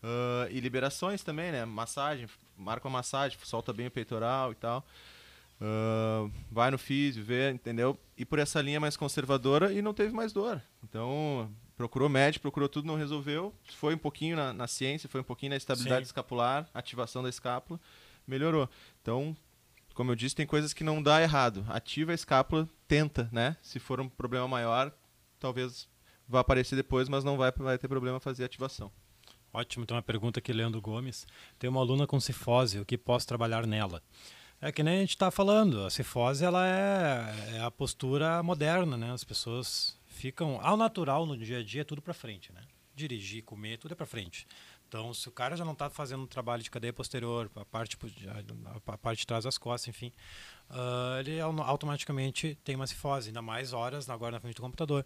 Uh, 0.01 0.49
e 0.49 0.59
liberações 0.59 1.23
também, 1.23 1.51
né? 1.51 1.65
Massagem, 1.65 2.27
marca 2.55 2.87
uma 2.87 2.99
massagem, 2.99 3.37
solta 3.43 3.73
bem 3.73 3.87
o 3.87 3.91
peitoral 3.91 4.51
e 4.51 4.55
tal. 4.55 4.85
Uh, 5.61 6.31
vai 6.49 6.71
no 6.71 6.77
físio, 6.77 7.23
vê, 7.23 7.51
entendeu? 7.51 7.97
E 8.17 8.23
por 8.23 8.39
essa 8.39 8.61
linha 8.61 8.79
mais 8.79 8.95
conservadora 8.95 9.73
e 9.73 9.81
não 9.81 9.93
teve 9.93 10.13
mais 10.13 10.31
dor. 10.31 10.61
Então, 10.83 11.51
procurou 11.75 12.07
médico, 12.07 12.43
procurou 12.43 12.69
tudo, 12.69 12.87
não 12.87 12.95
resolveu. 12.95 13.53
Foi 13.75 13.93
um 13.93 13.97
pouquinho 13.97 14.37
na, 14.37 14.53
na 14.53 14.67
ciência, 14.67 15.09
foi 15.09 15.19
um 15.19 15.23
pouquinho 15.23 15.49
na 15.49 15.57
estabilidade 15.57 16.05
Sim. 16.05 16.09
escapular, 16.09 16.69
ativação 16.73 17.21
da 17.21 17.27
escápula, 17.27 17.79
melhorou. 18.25 18.69
Então, 19.01 19.35
como 19.93 20.11
eu 20.11 20.15
disse, 20.15 20.33
tem 20.33 20.47
coisas 20.47 20.73
que 20.73 20.83
não 20.83 21.03
dá 21.03 21.21
errado. 21.21 21.65
Ativa 21.67 22.13
a 22.13 22.15
escápula, 22.15 22.69
tenta, 22.87 23.27
né? 23.33 23.57
Se 23.61 23.79
for 23.79 23.99
um 23.99 24.07
problema 24.07 24.47
maior, 24.47 24.93
talvez 25.37 25.89
vá 26.25 26.39
aparecer 26.39 26.77
depois, 26.77 27.09
mas 27.09 27.25
não 27.25 27.35
vai, 27.35 27.51
vai 27.51 27.77
ter 27.77 27.89
problema 27.89 28.17
fazer 28.17 28.45
ativação. 28.45 28.89
Ótimo, 29.51 29.83
então 29.83 29.97
uma 29.97 30.03
pergunta 30.03 30.39
aqui, 30.39 30.53
Leandro 30.53 30.81
Gomes. 30.81 31.25
Tem 31.57 31.69
uma 31.69 31.79
aluna 31.79 32.05
com 32.05 32.19
cifose, 32.19 32.79
o 32.79 32.85
que 32.85 32.97
posso 32.97 33.27
trabalhar 33.27 33.65
nela? 33.65 34.01
É 34.61 34.71
que 34.71 34.83
nem 34.83 34.97
a 34.97 34.99
gente 35.01 35.11
está 35.11 35.31
falando, 35.31 35.85
a 35.85 35.89
cifose 35.89 36.43
ela 36.43 36.67
é, 36.67 37.55
é, 37.55 37.61
a 37.61 37.71
postura 37.71 38.43
moderna, 38.43 38.97
né? 38.97 39.11
As 39.11 39.23
pessoas 39.23 39.97
ficam 40.05 40.59
ao 40.61 40.75
natural 40.75 41.25
no 41.25 41.37
dia 41.37 41.59
a 41.59 41.63
dia, 41.63 41.81
é 41.81 41.83
tudo 41.85 42.01
para 42.01 42.13
frente, 42.13 42.51
né? 42.51 42.61
Dirigir, 42.93 43.43
comer, 43.43 43.77
tudo 43.77 43.93
é 43.93 43.95
para 43.95 44.05
frente. 44.05 44.45
Então, 44.89 45.13
se 45.13 45.29
o 45.29 45.31
cara 45.31 45.55
já 45.55 45.63
não 45.63 45.73
está 45.73 45.89
fazendo 45.89 46.23
um 46.23 46.27
trabalho 46.27 46.61
de 46.61 46.69
cadeia 46.69 46.91
posterior, 46.91 47.49
a 47.55 47.63
parte, 47.63 47.95
a 48.87 48.97
parte 48.97 49.19
de 49.19 49.27
trás 49.27 49.43
das 49.45 49.57
costas, 49.57 49.87
enfim, 49.87 50.11
uh, 50.71 51.19
ele 51.19 51.39
automaticamente 51.39 52.57
tem 52.63 52.75
uma 52.75 52.87
cifose, 52.87 53.29
ainda 53.29 53.41
mais 53.41 53.71
horas 53.71 54.09
agora 54.09 54.31
na 54.33 54.39
frente 54.39 54.55
do 54.55 54.63
computador. 54.63 55.05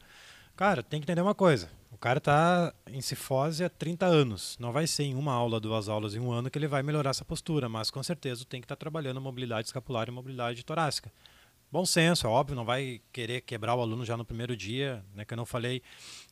Cara, 0.56 0.84
tem 0.84 1.00
que 1.00 1.06
entender 1.06 1.22
uma 1.22 1.34
coisa. 1.34 1.70
O 1.92 1.98
cara 1.98 2.20
está 2.20 2.74
em 2.88 3.02
cifose 3.02 3.63
há 3.63 3.70
30 3.70 4.06
anos. 4.06 4.56
Não 4.60 4.72
vai 4.72 4.86
ser 4.86 5.04
em 5.04 5.16
uma 5.16 5.34
aula, 5.34 5.60
duas 5.60 5.89
aulas 5.89 6.16
em 6.16 6.20
um 6.20 6.32
ano 6.32 6.50
que 6.50 6.58
ele 6.58 6.68
vai 6.68 6.84
melhorar 6.84 7.10
essa 7.10 7.26
postura, 7.26 7.68
mas 7.68 7.89
com 7.89 8.04
certeza 8.04 8.46
tem 8.46 8.62
que 8.62 8.66
estar 8.66 8.76
tá 8.76 8.80
trabalhando 8.80 9.20
mobilidade 9.20 9.68
escapular 9.68 10.08
e 10.08 10.12
mobilidade 10.12 10.63
torácica. 10.63 11.12
bom 11.72 11.86
senso, 11.86 12.28
é 12.28 12.30
óbvio, 12.30 12.56
não 12.56 12.66
vai 12.66 13.02
querer 13.12 13.42
quebrar 13.42 13.74
o 13.74 13.82
aluno 13.82 14.06
já 14.06 14.16
no 14.16 14.24
primeiro 14.24 14.56
dia, 14.56 15.04
né? 15.16 15.26
Que 15.26 15.34
eu 15.34 15.38
não 15.38 15.46
falei, 15.46 15.82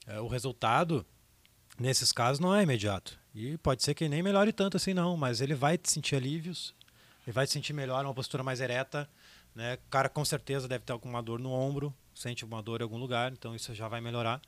é, 0.06 0.20
o 0.20 0.28
resultado 0.28 1.04
nesses 1.80 2.12
casos 2.12 2.40
não 2.40 2.56
é 2.56 2.62
imediato. 2.62 3.18
E 3.34 3.58
pode 3.58 3.82
ser 3.82 3.96
que 3.96 4.08
nem 4.08 4.22
melhore 4.22 4.54
tanto 4.54 4.78
assim 4.78 4.94
não, 4.94 5.18
mas 5.18 5.42
ele 5.42 5.56
vai 5.56 5.80
sentir 5.84 6.16
alívios, 6.16 6.76
ele 7.26 7.34
vai 7.34 7.48
sentir 7.48 7.74
melhor, 7.74 8.06
uma 8.06 8.14
postura 8.14 8.44
mais 8.44 8.62
ereta, 8.62 9.10
né? 9.56 9.76
O 9.76 9.90
cara 9.90 10.10
com 10.10 10.24
certeza 10.24 10.68
deve 10.68 10.86
ter 10.86 10.94
alguma 10.94 11.24
dor 11.24 11.40
no 11.40 11.52
ombro, 11.52 11.92
sente 12.14 12.46
uma 12.46 12.62
dor 12.62 12.82
em 12.82 12.84
algum 12.84 12.98
lugar, 12.98 13.32
então 13.32 13.56
isso 13.56 13.74
já 13.74 13.88
vai 13.88 14.02
melhorar. 14.02 14.42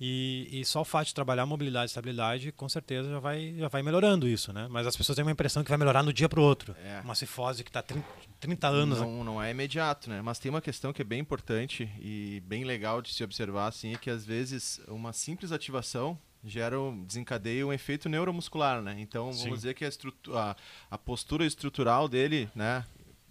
E, 0.00 0.48
e, 0.50 0.64
só 0.64 0.80
o 0.80 0.84
fato 0.84 1.06
de 1.06 1.14
trabalhar 1.14 1.46
mobilidade 1.46 1.84
e 1.84 1.86
estabilidade, 1.86 2.52
com 2.52 2.68
certeza 2.68 3.08
já 3.08 3.20
vai, 3.20 3.54
já 3.56 3.68
vai 3.68 3.80
melhorando 3.80 4.26
isso, 4.26 4.52
né? 4.52 4.66
Mas 4.68 4.88
as 4.88 4.96
pessoas 4.96 5.14
têm 5.14 5.24
uma 5.24 5.30
impressão 5.30 5.62
que 5.62 5.68
vai 5.68 5.78
melhorar 5.78 6.02
no 6.02 6.12
dia 6.12 6.28
para 6.28 6.40
o 6.40 6.42
outro. 6.42 6.74
É. 6.84 7.00
Uma 7.04 7.14
cifose 7.14 7.62
que 7.62 7.70
está 7.70 7.80
30, 7.80 8.04
30 8.40 8.68
anos. 8.68 9.00
Não, 9.00 9.22
não 9.22 9.42
é 9.42 9.52
imediato, 9.52 10.10
né? 10.10 10.20
Mas 10.20 10.40
tem 10.40 10.50
uma 10.50 10.60
questão 10.60 10.92
que 10.92 11.02
é 11.02 11.04
bem 11.04 11.20
importante 11.20 11.88
e 12.00 12.42
bem 12.44 12.64
legal 12.64 13.00
de 13.00 13.14
se 13.14 13.22
observar, 13.22 13.68
assim, 13.68 13.94
é 13.94 13.96
que 13.96 14.10
às 14.10 14.26
vezes 14.26 14.80
uma 14.88 15.12
simples 15.12 15.52
ativação 15.52 16.18
gera 16.44 16.76
desencadeia 17.06 17.66
um 17.66 17.72
efeito 17.72 18.08
neuromuscular, 18.08 18.82
né? 18.82 18.96
Então 18.98 19.26
vamos 19.26 19.42
Sim. 19.42 19.52
dizer 19.52 19.74
que 19.74 19.84
a, 19.84 19.90
a, 20.34 20.56
a 20.90 20.98
postura 20.98 21.46
estrutural 21.46 22.08
dele, 22.08 22.50
né? 22.54 22.84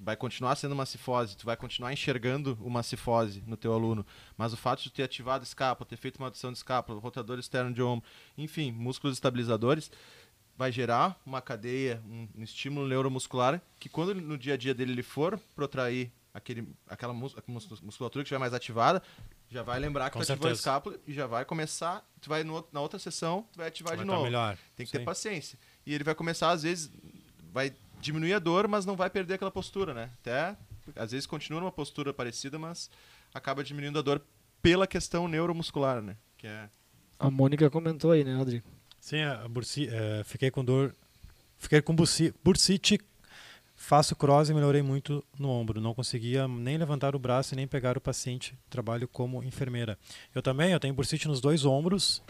Vai 0.03 0.15
continuar 0.15 0.55
sendo 0.55 0.73
uma 0.73 0.85
cifose, 0.85 1.37
tu 1.37 1.45
vai 1.45 1.55
continuar 1.55 1.93
enxergando 1.93 2.57
uma 2.61 2.83
cifose 2.83 3.43
no 3.47 3.55
teu 3.55 3.73
aluno, 3.73 4.05
mas 4.37 4.53
o 4.53 4.57
fato 4.57 4.83
de 4.83 4.91
ter 4.91 5.03
ativado 5.03 5.43
escápula, 5.43 5.87
ter 5.87 5.97
feito 5.97 6.17
uma 6.17 6.27
adição 6.27 6.51
de 6.51 6.57
escápula, 6.57 6.99
rotador 6.99 7.39
externo 7.39 7.73
de 7.73 7.81
ombro, 7.81 8.05
enfim, 8.37 8.71
músculos 8.71 9.15
estabilizadores, 9.15 9.89
vai 10.55 10.71
gerar 10.71 11.19
uma 11.25 11.41
cadeia, 11.41 12.01
um, 12.05 12.27
um 12.35 12.43
estímulo 12.43 12.87
neuromuscular 12.87 13.61
que 13.79 13.89
quando 13.89 14.13
no 14.13 14.37
dia 14.37 14.53
a 14.53 14.57
dia 14.57 14.73
dele 14.73 14.91
ele 14.91 15.03
for 15.03 15.39
protrair 15.55 16.11
aquele, 16.33 16.67
aquela 16.87 17.13
musculatura 17.13 18.23
que 18.23 18.27
estiver 18.27 18.39
mais 18.39 18.53
ativada, 18.53 19.01
já 19.49 19.61
vai 19.61 19.79
lembrar 19.79 20.09
que 20.09 20.17
tu 20.17 20.23
ativou 20.23 20.49
a 20.49 20.53
escápula 20.53 20.99
e 21.07 21.13
já 21.13 21.27
vai 21.27 21.45
começar, 21.45 22.03
tu 22.19 22.29
vai 22.29 22.43
no, 22.43 22.67
na 22.71 22.81
outra 22.81 22.97
sessão, 22.97 23.47
tu 23.51 23.57
vai 23.57 23.67
ativar 23.67 23.95
de 23.95 24.03
novo. 24.03 24.23
Melhor. 24.23 24.57
Tem 24.75 24.85
que 24.85 24.91
Sim. 24.91 24.99
ter 24.99 25.05
paciência. 25.05 25.59
E 25.85 25.93
ele 25.93 26.03
vai 26.03 26.15
começar, 26.15 26.49
às 26.49 26.63
vezes, 26.63 26.91
vai 27.51 27.73
diminuir 28.03 28.33
a 28.33 28.39
dor, 28.39 28.67
mas 28.67 28.85
não 28.85 28.95
vai 28.95 29.09
perder 29.09 29.35
aquela 29.35 29.51
postura, 29.51 29.93
né? 29.93 30.09
Até, 30.21 30.55
às 30.95 31.11
vezes, 31.11 31.25
continua 31.25 31.59
numa 31.61 31.71
postura 31.71 32.13
parecida, 32.13 32.59
mas 32.59 32.89
acaba 33.33 33.63
diminuindo 33.63 33.97
a 33.97 34.01
dor 34.01 34.21
pela 34.61 34.85
questão 34.85 35.27
neuromuscular, 35.27 36.01
né? 36.01 36.15
Que 36.37 36.47
é... 36.47 36.69
A 37.19 37.29
Mônica 37.31 37.69
comentou 37.69 38.11
aí, 38.11 38.23
né, 38.23 38.35
Rodrigo? 38.35 38.67
Sim, 38.99 39.21
a 39.21 39.47
bursi, 39.47 39.89
é, 39.91 40.23
fiquei 40.23 40.51
com 40.51 40.63
dor, 40.63 40.93
fiquei 41.57 41.81
com 41.81 41.95
bursi, 41.95 42.33
bursite, 42.43 42.99
faço 43.75 44.15
cross 44.15 44.49
e 44.49 44.53
melhorei 44.53 44.81
muito 44.81 45.23
no 45.37 45.49
ombro. 45.49 45.81
Não 45.81 45.93
conseguia 45.93 46.47
nem 46.47 46.77
levantar 46.77 47.15
o 47.15 47.19
braço 47.19 47.53
e 47.53 47.57
nem 47.57 47.67
pegar 47.67 47.97
o 47.97 48.01
paciente. 48.01 48.57
Trabalho 48.69 49.07
como 49.07 49.43
enfermeira. 49.43 49.97
Eu 50.33 50.41
também, 50.41 50.71
eu 50.71 50.79
tenho 50.79 50.93
bursite 50.93 51.27
nos 51.27 51.41
dois 51.41 51.65
ombros. 51.65 52.21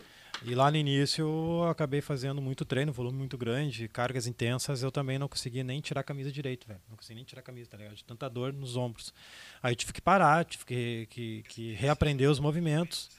E 0.46 0.54
lá 0.54 0.70
no 0.70 0.76
início 0.76 1.24
eu 1.24 1.70
acabei 1.70 2.02
fazendo 2.02 2.42
muito 2.42 2.66
treino, 2.66 2.92
volume 2.92 3.18
muito 3.18 3.38
grande, 3.38 3.88
cargas 3.88 4.28
intensas, 4.28 4.84
eu 4.84 4.92
também 4.92 5.18
não 5.18 5.30
conseguia 5.30 5.64
nem 5.64 5.80
tirar 5.80 6.02
a 6.02 6.04
camisa 6.04 6.30
direito, 6.30 6.68
velho. 6.68 6.82
Não 6.90 6.98
conseguia 6.98 7.16
nem 7.16 7.24
tirar 7.24 7.40
a 7.40 7.44
camisa, 7.44 7.70
tá 7.70 7.78
ligado? 7.78 7.96
De 7.96 8.04
tanta 8.04 8.30
dor 8.30 8.52
nos 8.52 8.76
ombros. 8.76 9.14
Aí 9.62 9.74
tive 9.74 9.94
que 9.94 10.02
parar, 10.02 10.44
tive 10.44 10.66
que, 10.66 11.08
que, 11.10 11.44
que 11.44 11.74
reaprender 11.76 12.30
os 12.30 12.42
movimentos 12.42 13.10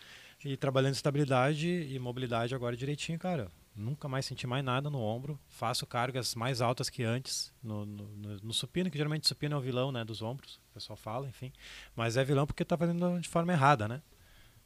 e 0.44 0.54
trabalhando 0.54 0.94
estabilidade 0.94 1.66
e 1.66 1.98
mobilidade 1.98 2.54
agora 2.54 2.76
direitinho, 2.76 3.18
cara. 3.18 3.48
Nunca 3.74 4.06
mais 4.06 4.26
senti 4.26 4.46
mais 4.46 4.62
nada 4.62 4.90
no 4.90 5.00
ombro. 5.00 5.40
Faço 5.48 5.86
cargas 5.86 6.34
mais 6.34 6.60
altas 6.60 6.90
que 6.90 7.02
antes 7.02 7.50
no, 7.62 7.86
no, 7.86 8.04
no, 8.04 8.36
no 8.36 8.52
supino, 8.52 8.90
que 8.90 8.98
geralmente 8.98 9.26
supino 9.26 9.56
é 9.56 9.58
o 9.58 9.62
vilão 9.62 9.90
né, 9.90 10.04
dos 10.04 10.20
ombros, 10.20 10.60
o 10.70 10.74
pessoal 10.74 10.96
fala, 10.96 11.26
enfim. 11.26 11.50
Mas 11.96 12.18
é 12.18 12.22
vilão 12.22 12.46
porque 12.46 12.62
está 12.62 12.76
fazendo 12.76 13.18
de 13.18 13.28
forma 13.30 13.52
errada, 13.52 13.88
né? 13.88 14.02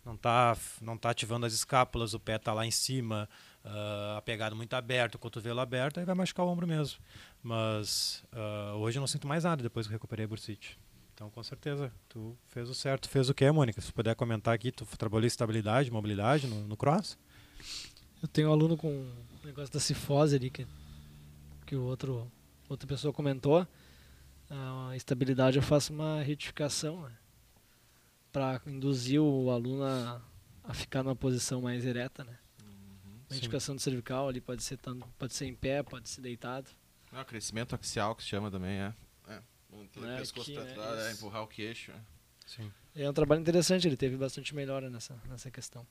Não 0.09 0.15
está 0.15 0.57
não 0.81 0.97
tá 0.97 1.11
ativando 1.11 1.45
as 1.45 1.53
escápulas, 1.53 2.15
o 2.15 2.21
pé 2.21 2.37
está 2.37 2.53
lá 2.55 2.67
em 2.67 2.71
cima, 2.71 3.29
uh, 3.65 4.17
a 4.17 4.23
pegada 4.23 4.55
muito 4.55 4.73
aberta, 4.75 5.17
o 5.17 5.21
cotovelo 5.21 5.61
aberto, 5.61 6.01
aí 6.01 6.07
vai 6.07 6.15
machucar 6.15 6.47
o 6.47 6.49
ombro 6.49 6.67
mesmo. 6.67 6.99
Mas 7.43 8.25
uh, 8.33 8.77
hoje 8.77 8.99
eu 8.99 9.01
não 9.01 9.07
sinto 9.07 9.29
mais 9.29 9.45
nada 9.45 9.63
depois 9.63 9.87
que 9.87 9.93
recuperei 9.93 10.25
a 10.25 10.29
bursite. 10.29 10.79
Então, 11.15 11.29
com 11.31 11.43
certeza, 11.43 11.93
tu 12.09 12.37
fez 12.47 12.71
o 12.71 12.75
certo. 12.75 13.09
Fez 13.09 13.29
o 13.29 13.35
que, 13.35 13.51
Mônica? 13.51 13.81
Se 13.81 13.93
puder 13.93 14.15
comentar 14.15 14.55
aqui, 14.55 14.71
tu 14.71 14.87
trabalhou 14.97 15.27
estabilidade, 15.27 15.91
mobilidade 15.91 16.47
no, 16.47 16.67
no 16.67 16.77
cross? 16.77 17.19
Eu 18.23 18.29
tenho 18.29 18.49
um 18.49 18.53
aluno 18.53 18.77
com 18.77 18.89
um 18.89 19.47
negócio 19.47 19.73
da 19.73 19.81
cifose 19.81 20.37
ali, 20.37 20.49
que, 20.49 20.67
que 21.67 21.75
o 21.75 21.83
outro, 21.83 22.31
outra 22.69 22.87
pessoa 22.87 23.13
comentou. 23.13 23.67
A 24.49 24.97
estabilidade 24.97 25.59
eu 25.59 25.63
faço 25.63 25.93
uma 25.93 26.23
retificação, 26.23 27.03
né? 27.03 27.13
Para 28.33 28.61
induzir 28.67 29.21
o 29.21 29.51
aluno 29.51 29.85
a, 29.85 30.21
a, 30.65 30.75
ficar 30.75 31.03
numa 31.03 31.17
posição 31.17 31.61
mais 31.63 31.85
ereta, 31.85 32.25
né? 32.25 32.39
Uhum, 32.63 33.21
a 33.31 33.37
educação 33.37 33.75
do 33.75 33.81
cervical 33.81 34.29
ali 34.29 34.41
pode 34.41 34.63
ser 34.63 34.77
tanto, 34.77 35.07
pode 35.19 35.35
ser 35.35 35.47
em 35.47 35.55
pé, 35.55 35.83
pode 35.83 36.09
ser 36.09 36.21
deitado. 36.21 36.71
Ah, 37.13 37.25
crescimento 37.25 37.75
axial 37.75 38.15
que 38.15 38.23
se 38.23 38.29
chama 38.29 38.51
também, 38.51 38.79
é. 38.79 38.95
É, 39.29 39.43
o 39.71 40.05
é, 40.05 40.19
pescoço 40.19 40.59
aqui, 40.59 40.75
trás, 40.75 41.01
é, 41.01 41.13
empurrar 41.13 41.43
o 41.43 41.47
queixo. 41.47 41.91
É. 41.91 42.01
Sim. 42.47 42.73
É 42.95 43.09
um 43.09 43.13
trabalho 43.13 43.41
interessante, 43.41 43.87
ele 43.87 43.97
teve 43.97 44.17
bastante 44.17 44.55
melhora 44.55 44.91
nessa, 44.91 45.21
nessa 45.29 45.51
questão. 45.51 45.87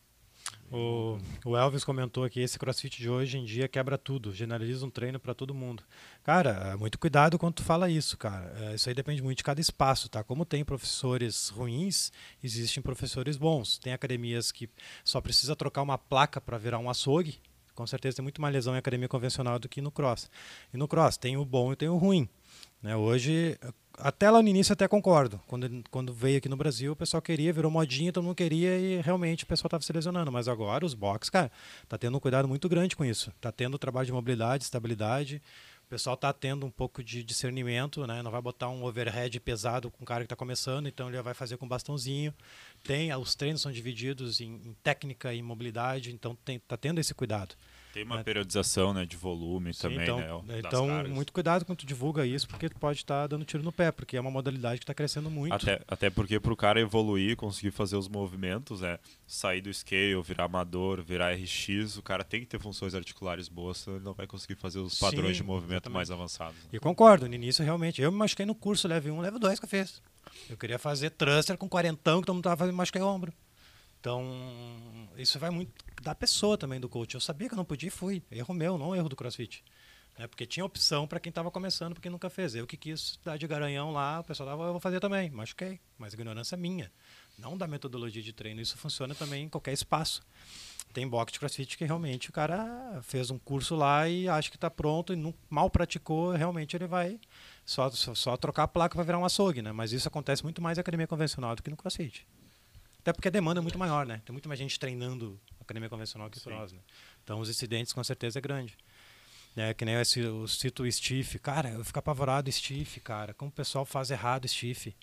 O, 0.70 1.18
o 1.46 1.56
Elvis 1.56 1.86
comentou 1.86 2.26
aqui, 2.26 2.42
esse 2.42 2.60
crossfit 2.60 3.02
de 3.02 3.10
hoje 3.10 3.38
em 3.38 3.46
dia 3.46 3.70
quebra 3.70 3.98
tudo, 3.98 4.34
generaliza 4.34 4.86
um 4.86 4.90
treino 4.90 5.18
para 5.18 5.34
todo 5.34 5.54
mundo. 5.54 5.82
Cara, 6.24 6.76
muito 6.78 7.00
cuidado 7.00 7.40
quando 7.40 7.56
tu 7.56 7.64
fala 7.64 7.90
isso, 7.90 8.18
cara. 8.18 8.54
É, 8.60 8.76
isso 8.76 8.90
aí 8.90 8.96
depende 8.96 9.22
muito 9.22 9.38
de 9.38 9.44
cada 9.46 9.62
espaço, 9.62 10.10
tá? 10.10 10.24
Como 10.24 10.46
tem 10.46 10.66
professores 10.66 11.48
ruins, 11.50 12.12
existem 12.44 12.84
professores 12.84 13.38
bons. 13.38 13.78
Tem 13.78 13.94
academias 13.94 14.52
que 14.52 14.70
só 15.06 15.22
precisa 15.22 15.56
trocar 15.56 15.82
uma 15.82 15.98
placa 15.98 16.42
para 16.42 16.58
virar 16.58 16.80
um 16.80 16.90
açougue. 16.90 17.40
Com 17.74 17.88
certeza 17.88 18.18
tem 18.18 18.24
muito 18.24 18.42
mais 18.42 18.54
lesão 18.54 18.74
em 18.74 18.80
academia 18.80 19.08
convencional 19.08 19.60
do 19.60 19.70
que 19.70 19.82
no 19.82 19.92
cross. 19.92 20.30
E 20.74 20.78
no 20.78 20.88
cross 20.88 21.16
tem 21.16 21.38
o 21.38 21.46
bom 21.46 21.72
e 21.72 21.76
tem 21.76 21.88
o 21.88 21.96
ruim. 21.96 22.28
Né? 22.82 22.96
Hoje, 22.96 23.58
até 23.98 24.30
lá 24.30 24.42
no 24.42 24.48
início 24.48 24.74
até 24.74 24.88
concordo. 24.88 25.42
Quando, 25.48 25.84
quando 25.90 26.14
veio 26.14 26.38
aqui 26.38 26.48
no 26.48 26.56
Brasil, 26.56 26.92
o 26.92 26.96
pessoal 26.96 27.22
queria, 27.22 27.52
virou 27.52 27.72
modinha, 27.72 28.14
todo 28.14 28.24
mundo 28.24 28.36
queria 28.36 28.78
e 28.78 29.02
realmente 29.02 29.44
o 29.44 29.48
pessoal 29.48 29.68
estava 29.68 29.84
se 29.84 29.92
lesionando. 29.92 30.32
Mas 30.32 30.48
agora 30.48 30.86
os 30.86 30.94
box, 30.94 31.30
cara, 31.30 31.52
tá 31.88 31.98
tendo 31.98 32.16
um 32.18 32.20
cuidado 32.20 32.48
muito 32.48 32.70
grande 32.70 32.96
com 32.96 33.04
isso. 33.04 33.32
Tá 33.42 33.52
tendo 33.52 33.78
trabalho 33.78 34.06
de 34.06 34.12
mobilidade, 34.12 34.64
estabilidade. 34.64 35.42
O 35.86 35.90
pessoal 35.90 36.16
está 36.16 36.34
tendo 36.34 36.66
um 36.66 36.70
pouco 36.70 37.02
de 37.02 37.24
discernimento, 37.24 38.06
né? 38.06 38.22
Não 38.22 38.30
vai 38.30 38.42
botar 38.42 38.68
um 38.68 38.84
overhead 38.84 39.40
pesado 39.40 39.90
com 39.90 40.04
o 40.04 40.06
cara 40.06 40.20
que 40.20 40.26
está 40.26 40.36
começando, 40.36 40.88
então 40.90 41.08
ele 41.08 41.22
vai 41.22 41.34
fazer 41.34 41.56
com 41.56 41.66
bastãozinho. 41.66 42.34
Tem, 42.84 43.16
os 43.16 43.36
treinos 43.36 43.62
são 43.62 43.72
divididos 43.72 44.42
em, 44.42 44.56
em 44.66 44.76
técnica 44.84 45.34
e 45.34 45.42
mobilidade, 45.42 46.12
então 46.12 46.38
está 46.46 46.76
tendo 46.76 47.00
esse 47.00 47.14
cuidado. 47.14 47.56
Tem 47.98 48.04
uma 48.04 48.18
né? 48.18 48.24
periodização 48.24 48.94
né, 48.94 49.08
de 49.08 49.18
volume 49.18 49.74
Sim, 49.74 49.82
também, 49.82 50.04
então, 50.04 50.44
né? 50.44 50.60
Então, 50.60 50.88
muito 51.08 51.34
cuidado 51.34 51.66
quando 51.66 51.80
tu 51.80 51.86
divulga 51.88 52.28
isso, 52.28 52.48
porque 52.48 52.70
tu 52.70 52.78
pode 52.78 53.00
estar 53.00 53.22
tá 53.22 53.28
dando 53.28 53.44
tiro 53.44 53.64
no 53.64 53.72
pé, 53.72 53.92
porque 53.92 54.16
é 54.16 54.22
uma 54.22 54.30
modalidade 54.30 54.78
que 54.78 54.84
está 54.84 54.94
crescendo 54.94 55.32
muito. 55.32 55.52
Até, 55.52 55.82
até 55.88 56.08
porque 56.12 56.40
para 56.40 56.54
o 56.54 56.56
cara 56.56 56.80
evoluir, 56.80 57.36
conseguir 57.36 57.72
fazer 57.72 57.96
os 57.96 58.08
movimentos, 58.08 58.82
né, 58.82 59.00
sair 59.26 59.62
do 59.62 59.74
scale, 59.74 60.22
virar 60.22 60.44
amador, 60.44 61.02
virar 61.02 61.34
RX, 61.34 61.98
o 61.98 62.04
cara 62.04 62.24
tem 62.24 62.42
que 62.42 62.46
ter 62.46 62.60
funções 62.60 62.94
articulares 62.94 63.50
boas, 63.50 63.80
senão 63.80 63.98
ele 63.98 64.06
não 64.06 64.14
vai 64.14 64.28
conseguir 64.28 64.58
fazer 64.58 64.78
os 64.78 65.00
padrões 65.00 65.36
Sim, 65.36 65.42
de 65.42 65.44
movimento 65.44 65.86
exatamente. 65.86 65.96
mais 65.96 66.12
avançados. 66.12 66.56
Né? 66.66 66.70
E 66.74 66.80
concordo, 66.80 67.28
no 67.28 67.34
início 67.34 67.66
realmente. 67.66 68.00
Eu 68.00 68.12
me 68.12 68.20
machuquei 68.20 68.46
no 68.46 68.54
curso 68.54 68.88
Leve 68.88 69.10
1, 69.10 69.20
Leve 69.22 69.40
2 69.40 69.60
que 69.60 69.66
eu 69.66 69.70
fiz. 69.70 70.04
Eu 70.48 70.56
queria 70.56 70.78
fazer 70.78 71.10
thruster 71.10 71.58
com 71.58 71.68
quarentão, 71.68 72.20
que 72.20 72.28
todo 72.28 72.36
mundo 72.36 72.44
estava 72.44 72.58
fazendo, 72.58 72.76
machuquei 72.76 73.02
o 73.02 73.08
ombro. 73.08 73.34
Então, 74.00 74.26
isso 75.18 75.40
vai 75.40 75.50
muito 75.50 75.74
da 76.02 76.14
pessoa 76.14 76.58
também 76.58 76.80
do 76.80 76.88
coach. 76.88 77.16
Eu 77.16 77.22
sabia 77.22 77.48
que 77.48 77.54
eu 77.54 77.58
não 77.58 77.66
podia 77.66 77.88
e 77.88 77.92
fui. 77.92 78.24
Erro 78.32 78.54
meu, 78.54 78.78
não 78.78 78.96
erro 78.96 79.10
do 79.10 79.16
CrossFit. 79.16 79.64
Né? 80.18 80.28
Porque 80.28 80.46
tinha 80.46 80.66
opção 80.66 81.08
para 81.08 81.20
quem 81.20 81.30
estava 81.30 81.52
começando, 81.52 81.94
porque 81.94 82.10
nunca 82.10 82.30
fez. 82.30 82.56
Eu 82.56 82.66
que 82.66 82.78
quis 82.78 83.20
dar 83.24 83.38
de 83.38 83.48
garanhão 83.48 83.92
lá, 83.92 84.20
o 84.20 84.24
pessoal 84.24 84.50
tava, 84.50 84.64
eu 84.64 84.72
vou 84.72 84.80
fazer 84.80 85.00
também. 85.00 85.30
Machuquei. 85.30 85.80
Mas 85.98 86.14
ignorância 86.14 86.56
é 86.56 86.58
minha. 86.58 86.92
Não 87.38 87.58
da 87.58 87.68
metodologia 87.68 88.22
de 88.22 88.34
treino. 88.34 88.62
Isso 88.62 88.78
funciona 88.78 89.14
também 89.14 89.46
em 89.46 89.50
qualquer 89.50 89.74
espaço. 89.74 90.22
Tem 90.94 91.08
box 91.08 91.34
de 91.34 91.40
crossfit 91.40 91.78
que 91.78 91.86
realmente 91.86 92.30
o 92.30 92.34
cara 92.34 93.00
fez 93.04 93.30
um 93.30 93.38
curso 93.38 93.76
lá 93.76 94.08
e 94.08 94.28
acha 94.28 94.50
que 94.50 94.56
está 94.56 94.70
pronto 94.70 95.14
e 95.14 95.16
não, 95.16 95.34
mal 95.50 95.70
praticou, 95.70 96.32
realmente 96.32 96.76
ele 96.76 96.88
vai 96.88 97.20
só, 97.66 97.90
só, 97.92 98.16
só 98.16 98.38
trocar 98.38 98.64
a 98.64 98.68
placa 98.68 98.96
para 98.96 99.04
virar 99.04 99.20
um 99.20 99.26
açougue, 99.26 99.62
né? 99.62 99.72
Mas 99.72 99.92
isso 99.92 100.08
acontece 100.08 100.44
muito 100.44 100.62
mais 100.62 100.78
em 100.78 100.82
academia 100.82 101.06
convencional 101.06 101.56
do 101.56 101.62
que 101.62 101.70
no 101.70 101.78
crossfit. 101.78 102.26
Até 103.08 103.14
porque 103.14 103.30
a 103.30 103.32
demanda 103.32 103.62
é 103.62 103.64
muito 103.64 103.80
maior, 103.80 104.06
né? 104.06 104.22
Tem 104.26 104.34
muito 104.34 104.50
mais 104.50 104.60
gente 104.60 104.78
treinando 104.78 105.40
academia 105.62 105.88
convencional 105.88 106.30
que 106.30 106.42
cross, 106.42 106.74
né? 106.74 106.82
Então 107.24 107.40
os 107.40 107.50
incidentes 107.50 107.94
com 107.94 108.04
certeza 108.04 108.38
é 108.38 108.42
grande. 108.42 108.78
É, 109.56 109.74
que 109.74 109.86
nem 109.86 109.96
eu, 109.96 110.02
eu 110.18 110.46
cito 110.46 110.84
o 110.84 110.92
stiff. 110.92 111.40
Cara, 111.40 111.70
eu 111.70 111.86
fico 111.86 111.98
apavorado 111.98 112.52
stiff, 112.52 113.00
cara. 113.00 113.34
Como 113.34 113.48
o 113.48 113.54
pessoal 113.54 113.86
faz 113.86 114.12
errado 114.12 114.46
stiff. 114.46 114.94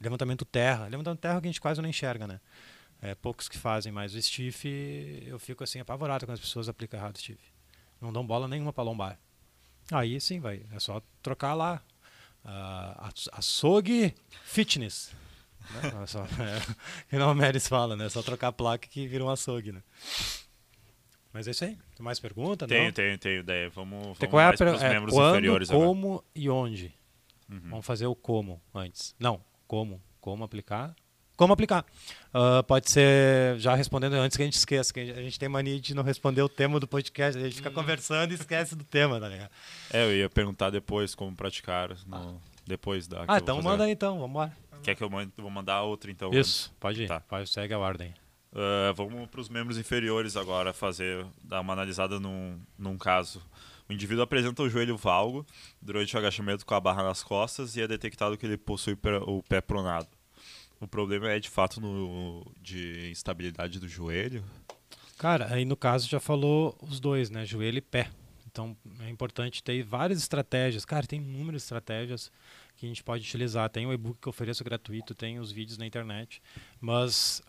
Levantamento 0.00 0.44
terra. 0.44 0.88
Levantamento 0.88 1.20
terra 1.20 1.40
que 1.40 1.46
a 1.46 1.50
gente 1.50 1.60
quase 1.60 1.80
não 1.80 1.88
enxerga, 1.88 2.26
né? 2.26 2.40
É, 3.00 3.14
poucos 3.14 3.48
que 3.48 3.56
fazem, 3.56 3.92
mas 3.92 4.12
o 4.12 4.20
stiff 4.20 4.66
eu 5.24 5.38
fico 5.38 5.62
assim 5.62 5.78
apavorado 5.78 6.26
quando 6.26 6.34
as 6.34 6.40
pessoas 6.40 6.68
aplicam 6.68 6.98
errado 6.98 7.16
stiff. 7.16 7.44
Não 8.00 8.12
dão 8.12 8.26
bola 8.26 8.48
nenhuma 8.48 8.72
para 8.72 8.82
lombar. 8.82 9.20
Aí 9.92 10.20
sim, 10.20 10.40
vai. 10.40 10.66
É 10.72 10.80
só 10.80 11.00
trocar 11.22 11.54
lá. 11.54 11.80
Uh, 12.44 13.30
açougue 13.30 14.16
fitness. 14.42 15.14
Né? 15.70 16.06
Só, 16.06 16.22
é, 16.24 16.74
que 17.08 17.16
não 17.16 17.32
o 17.32 17.34
Meres 17.34 17.68
fala, 17.68 17.96
né? 17.96 18.06
É 18.06 18.08
só 18.08 18.22
trocar 18.22 18.48
a 18.48 18.52
placa 18.52 18.88
que 18.88 19.06
vira 19.06 19.24
um 19.24 19.30
açougue, 19.30 19.72
né? 19.72 19.82
Mas 21.32 21.48
é 21.48 21.52
isso 21.52 21.64
aí. 21.64 21.78
Tem 21.96 22.04
mais 22.04 22.20
pergunta? 22.20 22.66
Tenho, 22.66 22.84
não? 22.84 22.92
tenho, 22.92 23.18
tenho 23.18 23.40
ideia. 23.40 23.70
Vamos, 23.70 24.02
vamos 24.02 24.18
qual 24.18 24.40
é 24.40 24.46
a 24.46 24.52
pros 24.52 24.82
é, 24.82 24.88
membros 24.90 25.14
quando, 25.14 25.30
inferiores 25.30 25.70
agora. 25.70 25.86
como 25.86 26.24
e 26.34 26.50
onde? 26.50 26.94
Uhum. 27.50 27.60
Vamos 27.70 27.86
fazer 27.86 28.06
o 28.06 28.14
como 28.14 28.60
antes. 28.74 29.14
Não, 29.18 29.40
como. 29.66 30.00
Como 30.20 30.44
aplicar? 30.44 30.94
Como 31.36 31.54
aplicar? 31.54 31.84
Ah, 32.32 32.62
pode 32.62 32.90
ser, 32.90 33.58
já 33.58 33.74
respondendo 33.74 34.12
antes 34.14 34.36
que 34.36 34.42
a 34.42 34.44
gente 34.44 34.56
esqueça, 34.58 34.92
que 34.92 35.00
a 35.00 35.22
gente- 35.22 35.38
tem 35.38 35.48
mania 35.48 35.80
de 35.80 35.94
não 35.94 36.02
responder 36.02 36.42
o 36.42 36.48
tema 36.48 36.78
do 36.78 36.86
podcast, 36.86 37.40
a 37.40 37.44
gente 37.44 37.56
fica 37.56 37.70
conversando 37.70 38.30
e 38.30 38.34
esquece 38.34 38.76
do 38.76 38.84
tema, 38.84 39.18
tá 39.18 39.28
ligado? 39.28 39.50
É, 39.92 40.04
eu 40.04 40.14
ia 40.14 40.28
perguntar 40.30 40.70
depois 40.70 41.14
como 41.14 41.34
praticar 41.34 41.96
no- 42.06 42.40
depois 42.66 43.08
da. 43.08 43.24
Ah, 43.26 43.38
então 43.38 43.60
manda 43.62 43.84
aí 43.84 43.90
então, 43.92 44.14
vamos 44.14 44.30
embora. 44.30 44.56
Quer 44.82 44.94
que 44.94 45.02
eu 45.02 45.10
mande, 45.10 45.32
vou 45.36 45.50
mandar 45.50 45.82
outra 45.82 46.10
então? 46.10 46.32
Isso, 46.32 46.74
pode 46.80 47.04
ir. 47.04 47.08
Tá. 47.08 47.20
Pode, 47.20 47.48
segue 47.48 47.72
a 47.72 47.78
ordem. 47.78 48.14
Uh, 48.52 48.92
vamos 48.94 49.28
para 49.30 49.40
os 49.40 49.48
membros 49.48 49.78
inferiores 49.78 50.36
agora 50.36 50.72
fazer 50.74 51.24
dar 51.42 51.60
uma 51.60 51.72
analisada 51.72 52.20
num, 52.20 52.60
num 52.78 52.98
caso. 52.98 53.42
O 53.88 53.92
indivíduo 53.92 54.22
apresenta 54.22 54.62
o 54.62 54.68
joelho 54.68 54.96
valgo 54.96 55.46
durante 55.80 56.14
o 56.14 56.18
agachamento 56.18 56.66
com 56.66 56.74
a 56.74 56.80
barra 56.80 57.02
nas 57.02 57.22
costas 57.22 57.76
e 57.76 57.82
é 57.82 57.88
detectado 57.88 58.36
que 58.36 58.44
ele 58.44 58.58
possui 58.58 58.96
o 59.26 59.42
pé 59.42 59.60
pronado. 59.60 60.08
O 60.80 60.86
problema 60.86 61.30
é 61.30 61.38
de 61.38 61.48
fato 61.48 61.80
no, 61.80 62.44
de 62.60 63.08
instabilidade 63.10 63.78
do 63.78 63.88
joelho. 63.88 64.44
Cara, 65.16 65.52
aí 65.52 65.64
no 65.64 65.76
caso 65.76 66.08
já 66.08 66.18
falou 66.18 66.76
os 66.82 66.98
dois, 66.98 67.30
né? 67.30 67.46
Joelho 67.46 67.78
e 67.78 67.82
pé. 67.82 68.10
Então 68.50 68.76
é 69.00 69.08
importante 69.08 69.62
ter 69.62 69.82
várias 69.82 70.18
estratégias. 70.18 70.84
Cara, 70.84 71.06
tem 71.06 71.20
inúmeras 71.20 71.62
estratégias 71.62 72.30
que 72.82 72.86
a 72.86 72.88
gente 72.88 73.04
pode 73.04 73.22
utilizar. 73.22 73.68
Tem 73.70 73.86
o 73.86 73.92
e-book 73.92 74.18
que 74.20 74.26
eu 74.26 74.30
ofereço 74.30 74.64
gratuito, 74.64 75.14
tem 75.14 75.38
os 75.38 75.52
vídeos 75.52 75.78
na 75.78 75.86
internet. 75.86 76.42
Mas 76.80 77.40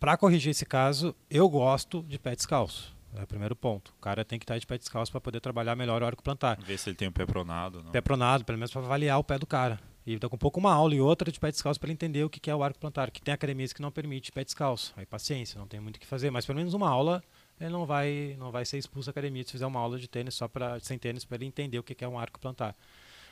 para 0.00 0.16
corrigir 0.16 0.50
esse 0.50 0.64
caso, 0.64 1.14
eu 1.30 1.48
gosto 1.48 2.02
de 2.02 2.18
pé 2.18 2.34
descalço. 2.34 2.96
É 3.14 3.22
o 3.22 3.26
primeiro 3.26 3.54
ponto. 3.54 3.94
O 3.96 4.00
cara 4.00 4.24
tem 4.24 4.38
que 4.38 4.44
estar 4.44 4.58
de 4.58 4.66
pé 4.66 4.76
descalço 4.76 5.10
para 5.10 5.20
poder 5.20 5.40
trabalhar 5.40 5.74
melhor 5.76 6.02
o 6.02 6.06
arco 6.06 6.22
plantar. 6.22 6.58
Ver 6.60 6.78
se 6.78 6.90
ele 6.90 6.96
tem 6.96 7.08
o 7.08 7.12
pé 7.12 7.24
pronado. 7.24 7.82
Não. 7.82 7.90
Pé 7.90 8.00
pronado, 8.00 8.44
pelo 8.44 8.58
menos 8.58 8.70
para 8.70 8.82
avaliar 8.82 9.18
o 9.18 9.24
pé 9.24 9.38
do 9.38 9.46
cara. 9.46 9.80
E 10.06 10.18
daqui 10.18 10.34
a 10.34 10.38
pouco 10.38 10.60
uma 10.60 10.72
aula 10.72 10.94
e 10.94 11.00
outra 11.00 11.32
de 11.32 11.40
pé 11.40 11.50
descalço 11.50 11.80
para 11.80 11.88
ele 11.88 11.94
entender 11.94 12.22
o 12.24 12.30
que 12.30 12.38
que 12.38 12.50
é 12.50 12.54
o 12.54 12.62
arco 12.62 12.78
plantar. 12.78 13.10
Que 13.10 13.20
tem 13.20 13.32
academias 13.32 13.72
que 13.72 13.82
não 13.82 13.90
permite 13.90 14.30
pé 14.32 14.44
descalço. 14.44 14.92
Aí 14.96 15.04
paciência, 15.04 15.58
não 15.58 15.66
tem 15.66 15.80
muito 15.80 15.96
o 15.96 16.00
que 16.00 16.06
fazer. 16.06 16.30
Mas 16.30 16.46
pelo 16.46 16.58
menos 16.58 16.74
uma 16.74 16.88
aula 16.88 17.22
ele 17.58 17.70
não 17.70 17.86
vai, 17.86 18.36
não 18.38 18.50
vai 18.50 18.64
ser 18.64 18.76
expulso 18.76 19.06
da 19.06 19.10
academia 19.10 19.42
se 19.44 19.52
fizer 19.52 19.66
uma 19.66 19.80
aula 19.80 19.98
de 19.98 20.06
tênis 20.06 20.34
só 20.34 20.46
para 20.46 20.78
sem 20.80 20.98
tênis 20.98 21.24
para 21.24 21.36
ele 21.36 21.46
entender 21.46 21.78
o 21.78 21.82
que 21.82 21.94
que 21.94 22.04
é 22.04 22.08
um 22.08 22.18
arco 22.18 22.38
plantar. 22.38 22.76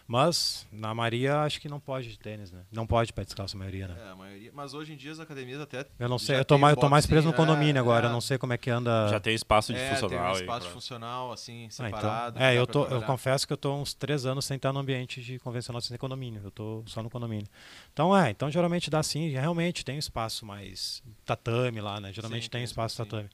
Mas 0.07 0.66
na 0.70 0.94
Maria 0.94 1.40
acho 1.40 1.59
que 1.61 1.68
não 1.68 1.80
pode 1.80 2.09
de 2.11 2.18
tênis, 2.18 2.52
né? 2.52 2.61
Não 2.70 2.86
pode 2.86 3.11
pé 3.12 3.24
descalço 3.24 3.57
a 3.57 3.59
maioria, 3.59 3.88
né? 3.88 3.96
É, 4.07 4.11
a 4.11 4.14
maioria. 4.14 4.50
Mas 4.52 4.74
hoje 4.74 4.92
em 4.92 4.96
dia 4.96 5.11
as 5.12 5.18
academias 5.18 5.61
até. 5.61 5.86
Eu 5.98 6.09
não 6.11 6.18
sei, 6.18 6.38
eu 6.38 6.44
tô 6.44 6.55
tem 6.57 6.61
mais, 6.61 6.74
eu 6.76 6.80
tô 6.80 6.88
mais 6.90 7.07
preso 7.07 7.26
no 7.26 7.32
condomínio 7.32 7.76
é, 7.76 7.80
agora, 7.80 8.07
é. 8.07 8.09
eu 8.09 8.12
não 8.12 8.20
sei 8.20 8.36
como 8.36 8.52
é 8.52 8.59
que 8.59 8.68
anda. 8.68 9.09
Já 9.09 9.18
tem 9.18 9.34
espaço 9.34 9.72
de 9.72 9.78
É, 9.78 9.88
tem 9.88 9.96
funcional. 9.96 10.26
um 10.26 10.28
aí 10.34 10.40
espaço 10.40 10.61
pra- 10.66 10.70
funcional, 10.74 11.32
assim, 11.32 11.66
Ah, 11.66 11.70
separado. 11.70 12.36
então, 12.36 12.38
que 12.38 12.55
é, 12.55 12.59
eu, 12.59 12.66
tô, 12.66 12.84
eu 12.86 13.02
confesso 13.02 13.46
que 13.46 13.52
eu 13.52 13.57
tô 13.57 13.74
uns 13.74 13.94
três 13.94 14.26
anos 14.26 14.44
sem 14.44 14.57
estar 14.57 14.72
no 14.74 14.78
ambiente 14.80 15.22
de 15.22 15.38
convencional 15.38 15.80
sem 15.80 15.96
condomínio. 15.96 16.42
Eu 16.44 16.50
tô 16.50 16.82
só 16.86 17.02
no 17.02 17.09
condomínio. 17.09 17.46
Então 17.92 18.14
é, 18.16 18.30
então 18.30 18.50
geralmente 18.50 18.90
dá 18.90 19.02
sim, 19.02 19.28
realmente 19.30 19.84
tem 19.86 19.96
um 19.96 19.98
espaço 19.98 20.44
mais 20.44 21.02
tatame 21.24 21.80
lá, 21.80 21.98
né? 21.98 22.12
Geralmente 22.12 22.44
Sim, 22.44 22.50
tem 22.50 22.59
tem 22.61 22.64
espaço 22.64 22.94
espacinho. 22.94 23.22
tatame. 23.28 23.30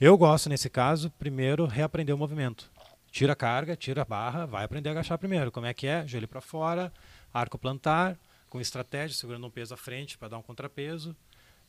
Eu 0.00 0.16
gosto 0.18 0.48
nesse 0.48 0.68
caso, 0.68 1.10
primeiro 1.18 1.66
reaprender 1.66 2.14
o 2.14 2.18
movimento. 2.18 2.70
Tira 3.14 3.32
a 3.32 3.36
carga, 3.36 3.76
tira 3.76 4.02
a 4.02 4.04
barra, 4.04 4.44
vai 4.44 4.64
aprender 4.64 4.88
a 4.88 4.92
agachar 4.92 5.16
primeiro. 5.16 5.52
Como 5.52 5.64
é 5.64 5.72
que 5.72 5.86
é? 5.86 6.04
Joelho 6.04 6.26
para 6.26 6.40
fora, 6.40 6.92
arco 7.32 7.56
plantar, 7.56 8.18
com 8.50 8.60
estratégia, 8.60 9.16
segurando 9.16 9.46
um 9.46 9.50
peso 9.50 9.72
à 9.72 9.76
frente 9.76 10.18
para 10.18 10.26
dar 10.26 10.38
um 10.38 10.42
contrapeso. 10.42 11.14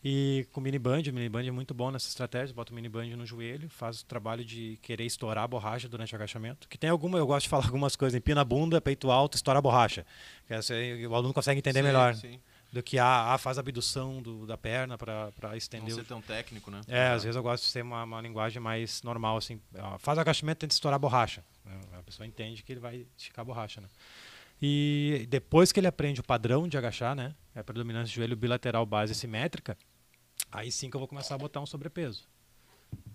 E 0.04 0.48
com 0.52 0.60
mini 0.60 0.80
band, 0.80 1.04
o 1.08 1.14
mini 1.14 1.30
band 1.30 1.46
é 1.46 1.52
muito 1.52 1.72
bom 1.72 1.92
nessa 1.92 2.10
estratégia, 2.10 2.52
bota 2.52 2.72
o 2.72 2.76
mini 2.76 2.90
band 2.90 3.16
no 3.16 3.28
joelho, 3.28 3.70
faz 3.70 4.02
o 4.02 4.06
trabalho 4.08 4.44
de 4.44 4.80
querer 4.82 5.06
estourar 5.06 5.44
a 5.44 5.48
borracha 5.48 5.88
durante 5.88 6.14
o 6.14 6.16
agachamento. 6.16 6.68
Que 6.68 6.80
tem 6.80 6.90
alguma, 6.90 7.20
eu 7.20 7.28
gosto 7.28 7.44
de 7.44 7.50
falar 7.50 7.66
algumas 7.70 7.96
coisas, 7.96 8.18
empina 8.18 8.42
a 8.42 8.44
bunda, 8.44 8.82
peito 8.82 9.12
alto, 9.12 9.36
estoura 9.36 9.60
a 9.60 9.62
borracha. 9.62 10.04
Que 10.48 10.74
aí 10.74 11.06
o 11.06 11.14
aluno 11.14 11.32
consegue 11.32 11.60
entender 11.60 11.82
Sim, 11.82 11.86
melhor 11.86 12.16
Sim. 12.16 12.40
Do 12.76 12.84
que 12.84 13.00
a, 13.00 13.34
a 13.34 13.38
faz 13.38 13.58
a 13.58 13.62
abdução 13.62 14.22
do, 14.22 14.46
da 14.46 14.58
perna 14.58 14.98
para 14.98 15.32
Não 15.42 15.56
estender 15.56 15.94
o 15.94 15.96
ser 15.96 16.04
tão 16.04 16.22
técnico, 16.22 16.70
né? 16.70 16.82
é, 16.90 17.08
às 17.08 17.24
vezes 17.24 17.38
eu 17.38 17.42
gosto 17.42 17.64
de 17.64 17.70
ser 17.70 17.82
uma, 17.82 18.04
uma 18.04 18.20
linguagem 18.20 18.62
mais 18.62 19.02
normal, 19.02 19.38
assim. 19.38 19.62
Faz 20.00 20.18
o 20.18 20.22
agachamento, 20.22 20.60
tenta 20.60 20.74
estourar 20.74 20.98
a 20.98 21.00
borracha. 21.00 21.42
né? 21.64 21.80
A 21.98 22.04
pessoa 22.04 22.28
entende 22.28 22.64
que 22.64 22.74
ele 22.74 22.82
vai 22.82 23.08
esticar 23.18 23.44
a 23.44 23.46
borracha, 23.46 23.80
né? 23.80 23.88
E 24.62 25.26
depois 25.30 25.72
que 25.72 25.80
ele 25.80 25.88
aprende 25.88 26.20
o 26.20 26.24
padrão 26.24 26.68
de 26.68 26.78
agachar, 26.78 27.16
né? 27.16 27.34
É 27.56 27.62
a 27.62 27.64
predominância 27.64 28.08
de 28.10 28.16
joelho 28.16 28.36
bilateral 28.36 28.86
base 28.86 29.16
simétrica, 29.16 29.78
aí 30.52 30.70
sim 30.70 30.90
que 30.90 30.98
eu 30.98 31.00
vou 31.00 31.08
começar 31.08 31.36
a 31.36 31.38
botar 31.38 31.62
um 31.62 31.66
sobrepeso. 31.66 32.28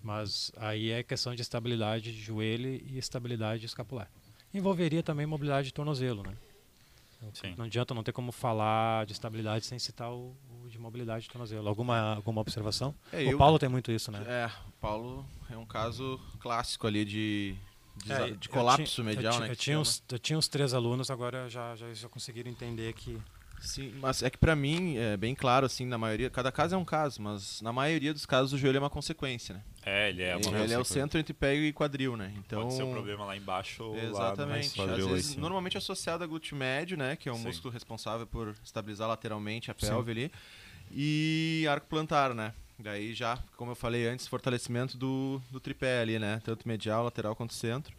Mas 0.03 0.51
aí 0.57 0.91
é 0.91 1.03
questão 1.03 1.35
de 1.35 1.43
estabilidade 1.43 2.15
de 2.15 2.19
joelho 2.19 2.71
e 2.71 2.97
estabilidade 2.97 3.67
escapular. 3.67 4.11
Envolveria 4.55 5.03
também 5.03 5.27
mobilidade 5.27 5.67
de 5.67 5.75
tornozelo, 5.75 6.23
né? 6.23 6.35
Sim. 7.35 7.55
Não 7.57 7.65
adianta 7.67 7.95
não 7.95 8.03
ter 8.03 8.13
como 8.13 8.33
falar 8.33 9.05
de 9.07 9.13
estabilidade 9.13 9.67
sem 9.67 9.79
citar 9.79 10.11
o, 10.11 10.35
o 10.65 10.69
de 10.69 10.79
mobilidade 10.79 11.25
de 11.25 11.31
tornozelo. 11.31 11.69
Alguma, 11.69 12.15
alguma 12.17 12.41
observação? 12.41 12.95
É, 13.13 13.19
o 13.19 13.31
eu- 13.33 13.39
Paulo 13.39 13.59
tem 13.59 13.69
muito 13.69 13.93
isso, 13.93 14.11
né? 14.11 14.25
É, 14.27 14.51
o 14.69 14.73
Paulo 14.81 15.25
é 15.51 15.57
um 15.57 15.67
caso 15.67 16.19
clássico 16.41 16.87
ali 16.87 17.05
de, 17.05 17.55
de, 18.05 18.13
É, 18.13 18.31
de 18.31 18.49
colapso 18.49 18.95
tinha- 18.95 19.05
medial, 19.05 19.35
eu, 19.35 19.41
né? 19.41 19.47
tinha- 19.47 19.53
Eu 19.53 19.57
tinha, 19.57 19.79
uns, 19.81 20.03
eu 20.11 20.19
tinha 20.19 20.39
uns 20.39 20.49
três 20.49 20.73
alunos, 20.75 21.11
agora 21.11 21.49
já, 21.49 21.77
já, 21.77 21.93
já 21.93 22.09
conseguiram 22.09 22.51
entender 22.51 22.93
que. 22.95 23.21
Sim, 23.61 23.93
mas 24.01 24.23
é 24.23 24.31
que 24.31 24.39
pra 24.39 24.57
mim 24.57 24.97
é 24.97 25.17
bem 25.17 25.35
claro, 25.35 25.67
assim, 25.67 25.85
na 25.85 25.99
maioria, 25.99 26.31
cada 26.31 26.51
caso 26.51 26.75
é 26.75 26.79
um 26.79 26.85
caso, 26.85 27.21
mas 27.21 27.61
na 27.61 27.73
maioria 27.73 28.13
dos 28.13 28.25
casos 28.25 28.53
o 28.55 28.59
joelho 28.59 28.79
é 28.79 28.81
uma 28.81 28.91
consequência, 28.91 29.55
né? 29.55 29.63
É, 29.85 30.09
ele 30.09 30.23
é 30.23 30.37
uma 30.37 30.47
ele, 30.57 30.65
ele 30.65 30.73
é 30.73 30.79
o 30.79 30.85
centro 30.85 31.19
entre 31.19 31.35
pé 31.35 31.55
e 31.55 31.73
quadril, 31.73 32.17
né? 32.17 32.33
Então, 32.39 32.63
Pode 32.63 32.75
ser 32.75 32.83
um 32.83 32.91
problema 32.91 33.25
lá 33.25 33.37
embaixo 33.37 33.83
ou 33.83 33.95
lá 33.95 34.01
no 34.01 34.09
Exatamente. 34.09 34.75
quadril 34.75 34.95
Às 34.95 35.05
lá 35.05 35.11
em 35.11 35.15
vezes, 35.15 35.31
cima. 35.31 35.41
normalmente 35.43 35.79
associado 35.79 36.25
a 36.25 36.27
glúteo 36.27 36.57
médio, 36.57 36.97
né? 36.97 37.17
Que 37.17 37.29
é 37.29 37.33
o 37.33 37.37
Sim. 37.37 37.45
músculo 37.45 37.73
responsável 37.73 38.27
por 38.27 38.55
estabilizar 38.65 39.09
lateralmente 39.09 39.71
a 39.71 39.75
Sim. 39.75 39.87
pelve 39.87 40.11
ali. 40.11 40.33
E 40.91 41.67
arco 41.71 41.87
plantar, 41.87 42.35
né? 42.35 42.53
Daí 42.79 43.13
já, 43.13 43.39
como 43.57 43.73
eu 43.73 43.77
falei 43.77 44.07
antes, 44.09 44.27
fortalecimento 44.27 44.97
do, 44.97 45.41
do 45.51 45.61
tripé 45.61 46.01
ali, 46.01 46.19
né? 46.19 46.41
Tanto 46.45 46.67
medial, 46.67 47.05
lateral 47.05 47.37
quanto 47.37 47.53
centro. 47.53 47.95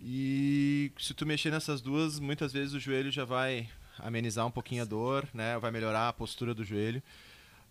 E 0.00 0.92
se 0.98 1.12
tu 1.14 1.26
mexer 1.26 1.50
nessas 1.50 1.80
duas, 1.80 2.20
muitas 2.20 2.52
vezes 2.52 2.74
o 2.74 2.80
joelho 2.80 3.10
já 3.10 3.24
vai 3.24 3.68
amenizar 3.98 4.46
um 4.46 4.50
pouquinho 4.50 4.82
a 4.82 4.84
dor, 4.84 5.28
né? 5.32 5.58
Vai 5.58 5.70
melhorar 5.70 6.08
a 6.08 6.12
postura 6.12 6.54
do 6.54 6.64
joelho. 6.64 7.02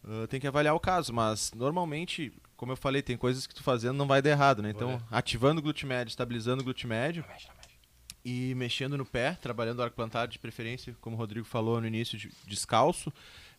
Ah, 0.03 0.28
tem 0.28 0.39
que 0.39 0.47
avaliar 0.47 0.76
o 0.76 0.80
caso, 0.80 1.11
mas 1.13 1.51
normalmente, 1.53 2.32
como 2.55 2.71
eu 2.71 2.78
falei, 2.78 3.01
tem 3.01 3.17
coisas 3.17 3.47
que 3.47 3.55
tu 3.55 3.63
fazendo 3.63 3.97
não 3.97 4.07
vai 4.07 4.21
dar 4.21 4.30
errado, 4.32 4.61
né? 4.61 4.69
Então, 4.69 5.01
ativando 5.11 5.59
o 5.59 5.63
glúteo 5.63 5.88
médio, 5.88 6.09
estabilizando 6.11 6.61
o 6.61 6.63
glúteo 6.63 6.88
médio, 6.88 7.23
e 8.23 8.55
mexendo 8.55 8.97
no 8.97 9.05
pé, 9.05 9.38
trabalhando 9.41 9.80
o 9.80 9.84
arco 9.84 9.95
plantar 9.95 10.28
de 10.28 10.39
preferência, 10.39 10.95
como 10.99 11.15
o 11.15 11.19
Rodrigo 11.19 11.45
falou 11.45 11.80
no 11.80 11.86
início, 11.88 12.17
de- 12.17 12.32
descalço, 12.47 13.13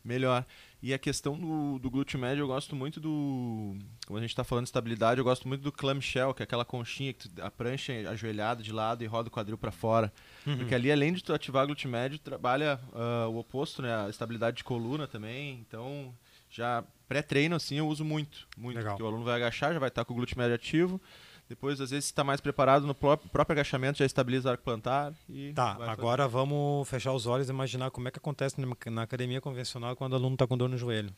melhor. 0.04 0.44
E 0.82 0.92
a 0.92 0.98
questão 0.98 1.38
do, 1.38 1.78
do 1.78 1.90
glúteo 1.90 2.18
médio, 2.18 2.42
eu 2.42 2.46
gosto 2.46 2.76
muito 2.76 3.00
do. 3.00 3.76
Como 4.06 4.18
a 4.18 4.20
gente 4.20 4.30
está 4.30 4.44
falando 4.44 4.64
de 4.64 4.68
estabilidade, 4.68 5.18
eu 5.18 5.24
gosto 5.24 5.48
muito 5.48 5.62
do 5.62 5.72
clamshell, 5.72 6.34
que 6.34 6.42
é 6.42 6.44
aquela 6.44 6.64
conchinha 6.64 7.12
que 7.12 7.28
tu, 7.28 7.42
a 7.42 7.50
prancha 7.50 7.92
é 7.92 8.06
ajoelhada 8.06 8.62
de 8.62 8.72
lado 8.72 9.02
e 9.02 9.06
roda 9.06 9.28
o 9.28 9.30
quadril 9.30 9.56
para 9.56 9.72
fora. 9.72 10.12
Uhum. 10.46 10.58
Porque 10.58 10.74
ali, 10.74 10.92
além 10.92 11.12
de 11.12 11.24
tu 11.24 11.32
ativar 11.32 11.64
o 11.64 11.66
glúteo 11.68 11.90
médio, 11.90 12.18
trabalha 12.18 12.78
ah, 12.92 13.26
o 13.28 13.38
oposto, 13.38 13.80
né? 13.80 14.06
A 14.06 14.10
estabilidade 14.10 14.58
de 14.58 14.64
coluna 14.64 15.06
também. 15.06 15.64
Então, 15.66 16.14
já 16.50 16.84
pré-treino, 17.08 17.56
assim, 17.56 17.76
eu 17.76 17.88
uso 17.88 18.04
muito. 18.04 18.46
Muito. 18.56 18.76
Legal. 18.76 18.92
Porque 18.92 19.02
o 19.02 19.06
aluno 19.06 19.24
vai 19.24 19.36
agachar, 19.36 19.72
já 19.72 19.78
vai 19.78 19.88
estar 19.88 20.04
com 20.04 20.12
o 20.12 20.16
glúteo 20.16 20.38
médio 20.38 20.54
ativo. 20.54 21.00
Depois, 21.48 21.80
às 21.80 21.90
vezes, 21.90 22.06
está 22.06 22.24
mais 22.24 22.40
preparado 22.40 22.86
no 22.86 22.94
pró- 22.94 23.16
próprio 23.16 23.54
agachamento, 23.54 23.98
já 23.98 24.04
estabiliza 24.04 24.48
o 24.48 24.52
arco 24.52 24.64
plantar 24.64 25.12
e. 25.28 25.52
Tá, 25.52 25.76
agora 25.88 26.26
vamos 26.26 26.88
fechar 26.88 27.12
os 27.12 27.26
olhos 27.26 27.48
e 27.48 27.52
imaginar 27.52 27.90
como 27.90 28.08
é 28.08 28.10
que 28.10 28.18
acontece 28.18 28.56
na, 28.60 29.02
academia 29.02 29.40
convencional 29.40 29.94
quando 29.94 30.14
o 30.14 30.16
aluno 30.16 30.34
está 30.34 30.46
com 30.46 30.56
dor 30.58 30.68
no 30.68 30.76
joelho. 30.76 31.14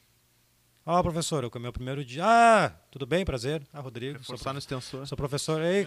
Ó, 0.91 1.03
professor, 1.03 1.45
eu 1.45 1.51
meu 1.61 1.71
primeiro 1.73 2.03
dia. 2.03 2.23
Ah, 2.25 2.71
tudo 2.91 3.07
bem, 3.07 3.23
prazer. 3.23 3.63
Ah, 3.75 3.81
Rodrigo. 3.81 4.15
Sou, 4.19 4.23
Reforçar 4.35 4.55
no 4.55 4.59
extensor. 4.59 5.07
sou 5.07 5.17
professor. 5.17 5.61
Ei, 5.61 5.87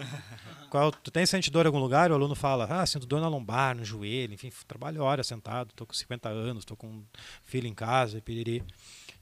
qual, 0.70 0.92
tu 0.92 1.10
tem 1.10 1.26
sente 1.26 1.50
dor 1.50 1.64
em 1.64 1.68
algum 1.68 1.80
lugar? 1.80 2.12
O 2.12 2.14
aluno 2.14 2.36
fala, 2.36 2.66
ah, 2.70 2.86
sinto 2.86 3.04
dor 3.04 3.20
na 3.20 3.26
lombar, 3.26 3.74
no 3.76 3.84
joelho, 3.84 4.32
enfim, 4.34 4.50
trabalho 4.68 5.02
horas 5.02 5.26
sentado, 5.26 5.72
tô 5.74 5.84
com 5.84 5.92
50 5.92 6.28
anos, 6.28 6.64
tô 6.64 6.76
com 6.76 7.02
filho 7.42 7.66
em 7.66 7.74
casa, 7.74 8.20
piriri. 8.20 8.62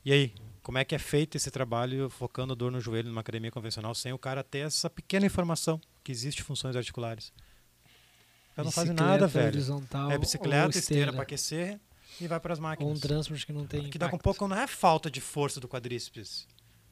E 0.04 0.12
aí, 0.12 0.34
como 0.62 0.78
é 0.78 0.84
que 0.84 0.94
é 0.94 0.98
feito 0.98 1.36
esse 1.36 1.50
trabalho 1.50 2.10
focando 2.10 2.54
dor 2.54 2.70
no 2.70 2.80
joelho 2.80 3.08
numa 3.08 3.20
academia 3.20 3.50
convencional 3.50 3.94
sem 3.94 4.12
o 4.12 4.18
cara 4.18 4.42
ter 4.44 4.60
essa 4.60 4.88
pequena 4.90 5.26
informação 5.26 5.80
que 6.04 6.12
existe 6.12 6.42
funções 6.42 6.76
articulares? 6.76 7.32
Eu 8.56 8.64
não 8.64 8.70
fazem 8.72 8.94
nada, 8.94 9.26
velho. 9.26 9.58
É 10.10 10.18
bicicleta, 10.18 10.78
esteira 10.78 11.12
para 11.12 11.22
aquecer 11.22 11.80
e 12.20 12.26
vai 12.26 12.38
para 12.38 12.52
as 12.52 12.58
Ou 12.58 12.64
um 12.64 12.68
máquinas. 12.68 13.00
transporte 13.00 13.46
que 13.46 13.52
não 13.52 13.66
tem 13.66 13.88
que 13.88 13.96
a 13.96 14.06
impacto. 14.06 14.22
pouco 14.22 14.46
não 14.46 14.56
é 14.56 14.66
falta 14.66 15.10
de 15.10 15.20
força 15.20 15.60
do 15.60 15.68
quadríceps. 15.68 16.46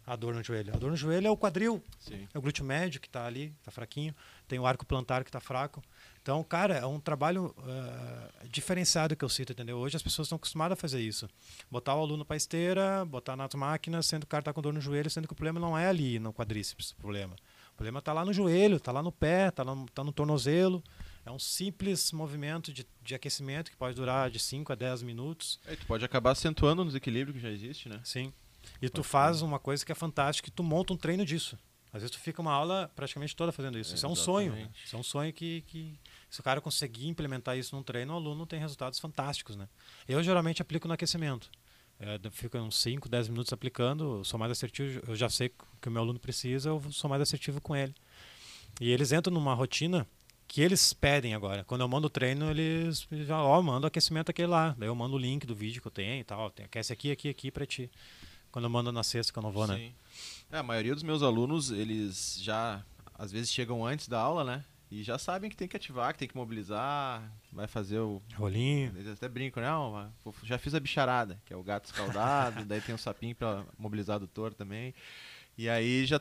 A 0.09 0.17
dor 0.17 0.35
no 0.35 0.43
joelho. 0.43 0.75
A 0.75 0.79
dor 0.79 0.91
no 0.91 0.97
joelho 0.97 1.27
é 1.27 1.31
o 1.31 1.37
quadril, 1.37 1.83
Sim. 1.99 2.27
é 2.33 2.39
o 2.39 2.41
glúteo 2.41 2.65
médio 2.65 2.99
que 2.99 3.07
está 3.07 3.27
ali, 3.27 3.55
está 3.59 3.71
fraquinho, 3.71 4.15
tem 4.49 4.59
o 4.59 4.67
arco 4.67 4.87
plantar 4.87 5.23
que 5.23 5.29
está 5.29 5.39
fraco. 5.39 5.85
Então, 6.23 6.43
cara, 6.43 6.79
é 6.79 6.87
um 6.87 6.99
trabalho 6.99 7.55
ah, 7.59 8.29
diferenciado 8.51 9.15
que 9.15 9.25
eu 9.25 9.29
cito, 9.29 9.53
entendeu? 9.53 9.77
Hoje 9.77 9.97
as 9.97 10.03
pessoas 10.03 10.27
estão 10.27 10.37
acostumadas 10.37 10.79
a 10.79 10.81
fazer 10.81 11.01
isso. 11.01 11.29
Botar 11.71 11.95
o 11.95 12.01
aluno 12.01 12.25
para 12.25 12.37
esteira, 12.37 13.05
botar 13.05 13.37
nas 13.37 13.55
máquinas, 13.55 14.07
sendo 14.07 14.23
que 14.23 14.27
o 14.27 14.31
cara 14.31 14.41
está 14.41 14.53
com 14.53 14.63
dor 14.63 14.73
no 14.73 14.81
joelho, 14.81 15.11
sendo 15.11 15.29
que 15.29 15.33
o 15.35 15.37
problema 15.37 15.61
não 15.61 15.77
é 15.77 15.87
ali 15.87 16.19
no 16.19 16.33
quadríceps, 16.33 16.93
o 16.93 16.97
problema. 16.97 17.37
O 17.73 17.77
problema 17.77 17.99
está 17.99 18.13
lá 18.13 18.25
no 18.25 18.33
joelho, 18.33 18.79
está 18.79 18.91
lá 18.91 19.03
no 19.03 19.13
pé, 19.13 19.49
está 19.49 19.63
no, 19.63 19.87
tá 19.91 20.03
no 20.03 20.13
tornozelo. 20.13 20.83
É 21.25 21.31
um 21.31 21.39
simples 21.39 22.13
movimento 22.13 22.73
de, 22.73 22.87
de 23.03 23.15
aquecimento 23.15 23.71
que 23.71 23.77
pode 23.77 23.95
durar 23.95 24.31
de 24.31 24.39
5 24.39 24.73
a 24.73 24.75
10 24.75 25.03
minutos. 25.03 25.61
É, 25.67 25.77
tu 25.77 25.87
pode 25.87 26.05
acabar 26.05 26.31
acentuando 26.31 26.83
um 26.83 26.87
desequilíbrio 26.87 27.35
que 27.35 27.41
já 27.41 27.51
existe, 27.51 27.89
né? 27.89 28.01
Sim. 28.03 28.33
E 28.81 28.89
tu 28.89 29.03
faz 29.03 29.43
uma 29.43 29.59
coisa 29.59 29.85
que 29.85 29.93
é 29.93 29.95
fantástica, 29.95 30.47
que 30.51 30.55
tu 30.55 30.63
monta 30.63 30.93
um 30.93 30.97
treino 30.97 31.25
disso. 31.25 31.59
Às 31.93 32.03
vezes 32.03 32.11
tu 32.15 32.21
fica 32.21 32.41
uma 32.43 32.53
aula 32.53 32.91
praticamente 32.95 33.35
toda 33.35 33.51
fazendo 33.51 33.79
isso. 33.79 33.95
Isso 33.95 34.05
é 34.05 34.09
um 34.09 34.15
sonho. 34.15 34.53
né? 34.53 34.59
Exatamente. 34.59 34.85
Isso 34.85 34.97
é 34.97 34.99
um 34.99 35.03
sonho 35.03 35.33
que, 35.33 35.63
que 35.63 35.99
se 36.29 36.39
o 36.41 36.43
cara 36.43 36.61
conseguir 36.61 37.09
implementar 37.09 37.57
isso 37.57 37.75
num 37.75 37.83
treino, 37.83 38.13
o 38.13 38.17
aluno 38.17 38.47
tem 38.47 38.61
resultados 38.61 38.99
fantásticos, 38.99 39.57
né? 39.57 39.69
Eu 40.07 40.23
geralmente 40.23 40.61
aplico 40.61 40.87
no 40.87 40.95
aquecimento. 40.95 41.51
É, 41.99 42.21
eu 42.23 42.31
fico 42.31 42.57
uns 42.59 42.77
5, 42.79 43.09
10 43.09 43.29
minutos 43.29 43.53
aplicando, 43.53 44.23
sou 44.25 44.39
mais 44.39 44.53
assertivo, 44.53 45.03
eu 45.09 45.17
já 45.17 45.29
sei 45.29 45.51
que 45.81 45.89
o 45.89 45.91
meu 45.91 46.03
aluno 46.03 46.19
precisa, 46.19 46.69
eu 46.69 46.83
sou 46.93 47.09
mais 47.11 47.23
assertivo 47.23 47.61
com 47.61 47.75
ele. 47.75 47.95
E 48.81 48.91
eles 48.91 49.11
entram 49.11 49.33
numa 49.35 49.55
rotina 49.55 50.07
que 50.47 50.61
eles 50.61 50.93
pedem 50.93 51.35
agora. 51.35 51.65
Quando 51.65 51.81
eu 51.81 51.89
mando 51.89 52.07
o 52.07 52.11
treino, 52.11 52.51
eles 52.51 53.07
já, 53.27 53.43
ó, 53.43 53.61
manda 53.61 53.87
o 53.87 53.89
aquecimento 53.89 54.31
aquele 54.31 54.49
lá. 54.49 54.75
Daí 54.79 54.89
eu 54.89 54.95
mando 54.95 55.17
o 55.17 55.19
link 55.19 55.47
do 55.47 55.55
vídeo 55.55 55.83
que 55.83 55.89
eu 55.89 55.93
tenho 55.93 56.21
e 56.21 56.25
tal. 56.25 56.53
Aquece 56.65 56.93
aqui, 56.93 57.11
aqui, 57.11 57.29
aqui 57.29 57.51
pra 57.51 57.67
ti. 57.67 57.91
Quando 58.51 58.65
eu 58.65 58.71
mando 58.71 58.91
na 58.93 59.03
sexta, 59.03 59.33
que 59.33 59.39
eu 59.39 59.43
não 59.43 59.51
vou, 59.53 59.67
né? 59.67 59.77
Sim. 59.77 59.95
É, 60.51 60.59
a 60.59 60.63
maioria 60.63 60.95
dos 60.95 61.03
meus 61.03 61.23
alunos, 61.23 61.71
eles 61.71 62.39
já 62.41 62.83
às 63.15 63.31
vezes 63.33 63.53
chegam 63.53 63.85
antes 63.85 64.09
da 64.09 64.19
aula, 64.21 64.45
né? 64.45 64.65
E 64.91 65.03
já 65.03 65.19
sabem 65.19 65.51
que 65.51 65.57
tem 65.57 65.69
que 65.69 65.77
ativar, 65.77 66.13
que 66.15 66.19
tem 66.19 66.29
que 66.29 66.37
mobilizar, 66.37 67.31
vai 67.53 67.67
fazer 67.67 67.99
o. 67.99 68.23
Rolinho. 68.35 68.91
Eles 68.97 69.09
até 69.13 69.29
brincam, 69.29 69.63
né? 69.63 70.11
Vou- 70.25 70.35
já 70.45 70.57
fiz 70.57 70.75
a 70.75 70.81
bicharada, 70.81 71.39
que 71.45 71.53
é 71.53 71.57
o 71.57 71.63
gato 71.63 71.85
escaldado, 71.85 72.65
daí 72.65 72.81
tem 72.81 72.95
o 72.95 72.99
sapinho 72.99 73.35
pra 73.37 73.65
mobilizar 73.79 74.15
o 74.15 74.23
adutor 74.25 74.55
também. 74.55 74.95
E 75.59 75.69
aí 75.69 76.07
já 76.07 76.19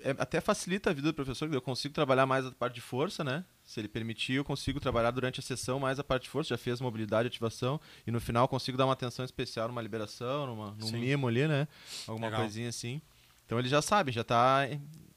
é- 0.00 0.16
até 0.18 0.40
facilita 0.40 0.90
a 0.90 0.92
vida 0.92 1.08
do 1.08 1.14
professor, 1.14 1.48
que 1.48 1.54
eu 1.54 1.62
consigo 1.62 1.94
trabalhar 1.94 2.26
mais 2.26 2.44
a 2.44 2.50
parte 2.50 2.74
de 2.74 2.80
força, 2.80 3.22
né? 3.22 3.44
Se 3.68 3.78
ele 3.78 3.86
permitir, 3.86 4.32
eu 4.32 4.44
consigo 4.46 4.80
trabalhar 4.80 5.10
durante 5.10 5.40
a 5.40 5.42
sessão 5.42 5.78
mais 5.78 5.98
a 5.98 6.02
parte 6.02 6.22
de 6.22 6.30
força, 6.30 6.48
já 6.48 6.56
fez 6.56 6.80
mobilidade 6.80 7.26
e 7.26 7.28
ativação, 7.28 7.78
e 8.06 8.10
no 8.10 8.18
final 8.18 8.48
consigo 8.48 8.78
dar 8.78 8.86
uma 8.86 8.94
atenção 8.94 9.26
especial 9.26 9.68
numa 9.68 9.82
liberação, 9.82 10.46
numa, 10.46 10.70
num 10.70 10.86
Sim. 10.86 10.96
mimo 11.00 11.28
ali, 11.28 11.46
né? 11.46 11.68
Alguma 12.06 12.28
Legal. 12.28 12.40
coisinha 12.40 12.70
assim. 12.70 13.02
Então 13.44 13.58
ele 13.58 13.68
já 13.68 13.82
sabe, 13.82 14.10
já 14.10 14.24
tá 14.24 14.62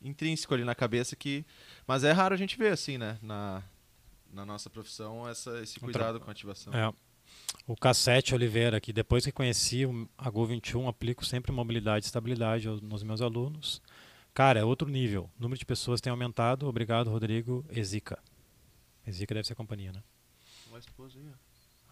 intrínseco 0.01 0.53
ali 0.53 0.65
na 0.65 0.75
cabeça 0.75 1.15
que. 1.15 1.45
Mas 1.87 2.03
é 2.03 2.11
raro 2.11 2.35
a 2.35 2.37
gente 2.37 2.57
ver 2.57 2.73
assim, 2.73 2.97
né? 2.97 3.17
Na, 3.21 3.63
na 4.33 4.45
nossa 4.45 4.69
profissão, 4.69 5.29
essa, 5.29 5.61
esse 5.61 5.79
cuidado 5.79 6.19
com 6.19 6.29
a 6.29 6.33
ativação. 6.33 6.73
É. 6.73 6.93
O 7.65 7.77
Cassete 7.77 8.35
Oliveira, 8.35 8.81
que 8.81 8.91
depois 8.91 9.23
que 9.23 9.31
conheci 9.31 9.83
a 10.17 10.29
Go 10.29 10.45
21, 10.45 10.89
aplico 10.89 11.25
sempre 11.25 11.53
mobilidade 11.53 12.03
e 12.03 12.07
estabilidade 12.07 12.67
nos 12.67 13.01
meus 13.01 13.21
alunos. 13.21 13.81
Cara, 14.33 14.59
é 14.59 14.63
outro 14.65 14.89
nível. 14.89 15.29
O 15.39 15.41
número 15.41 15.57
de 15.57 15.65
pessoas 15.65 16.01
tem 16.01 16.11
aumentado. 16.11 16.67
Obrigado, 16.67 17.09
Rodrigo. 17.09 17.63
Ezica. 17.69 18.19
Ezica 19.05 19.33
deve 19.33 19.47
ser 19.47 19.53
a 19.53 19.55
companhia, 19.55 19.91
né? 19.91 20.03
Uma 20.69 20.79
esposa 20.79 21.17
aí, 21.17 21.25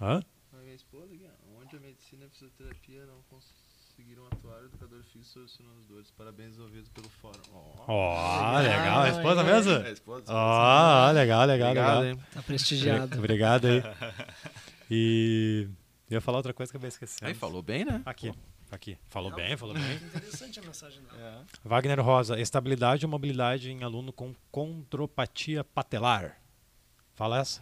Hã? 0.01 0.23
ó. 0.53 0.57
A 0.57 0.61
minha 0.61 0.75
esposa 0.75 1.13
aqui, 1.13 1.25
ó. 1.25 1.59
Onde 1.61 1.75
a 1.75 1.79
medicina 1.79 2.23
e 2.23 2.27
a 2.27 2.29
fisioterapia 2.29 3.05
não 3.05 3.21
conseguiram 3.29 4.25
atuar, 4.27 4.61
o 4.61 4.65
educador 4.65 5.03
físico 5.03 5.25
solucionou 5.33 5.77
as 5.77 5.85
dores. 5.85 6.11
Parabéns 6.11 6.57
ouvido 6.57 6.89
pelo 6.91 7.09
fórum. 7.09 7.41
Ó. 7.53 7.85
Ó, 7.87 8.59
legal. 8.59 9.01
A 9.01 9.09
esposa 9.09 9.41
é. 9.41 9.43
mesmo? 9.43 9.71
É, 9.73 9.87
a 9.87 9.91
esposa. 9.91 10.25
Ó, 10.27 11.11
legal, 11.11 11.45
legal, 11.45 11.69
Obrigado, 11.71 11.99
legal. 12.01 12.05
hein? 12.05 12.23
Tá 12.33 12.41
prestigiado. 12.41 13.17
Obrigado 13.17 13.67
aí. 13.67 13.81
E 14.91 15.67
eu 16.09 16.15
ia 16.15 16.21
falar 16.21 16.37
outra 16.39 16.51
coisa 16.51 16.71
que 16.71 16.75
eu 16.75 16.79
acabei 16.79 16.87
esquecendo. 16.89 17.27
Aí 17.27 17.35
falou 17.35 17.61
bem, 17.61 17.85
né? 17.85 18.01
Aqui, 18.03 18.33
aqui. 18.71 18.97
Falou 19.07 19.31
bem, 19.31 19.55
falou 19.55 19.75
bem. 19.75 19.95
Interessante 19.97 20.59
a 20.59 20.63
mensagem 20.63 21.03
dela. 21.03 21.45
É. 21.63 21.67
Wagner 21.69 22.01
Rosa, 22.01 22.39
estabilidade 22.39 23.05
ou 23.05 23.11
mobilidade 23.11 23.69
em 23.71 23.83
aluno 23.83 24.11
com 24.11 24.33
condropatia 24.51 25.63
patelar? 25.63 26.41
Fala 27.19 27.37
essa? 27.39 27.61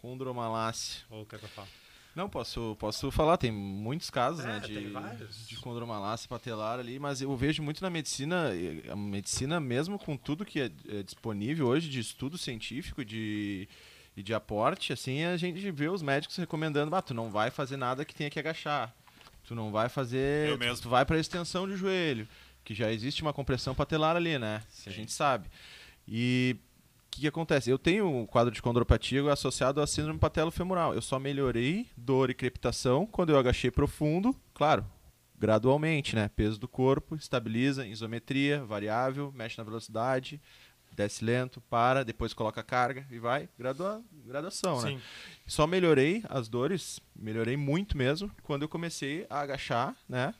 Condromalácia. 0.00 1.02
Ou 1.10 1.26
quer 1.26 1.38
que 1.38 1.44
eu 1.44 1.48
fale? 1.50 1.68
Não, 2.16 2.30
posso, 2.30 2.74
posso 2.80 3.10
falar, 3.10 3.36
tem 3.36 3.52
muitos 3.52 4.08
casos, 4.08 4.42
É, 4.42 4.48
né, 4.48 4.60
de, 4.60 5.46
de 5.48 5.56
condromalácia 5.56 6.26
patelar 6.26 6.80
ali, 6.80 6.98
mas 6.98 7.20
eu 7.20 7.36
vejo 7.36 7.62
muito 7.62 7.82
na 7.82 7.90
medicina, 7.90 8.50
a 8.90 8.96
medicina 8.96 9.60
mesmo 9.60 9.98
com 9.98 10.16
tudo 10.16 10.46
que 10.46 10.60
é, 10.62 10.70
é 10.88 11.02
disponível 11.02 11.66
hoje 11.66 11.90
de 11.90 12.00
estudo 12.00 12.38
científico 12.38 13.04
de, 13.04 13.68
e 14.16 14.22
de 14.22 14.32
aporte, 14.32 14.94
assim, 14.94 15.24
a 15.24 15.36
gente 15.36 15.70
vê 15.70 15.90
os 15.90 16.00
médicos 16.00 16.38
recomendando, 16.38 16.96
ah, 16.96 17.02
tu 17.02 17.12
não 17.12 17.30
vai 17.30 17.50
fazer 17.50 17.76
nada 17.76 18.02
que 18.02 18.14
tenha 18.14 18.30
que 18.30 18.38
agachar, 18.38 18.94
tu 19.44 19.54
não 19.54 19.70
vai 19.70 19.90
fazer, 19.90 20.48
Eu 20.48 20.56
tu- 20.56 20.60
mesmo. 20.60 20.82
tu 20.84 20.88
vai 20.88 21.04
para 21.04 21.18
extensão 21.18 21.68
de 21.68 21.76
joelho, 21.76 22.26
que 22.64 22.72
já 22.74 22.90
existe 22.90 23.20
uma 23.20 23.34
compressão 23.34 23.74
patelar 23.74 24.16
ali, 24.16 24.38
né, 24.38 24.62
a 24.86 24.90
gente 24.90 25.12
sabe. 25.12 25.50
E 26.08 26.56
o 26.69 26.69
que, 27.10 27.22
que 27.22 27.28
acontece? 27.28 27.70
Eu 27.70 27.78
tenho 27.78 28.08
um 28.08 28.26
quadro 28.26 28.52
de 28.52 28.62
condropatia 28.62 29.30
associado 29.32 29.80
à 29.80 29.86
síndrome 29.86 30.18
patelofemoral. 30.18 30.94
Eu 30.94 31.02
só 31.02 31.18
melhorei 31.18 31.88
dor 31.96 32.30
e 32.30 32.34
crepitação 32.34 33.06
quando 33.06 33.30
eu 33.30 33.38
agachei 33.38 33.70
profundo, 33.70 34.34
claro, 34.54 34.86
gradualmente, 35.38 36.14
né? 36.14 36.30
Peso 36.34 36.58
do 36.58 36.68
corpo, 36.68 37.16
estabiliza, 37.16 37.86
isometria, 37.86 38.64
variável, 38.64 39.32
mexe 39.34 39.58
na 39.58 39.64
velocidade, 39.64 40.40
desce 40.94 41.24
lento, 41.24 41.60
para, 41.62 42.04
depois 42.04 42.34
coloca 42.34 42.62
carga 42.62 43.06
e 43.10 43.18
vai, 43.18 43.48
gradua, 43.58 44.02
graduação, 44.26 44.80
né? 44.82 44.90
Sim. 44.90 45.00
Só 45.46 45.66
melhorei 45.66 46.22
as 46.28 46.48
dores, 46.48 47.00
melhorei 47.16 47.56
muito 47.56 47.96
mesmo, 47.96 48.30
quando 48.42 48.62
eu 48.62 48.68
comecei 48.68 49.26
a 49.30 49.40
agachar, 49.40 49.96
né? 50.08 50.34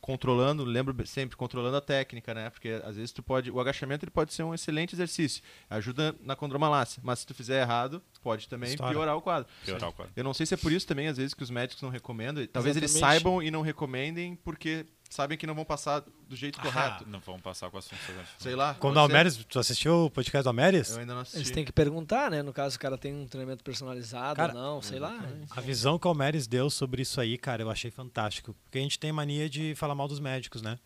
Controlando, 0.00 0.64
lembro 0.64 1.06
sempre, 1.06 1.36
controlando 1.36 1.76
a 1.76 1.80
técnica, 1.80 2.34
né? 2.34 2.50
Porque 2.50 2.80
às 2.84 2.96
vezes 2.96 3.12
tu 3.12 3.22
pode. 3.22 3.50
O 3.50 3.60
agachamento 3.60 4.04
ele 4.04 4.10
pode 4.10 4.32
ser 4.32 4.42
um 4.42 4.54
excelente 4.54 4.94
exercício. 4.94 5.42
Ajuda 5.68 6.14
na 6.22 6.34
condromalácia. 6.34 7.00
Mas 7.04 7.20
se 7.20 7.26
tu 7.26 7.34
fizer 7.34 7.60
errado, 7.62 8.02
pode 8.22 8.48
também 8.48 8.70
Estoura. 8.70 8.92
piorar 8.92 9.16
o 9.16 9.22
quadro. 9.22 9.48
Piorar 9.64 9.90
o 9.90 9.92
quadro. 9.92 10.12
Eu 10.16 10.24
não 10.24 10.34
sei 10.34 10.46
se 10.46 10.54
é 10.54 10.56
por 10.56 10.72
isso 10.72 10.86
também, 10.86 11.08
às 11.08 11.16
vezes, 11.16 11.34
que 11.34 11.42
os 11.42 11.50
médicos 11.50 11.82
não 11.82 11.90
recomendam. 11.90 12.46
Talvez 12.46 12.76
eles 12.76 12.90
Exatamente. 12.92 13.22
saibam 13.22 13.42
e 13.42 13.50
não 13.50 13.62
recomendem 13.62 14.36
porque 14.36 14.86
sabem 15.10 15.36
que 15.36 15.46
não 15.46 15.54
vão 15.54 15.64
passar 15.64 16.02
do 16.28 16.36
jeito 16.36 16.58
Ah, 16.60 16.62
correto. 16.62 17.04
Não 17.06 17.20
vamos 17.20 17.42
passar 17.42 17.68
com 17.68 17.76
as 17.76 17.86
funções. 17.86 18.26
Sei 18.38 18.54
lá. 18.54 18.74
Quando 18.74 18.96
o. 18.96 19.00
Almeres, 19.00 19.36
tu 19.44 19.58
assistiu 19.58 20.06
o 20.06 20.10
podcast 20.10 20.44
do 20.44 20.48
Almeres? 20.48 20.92
Eu 20.92 21.00
ainda 21.00 21.14
não 21.14 21.20
assisti. 21.22 21.38
Eles 21.38 21.50
têm 21.50 21.64
que 21.64 21.72
perguntar, 21.72 22.30
né? 22.30 22.42
No 22.42 22.52
caso, 22.52 22.76
o 22.76 22.80
cara 22.80 22.96
tem 22.96 23.12
um 23.12 23.26
treinamento 23.26 23.62
personalizado 23.62 24.36
Cara, 24.36 24.54
ou 24.54 24.58
não, 24.58 24.80
sei 24.80 24.98
lá. 24.98 25.18
A 25.50 25.60
visão 25.60 25.98
que 25.98 26.06
o 26.06 26.08
Almeres 26.08 26.46
deu 26.46 26.70
sobre 26.70 27.02
isso 27.02 27.20
aí, 27.20 27.36
cara, 27.36 27.62
eu 27.62 27.70
achei 27.70 27.90
fantástico. 27.90 28.56
Porque 28.64 28.78
a 28.78 28.82
gente 28.82 28.98
tem 28.98 29.12
mania 29.12 29.50
de 29.50 29.74
falar 29.74 29.94
mal 29.94 30.08
dos 30.08 30.20
médicos, 30.20 30.62
né? 30.62 30.78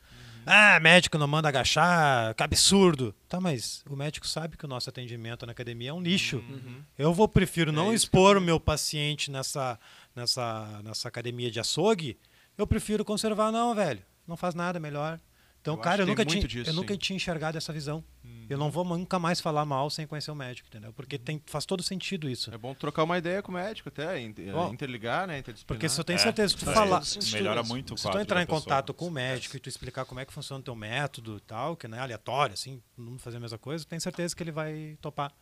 Ah, 0.47 0.79
médico 0.79 1.17
não 1.17 1.27
manda 1.27 1.49
agachar, 1.49 2.35
que 2.35 2.43
absurdo. 2.43 3.15
Tá, 3.29 3.41
mas 3.41 3.83
o 3.89 3.97
médico 3.97 4.27
sabe 4.27 4.57
que 4.57 4.65
o 4.65 4.69
nosso 4.69 4.91
atendimento 4.91 5.47
na 5.47 5.53
academia 5.53 5.91
é 5.91 5.93
um 5.93 6.03
lixo. 6.03 6.37
Uhum. 6.37 6.83
Eu 6.99 7.15
vou 7.15 7.27
prefiro 7.27 7.73
não 7.73 7.91
É 7.93 7.95
expor 7.95 8.37
o 8.37 8.41
meu 8.41 8.61
paciente 8.61 9.31
nessa, 9.31 9.79
nessa, 10.15 10.83
nessa 10.83 11.09
academia 11.09 11.51
de 11.51 11.61
açougue. 11.61 12.19
Eu 12.59 12.67
prefiro 12.67 13.05
conservar, 13.05 13.51
não, 13.51 13.75
velho. 13.75 14.03
Não 14.27 14.37
faz 14.37 14.55
nada 14.55 14.79
melhor. 14.81 15.21
Então, 15.61 15.75
Eu 15.75 15.79
cara, 15.81 16.03
eu 16.03 16.07
nunca, 16.07 16.27
tinha, 16.27 16.47
disso, 16.47 16.69
eu 16.69 16.75
nunca 16.75 16.95
tinha 16.95 17.17
enxergado 17.17 17.57
essa 17.57 17.73
visão. 17.73 18.05
Eu 18.51 18.59
não 18.59 18.71
vou 18.71 18.85
nunca 18.85 19.19
mais 19.19 19.41
falar 19.41 19.65
mal 19.65 19.89
sem 19.89 20.07
conhecer 20.07 20.31
o 20.31 20.35
médico, 20.35 20.69
entendeu? 20.69 20.93
Porque 20.93 21.19
tem, 21.19 21.43
faz 21.47 21.65
todo 21.65 21.83
sentido 21.83 22.29
isso. 22.29 22.53
É 22.53 22.59
bom 22.59 22.75
trocar 22.75 23.03
uma 23.05 23.17
ideia 23.17 23.41
com 23.43 23.51
o 23.51 23.55
médico 23.55 23.89
até, 23.89 24.17
Ó, 24.53 24.71
interligar, 24.71 25.27
né? 25.27 25.39
Interdisciplinar. 25.39 25.67
Porque 25.81 25.89
se 25.89 25.99
eu 25.99 26.05
tenho 26.05 26.19
É, 26.19 26.23
certeza 26.23 26.53
que 26.53 26.61
tu 26.61 26.67
faz 26.67 26.77
falar, 26.77 27.03
Melhora 27.33 27.61
mesmo. 27.63 27.75
muito 27.75 27.95
o 27.95 27.97
se 27.97 28.11
tu 28.11 28.19
entrar 28.19 28.43
em 28.43 28.47
pessoa. 28.47 28.61
contato 28.61 28.93
com 28.93 29.07
o 29.07 29.11
médico 29.11 29.57
e 29.57 29.61
tu 29.61 29.71
explicar 29.71 30.05
como 30.05 30.21
é 30.21 30.27
que 30.27 30.33
funciona 30.35 30.61
o 30.61 30.63
teu 30.63 30.75
método 30.77 31.39
e 31.39 31.41
tal, 31.41 31.75
que 31.75 31.89
não 31.89 31.97
é 31.97 32.01
aleatório, 32.03 32.53
assim, 32.53 32.83
todo 32.95 33.03
mundo 33.07 33.19
fazer 33.21 33.39
a 33.39 33.41
mesma 33.41 33.57
coisa, 33.57 33.87
tem 33.87 33.99
certeza 33.99 34.37
que 34.37 34.43
ele 34.43 34.53
vai 34.53 34.99
topar. 35.01 35.33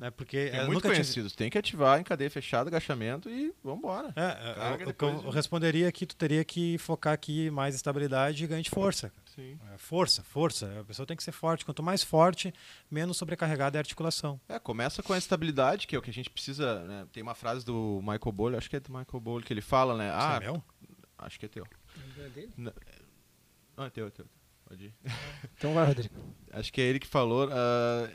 Né? 0.00 0.10
Porque 0.10 0.36
É 0.52 0.62
eu 0.62 0.66
muito 0.66 0.80
conhecido. 0.82 1.30
Tem 1.30 1.50
que 1.50 1.58
ativar 1.58 2.00
em 2.00 2.04
cadeia 2.04 2.30
fechada, 2.30 2.68
agachamento 2.70 3.28
e 3.28 3.52
vambora. 3.62 4.12
É, 4.16 4.50
é, 4.50 4.54
Carga 4.54 4.76
que 4.78 4.82
eu 4.84 4.86
depois, 4.88 5.22
né? 5.24 5.30
responderia 5.32 5.88
aqui, 5.88 6.06
tu 6.06 6.16
teria 6.16 6.44
que 6.44 6.78
focar 6.78 7.12
aqui 7.12 7.50
mais 7.50 7.74
estabilidade 7.74 8.42
e 8.42 8.46
ganho 8.46 8.62
de 8.62 8.70
força. 8.70 9.12
Sim. 9.34 9.58
É, 9.72 9.78
força, 9.78 10.22
força. 10.22 10.80
A 10.80 10.84
pessoa 10.84 11.04
tem 11.06 11.16
que 11.16 11.22
ser 11.22 11.32
forte. 11.32 11.64
Quanto 11.64 11.82
mais 11.82 12.02
forte, 12.02 12.52
menos 12.90 13.16
sobrecarregada 13.16 13.76
é 13.76 13.78
a 13.78 13.82
articulação. 13.82 14.40
É, 14.48 14.58
começa 14.58 15.02
com 15.02 15.12
a 15.12 15.18
estabilidade, 15.18 15.86
que 15.86 15.94
é 15.94 15.98
o 15.98 16.02
que 16.02 16.10
a 16.10 16.14
gente 16.14 16.30
precisa. 16.30 16.82
Né? 16.84 17.06
Tem 17.12 17.22
uma 17.22 17.34
frase 17.34 17.64
do 17.64 17.98
Michael 18.00 18.32
Bowler, 18.32 18.58
acho 18.58 18.70
que 18.70 18.76
é 18.76 18.80
do 18.80 18.90
Michael 18.90 19.20
Bowler, 19.20 19.44
que 19.46 19.52
ele 19.52 19.60
fala, 19.60 19.96
né? 19.96 20.08
Isso 20.08 20.16
Ah, 20.18 20.36
é 20.36 20.40
meu? 20.40 20.62
acho 21.18 21.38
que 21.38 21.46
é 21.46 21.48
teu. 21.48 21.66
É 22.18 22.28
dele? 22.30 22.52
Não, 22.56 23.84
é 23.84 23.90
teu, 23.90 24.06
é 24.06 24.10
teu. 24.10 24.26
Pode 24.68 24.84
ir. 24.86 24.94
Então 25.56 25.72
vai, 25.74 25.86
Rodrigo. 25.86 26.14
Acho 26.52 26.70
que 26.72 26.80
é 26.80 26.84
ele 26.84 26.98
que 26.98 27.06
falou. 27.06 27.48
ah, 27.50 28.08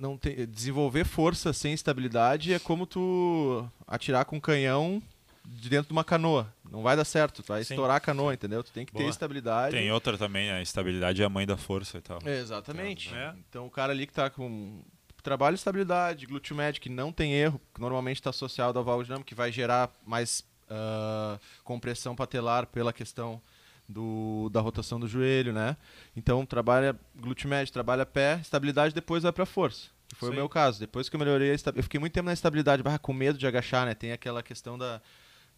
não 0.00 0.16
tem, 0.16 0.46
desenvolver 0.46 1.04
força 1.04 1.52
sem 1.52 1.74
estabilidade 1.74 2.54
é 2.54 2.58
como 2.58 2.86
tu 2.86 3.68
atirar 3.86 4.24
com 4.24 4.36
um 4.36 4.40
canhão 4.40 5.02
de 5.44 5.68
dentro 5.68 5.88
de 5.88 5.92
uma 5.92 6.04
canoa. 6.04 6.52
Não 6.70 6.82
vai 6.82 6.96
dar 6.96 7.04
certo, 7.04 7.42
tu 7.42 7.48
vai 7.48 7.62
Sim. 7.62 7.74
estourar 7.74 7.96
a 7.96 8.00
canoa, 8.00 8.32
entendeu? 8.32 8.62
Tu 8.62 8.72
tem 8.72 8.86
que 8.86 8.92
ter 8.92 9.00
Boa. 9.00 9.10
estabilidade. 9.10 9.76
Tem 9.76 9.92
outra 9.92 10.16
também, 10.16 10.50
a 10.50 10.62
estabilidade 10.62 11.20
é 11.20 11.24
a 11.24 11.28
mãe 11.28 11.46
da 11.46 11.56
força 11.56 11.98
e 11.98 12.00
tal. 12.00 12.18
Exatamente. 12.24 13.14
É. 13.14 13.34
Então 13.48 13.66
o 13.66 13.70
cara 13.70 13.92
ali 13.92 14.06
que 14.06 14.12
tá 14.12 14.30
com 14.30 14.82
trabalho 15.22 15.54
de 15.54 15.60
estabilidade, 15.60 16.26
glúteo 16.26 16.56
médio, 16.56 16.80
que 16.80 16.88
não 16.88 17.12
tem 17.12 17.34
erro, 17.34 17.60
que 17.74 17.80
normalmente 17.80 18.16
está 18.16 18.30
associado 18.30 18.78
ao 18.78 18.84
válvula 18.84 19.04
dinâmica, 19.04 19.28
que 19.28 19.34
vai 19.34 19.52
gerar 19.52 19.90
mais 20.06 20.44
ah, 20.70 21.38
compressão 21.62 22.16
patelar 22.16 22.66
pela 22.66 22.92
questão 22.92 23.42
do, 23.90 24.48
da 24.50 24.60
rotação 24.60 25.00
do 25.00 25.08
joelho, 25.08 25.52
né? 25.52 25.76
Então 26.16 26.46
trabalha 26.46 26.98
glúteo 27.16 27.48
médio, 27.48 27.72
trabalha 27.72 28.06
pé, 28.06 28.38
estabilidade, 28.40 28.94
depois 28.94 29.22
vai 29.22 29.32
para 29.32 29.44
força. 29.44 29.88
Que 30.08 30.16
foi 30.16 30.28
Sim. 30.28 30.34
o 30.34 30.36
meu 30.36 30.48
caso. 30.48 30.80
Depois 30.80 31.08
que 31.08 31.16
eu 31.16 31.20
melhorei, 31.20 31.52
eu 31.52 31.82
fiquei 31.82 32.00
muito 32.00 32.12
tempo 32.12 32.26
na 32.26 32.32
estabilidade, 32.32 32.82
barra 32.82 32.98
com 32.98 33.12
medo 33.12 33.38
de 33.38 33.46
agachar, 33.46 33.86
né? 33.86 33.94
Tem 33.94 34.12
aquela 34.12 34.42
questão 34.42 34.76
da 34.78 35.00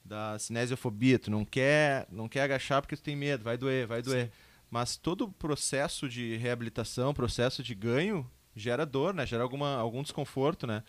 da 0.04 0.38
cinesiofobia, 0.38 1.18
tu 1.18 1.30
não 1.30 1.44
quer, 1.44 2.06
não 2.10 2.28
quer 2.28 2.42
agachar 2.42 2.82
porque 2.82 2.96
tu 2.96 3.02
tem 3.02 3.14
medo, 3.14 3.44
vai 3.44 3.56
doer, 3.56 3.86
vai 3.86 4.02
doer. 4.02 4.30
Mas 4.70 4.96
todo 4.96 5.26
o 5.26 5.32
processo 5.32 6.08
de 6.08 6.36
reabilitação, 6.36 7.14
processo 7.14 7.62
de 7.62 7.74
ganho, 7.74 8.28
gera 8.56 8.84
dor, 8.84 9.14
né? 9.14 9.26
Gera 9.26 9.42
alguma, 9.42 9.76
algum 9.76 10.02
desconforto, 10.02 10.66
né? 10.66 10.82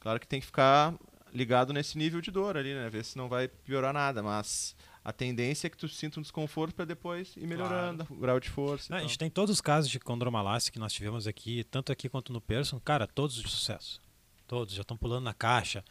Claro 0.00 0.20
que 0.20 0.26
tem 0.26 0.40
que 0.40 0.46
ficar 0.46 0.94
ligado 1.32 1.72
nesse 1.72 1.98
nível 1.98 2.20
de 2.20 2.30
dor 2.30 2.56
ali, 2.56 2.72
né? 2.72 2.88
Ver 2.88 3.04
se 3.04 3.18
não 3.18 3.28
vai 3.28 3.48
piorar 3.48 3.92
nada, 3.92 4.22
mas 4.22 4.76
a 5.04 5.12
tendência 5.12 5.66
é 5.66 5.70
que 5.70 5.76
tu 5.76 5.86
sinta 5.86 6.18
um 6.18 6.22
desconforto 6.22 6.74
para 6.74 6.86
depois 6.86 7.36
ir 7.36 7.46
melhorando 7.46 8.06
o 8.08 8.14
grau 8.14 8.40
de 8.40 8.48
força. 8.48 8.94
Ah, 8.94 8.98
a 8.98 9.02
gente 9.02 9.18
tem 9.18 9.28
todos 9.28 9.52
os 9.52 9.60
casos 9.60 9.90
de 9.90 10.00
condromalácia 10.00 10.72
que 10.72 10.78
nós 10.78 10.94
tivemos 10.94 11.26
aqui, 11.26 11.62
tanto 11.64 11.92
aqui 11.92 12.08
quanto 12.08 12.32
no 12.32 12.40
Person, 12.40 12.80
cara, 12.80 13.06
todos 13.06 13.36
de 13.36 13.48
sucesso. 13.48 14.00
Todos, 14.46 14.74
já 14.74 14.80
estão 14.80 14.96
pulando 14.96 15.24
na 15.24 15.34
caixa. 15.34 15.84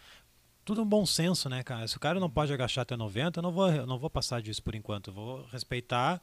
Tudo 0.65 0.81
um 0.81 0.85
bom 0.85 1.05
senso, 1.05 1.47
né, 1.47 1.61
cara? 1.61 1.87
Se 1.87 1.95
o 1.95 1.99
cara 1.99 2.19
não 2.19 2.29
pode 2.29 2.51
agachar 2.51 2.81
até 2.81 2.95
90, 2.95 3.39
eu 3.39 3.43
não 3.43 3.51
vou, 3.51 3.69
eu 3.71 3.85
não 3.85 3.99
vou 3.99 4.09
passar 4.09 4.41
disso 4.41 4.63
por 4.63 4.73
enquanto. 4.73 5.11
Eu 5.11 5.13
vou 5.13 5.45
respeitar 5.51 6.19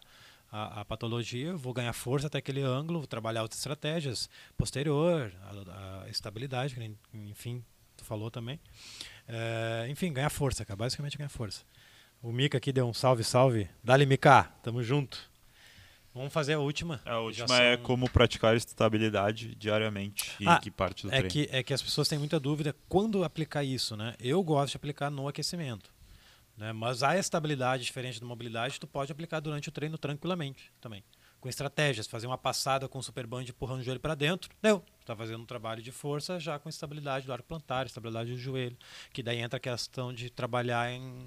a, 0.50 0.80
a 0.80 0.84
patologia, 0.84 1.54
vou 1.54 1.72
ganhar 1.72 1.92
força 1.92 2.26
até 2.26 2.38
aquele 2.38 2.62
ângulo, 2.62 3.00
vou 3.00 3.06
trabalhar 3.06 3.42
outras 3.42 3.60
estratégias, 3.60 4.28
posterior, 4.56 5.32
a, 5.42 6.02
a 6.04 6.08
estabilidade, 6.08 6.76
enfim, 7.14 7.64
tu 7.96 8.04
falou 8.04 8.30
também. 8.30 8.58
É, 9.28 9.86
enfim, 9.88 10.12
ganhar 10.12 10.30
força, 10.30 10.64
cara, 10.64 10.76
basicamente 10.76 11.16
ganhar 11.16 11.28
força. 11.28 11.62
O 12.22 12.32
Mika 12.32 12.58
aqui 12.58 12.72
deu 12.72 12.86
um 12.86 12.92
salve, 12.94 13.24
salve. 13.24 13.68
Dali, 13.82 14.04
Mika, 14.04 14.44
tamo 14.62 14.82
junto. 14.82 15.18
Vamos 16.12 16.32
fazer 16.32 16.54
a 16.54 16.58
última. 16.58 17.00
A 17.04 17.18
última 17.20 17.46
Já 17.46 17.62
é 17.62 17.76
são- 17.76 17.84
como 17.84 18.10
praticar 18.10 18.56
estabilidade 18.56 19.54
diariamente 19.54 20.32
e 20.40 20.46
Ah, 20.46 20.58
que 20.58 20.70
parte 20.70 21.04
do 21.04 21.08
É 21.08 21.22
treino. 21.22 21.28
que, 21.30 21.48
é 21.52 21.62
que 21.62 21.72
as 21.72 21.80
pessoas 21.80 22.08
têm 22.08 22.18
muita 22.18 22.38
dúvida 22.38 22.74
quando 22.88 23.22
aplicar 23.24 23.62
isso, 23.64 23.96
né? 23.96 24.14
Eu 24.18 24.42
gosto 24.42 24.72
de 24.72 24.76
aplicar 24.76 25.08
no 25.08 25.28
aquecimento. 25.28 25.90
Né? 26.56 26.72
Mas 26.72 27.02
a 27.02 27.16
estabilidade 27.16 27.84
diferente 27.84 28.20
da 28.20 28.26
mobilidade, 28.26 28.78
tu 28.78 28.86
pode 28.86 29.10
aplicar 29.10 29.40
durante 29.40 29.68
o 29.68 29.72
treino 29.72 29.96
tranquilamente 29.96 30.70
também. 30.80 31.02
Com 31.40 31.48
estratégias, 31.48 32.06
fazer 32.06 32.26
uma 32.26 32.36
passada 32.36 32.86
com 32.86 32.98
o 32.98 33.02
superband 33.02 33.44
empurrando 33.44 33.80
o 33.80 33.82
joelho 33.82 34.00
para 34.00 34.14
dentro, 34.14 34.50
deu. 34.60 34.84
Está 35.00 35.16
fazendo 35.16 35.40
um 35.42 35.46
trabalho 35.46 35.80
de 35.80 35.90
força 35.90 36.38
já 36.38 36.58
com 36.58 36.68
estabilidade 36.68 37.24
do 37.24 37.32
arco 37.32 37.46
plantar, 37.48 37.86
estabilidade 37.86 38.30
do 38.32 38.36
joelho. 38.36 38.76
Que 39.10 39.22
daí 39.22 39.38
entra 39.38 39.56
a 39.56 39.60
questão 39.60 40.12
de 40.12 40.28
trabalhar 40.28 40.92
em 40.92 41.26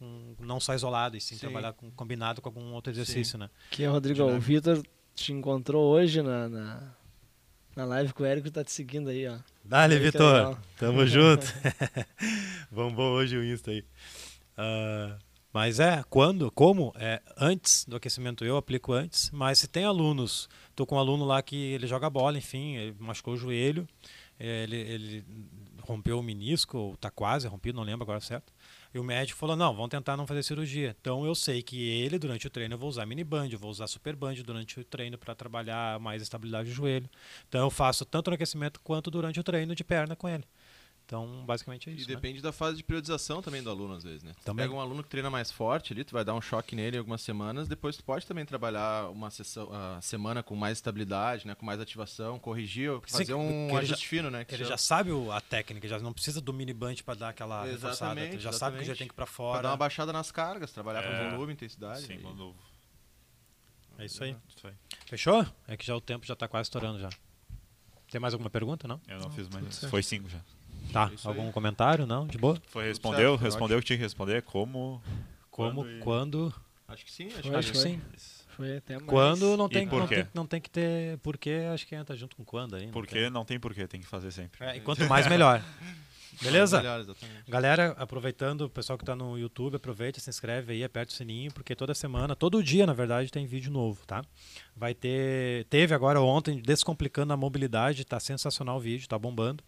com- 0.00 0.34
não 0.40 0.58
só 0.58 0.74
isolado, 0.74 1.16
e 1.16 1.20
sim, 1.20 1.34
Sim. 1.34 1.40
trabalhar 1.42 1.74
com, 1.74 1.90
combinado 1.90 2.40
com 2.40 2.48
algum 2.48 2.72
outro 2.72 2.90
exercício, 2.92 3.38
né? 3.38 3.50
Que, 3.70 3.84
Rodrigo, 3.84 4.24
o. 4.24 4.40
Vitor 4.40 4.82
te 5.14 5.32
encontrou 5.32 5.92
hoje 5.92 6.22
na, 6.22 6.48
na, 6.48 6.94
na 7.76 7.84
live 7.84 8.12
com 8.14 8.22
o 8.22 8.26
Érico 8.26 8.50
tá 8.50 8.64
te 8.64 8.72
seguindo 8.72 9.10
aí, 9.10 9.28
ó. 9.28 9.36
Dale, 9.62 9.98
Vitor. 9.98 10.56
Tamo 10.78 11.04
junto. 11.06 11.46
Vamos 12.72 12.94
bom 12.94 13.10
hoje 13.12 13.36
o 13.36 13.44
Insta 13.44 13.70
aí. 13.70 13.84
Ah, 14.56 15.18
mas 15.52 15.80
é, 15.80 16.02
quando, 16.08 16.50
como? 16.50 16.92
É, 16.96 17.20
antes 17.36 17.84
do 17.84 17.96
aquecimento 17.96 18.44
eu 18.44 18.56
aplico 18.56 18.92
antes, 18.92 19.30
mas 19.32 19.58
se 19.58 19.68
tem 19.68 19.84
alunos, 19.84 20.48
tô 20.74 20.86
com 20.86 20.94
um 20.96 20.98
aluno 20.98 21.24
lá 21.24 21.42
que 21.42 21.56
ele 21.56 21.86
joga 21.86 22.08
bola, 22.08 22.38
enfim, 22.38 22.76
ele 22.76 22.96
machucou 22.98 23.34
o 23.34 23.36
joelho, 23.36 23.86
eh, 24.38 24.62
ele, 24.62 24.76
ele 24.76 25.24
rompeu 25.82 26.18
o 26.20 26.22
menisco, 26.22 26.78
ou 26.78 26.96
tá 26.96 27.10
quase 27.10 27.48
rompido, 27.48 27.76
não 27.76 27.82
lembro 27.84 28.04
agora 28.04 28.20
certo. 28.20 28.52
E 28.92 28.98
o 28.98 29.04
médico 29.04 29.38
falou: 29.38 29.56
não, 29.56 29.74
vamos 29.74 29.90
tentar 29.90 30.16
não 30.16 30.26
fazer 30.26 30.42
cirurgia. 30.42 30.96
Então 31.00 31.24
eu 31.24 31.34
sei 31.34 31.62
que 31.62 31.88
ele, 31.88 32.18
durante 32.18 32.46
o 32.46 32.50
treino, 32.50 32.74
eu 32.74 32.78
vou 32.78 32.88
usar 32.88 33.06
mini 33.06 33.24
band, 33.24 33.48
eu 33.50 33.58
vou 33.58 33.70
usar 33.70 33.86
super 33.86 34.16
band 34.16 34.34
durante 34.44 34.80
o 34.80 34.84
treino 34.84 35.16
para 35.16 35.34
trabalhar 35.34 35.98
mais 36.00 36.22
estabilidade 36.22 36.68
do 36.68 36.74
joelho. 36.74 37.08
Então 37.48 37.60
eu 37.60 37.70
faço 37.70 38.04
tanto 38.04 38.30
no 38.30 38.34
aquecimento 38.34 38.80
quanto 38.80 39.10
durante 39.10 39.38
o 39.38 39.44
treino 39.44 39.74
de 39.74 39.84
perna 39.84 40.16
com 40.16 40.28
ele. 40.28 40.44
Então, 41.10 41.44
basicamente 41.44 41.90
é 41.90 41.92
E 41.92 41.96
isso. 41.96 42.08
né? 42.08 42.14
depende 42.14 42.40
da 42.40 42.52
fase 42.52 42.76
de 42.76 42.84
periodização 42.84 43.42
também 43.42 43.60
do 43.60 43.68
aluno, 43.68 43.94
às 43.94 44.04
vezes, 44.04 44.22
né? 44.22 44.32
Tu 44.38 44.44
Também. 44.44 44.64
pega 44.64 44.72
um 44.72 44.80
aluno 44.80 45.02
que 45.02 45.08
treina 45.08 45.28
mais 45.28 45.50
forte 45.50 45.92
ali, 45.92 46.04
tu 46.04 46.12
vai 46.12 46.24
dar 46.24 46.34
um 46.34 46.40
choque 46.40 46.76
nele 46.76 46.94
em 46.96 46.98
algumas 47.00 47.20
semanas, 47.20 47.66
depois 47.66 47.96
tu 47.96 48.04
pode 48.04 48.24
também 48.24 48.46
trabalhar 48.46 49.10
uma 49.10 49.28
sessão, 49.28 49.68
a 49.72 50.00
semana 50.00 50.40
com 50.40 50.54
mais 50.54 50.78
estabilidade, 50.78 51.48
né? 51.48 51.56
Com 51.56 51.66
mais 51.66 51.80
ativação, 51.80 52.38
corrigir, 52.38 52.92
Sim, 53.08 53.18
fazer 53.18 53.34
um 53.34 53.42
porque 53.42 53.72
ele 53.72 53.78
ajuste 53.86 54.06
fino, 54.06 54.30
né? 54.30 54.44
que 54.44 54.54
Ele 54.54 54.62
chama. 54.62 54.70
já 54.70 54.78
sabe 54.78 55.10
a 55.32 55.40
técnica, 55.40 55.88
já 55.88 55.98
não 55.98 56.12
precisa 56.12 56.40
do 56.40 56.52
mini 56.52 56.72
bunch 56.72 57.02
para 57.02 57.14
dar 57.18 57.28
aquela 57.30 57.64
reforçada. 57.64 57.90
Exatamente, 57.92 58.34
Ele 58.36 58.40
já 58.42 58.52
sabe 58.52 58.76
que 58.78 58.84
já 58.84 58.92
exatamente. 58.92 58.98
tem 58.98 59.08
que 59.08 59.12
ir 59.12 59.16
para 59.16 59.26
Pra 59.26 59.34
fora. 59.34 59.62
dar 59.62 59.70
uma 59.70 59.76
baixada 59.76 60.12
nas 60.12 60.30
cargas, 60.30 60.70
trabalhar 60.70 61.02
É. 61.02 61.24
com 61.24 61.30
volume, 61.32 61.54
intensidade. 61.54 62.02
Sim, 62.06 62.14
e- 62.14 62.18
quando- 62.18 62.54
É 63.98 64.04
isso 64.04 64.22
aí. 64.22 64.36
Isso 64.48 64.64
aí. 64.64 64.74
Fechou? 65.06 65.44
É 65.66 65.76
que 65.76 65.84
já 65.84 65.96
o 65.96 66.00
tempo 66.00 66.24
já 66.24 66.36
tá 66.36 66.46
quase 66.46 66.66
estourando 66.66 67.00
já. 67.00 67.10
Tem 68.12 68.20
mais 68.20 68.32
alguma 68.32 68.48
pergunta, 68.48 68.86
não? 68.86 69.00
Eu 69.08 69.18
não 69.18 69.30
fiz 69.30 69.48
mais. 69.48 69.84
Foi 69.86 70.04
cinco 70.04 70.28
já. 70.28 70.38
Tá. 70.92 71.10
isso 71.14 71.28
aí. 71.28 71.36
Algum 71.36 71.50
comentário? 71.52 72.06
Não? 72.06 72.26
De 72.26 72.38
boa? 72.38 72.54
Foi, 72.66 72.82
certo, 72.84 72.88
respondeu, 72.88 73.38
foi 73.38 73.46
respondeu 73.46 73.78
o 73.78 73.80
que 73.80 73.86
tinha 73.86 73.96
que 73.96 74.02
responder, 74.02 74.42
como... 74.42 75.02
Como, 75.50 75.82
Quando 75.84 75.90
e- 75.90 75.98
quando, 76.00 76.54
Acho 76.88 77.04
que 77.04 77.12
sim, 77.12 77.26
acho 77.26 77.42
Foi, 77.42 77.50
que 77.50 77.56
acho 77.56 77.72
que 77.72 77.78
foi. 77.78 77.90
sim. 77.90 78.00
Foi 78.56 78.76
até 78.78 78.94
mais. 78.94 79.06
Quando 79.06 79.56
não 79.56 79.68
tem, 79.68 79.86
não, 79.86 80.06
tem, 80.06 80.26
não 80.34 80.46
tem 80.46 80.60
que 80.60 80.68
ter 80.68 81.18
porquê, 81.18 81.62
acho 81.72 81.86
que 81.86 81.94
entra 81.94 82.16
junto 82.16 82.34
com 82.34 82.44
quando 82.44 82.74
aí. 82.74 82.88
Porque 82.88 83.30
não 83.30 83.44
tem 83.44 83.60
porquê, 83.60 83.86
tem 83.86 84.00
que 84.00 84.06
fazer 84.06 84.32
sempre. 84.32 84.64
É, 84.64 84.76
e 84.76 84.80
quanto 84.80 85.04
mais, 85.08 85.26
melhor. 85.28 85.62
Beleza? 86.42 86.78
Melhor, 86.78 87.00
exatamente. 87.00 87.50
Galera, 87.50 87.94
aproveitando, 87.98 88.62
o 88.62 88.70
pessoal 88.70 88.96
que 88.96 89.02
está 89.02 89.14
no 89.14 89.38
YouTube, 89.38 89.76
aproveita, 89.76 90.18
se 90.20 90.30
inscreve 90.30 90.72
aí, 90.72 90.82
aperta 90.84 91.12
o 91.12 91.16
sininho, 91.16 91.52
porque 91.52 91.74
toda 91.76 91.94
semana, 91.94 92.34
todo 92.34 92.62
dia, 92.62 92.86
na 92.86 92.92
verdade, 92.92 93.30
tem 93.30 93.46
vídeo 93.46 93.70
novo, 93.70 94.04
tá? 94.06 94.22
Vai 94.74 94.94
ter, 94.94 95.66
teve 95.66 95.94
agora 95.94 96.20
ontem, 96.20 96.60
Descomplicando 96.60 97.32
a 97.32 97.36
Mobilidade, 97.36 98.04
tá 98.04 98.18
sensacional 98.18 98.78
o 98.78 98.80
vídeo, 98.80 99.08
tá 99.08 99.18
bombando. 99.18 99.62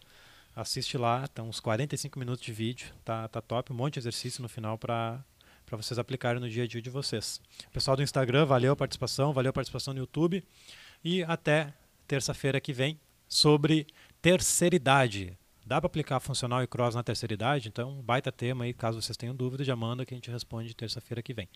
Assiste 0.55 0.97
lá, 0.97 1.27
tá 1.27 1.41
uns 1.41 1.59
45 1.59 2.19
minutos 2.19 2.43
de 2.45 2.53
vídeo, 2.53 2.93
tá, 3.03 3.27
tá 3.27 3.41
top, 3.41 3.73
um 3.73 3.75
monte 3.75 3.93
de 3.93 3.99
exercício 3.99 4.41
no 4.41 4.49
final 4.49 4.77
para 4.77 5.23
para 5.65 5.77
vocês 5.77 5.97
aplicarem 5.97 6.39
no 6.39 6.47
dia 6.49 6.65
a 6.65 6.67
dia 6.67 6.81
de 6.81 6.89
vocês. 6.89 7.41
Pessoal 7.71 7.97
do 7.97 8.03
Instagram, 8.03 8.45
valeu 8.45 8.73
a 8.73 8.75
participação, 8.75 9.33
valeu 9.33 9.49
a 9.49 9.53
participação 9.53 9.93
no 9.93 10.01
YouTube 10.01 10.43
e 11.03 11.23
até 11.23 11.73
terça-feira 12.07 12.61
que 12.61 12.71
vem 12.71 12.99
sobre 13.27 13.87
terceira 14.21 14.75
idade. 14.75 15.35
Dá 15.65 15.79
para 15.79 15.87
aplicar 15.87 16.19
funcional 16.19 16.61
e 16.61 16.67
cross 16.67 16.93
na 16.93 17.01
terceira 17.01 17.33
idade? 17.33 17.69
Então, 17.69 18.01
baita 18.03 18.31
tema 18.31 18.65
aí, 18.65 18.73
caso 18.73 19.01
vocês 19.01 19.15
tenham 19.15 19.33
dúvida, 19.33 19.63
já 19.63 19.75
manda 19.75 20.05
que 20.05 20.13
a 20.13 20.17
gente 20.17 20.29
responde 20.29 20.75
terça-feira 20.75 21.23
que 21.23 21.33
vem. 21.33 21.47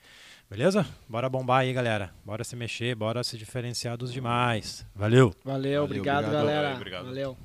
Beleza? 0.49 0.87
Bora 1.09 1.29
bombar 1.29 1.59
aí, 1.59 1.73
galera. 1.73 2.11
Bora 2.25 2.43
se 2.43 2.55
mexer, 2.55 2.95
bora 2.95 3.21
se 3.23 3.37
diferenciar 3.37 3.97
dos 3.97 4.11
demais. 4.13 4.85
Valeu! 4.95 5.35
Valeu, 5.43 5.53
Valeu, 5.53 5.83
obrigado, 5.83 6.25
obrigado. 6.25 6.45
galera. 6.45 6.75
Obrigado. 6.75 7.05
Valeu. 7.05 7.37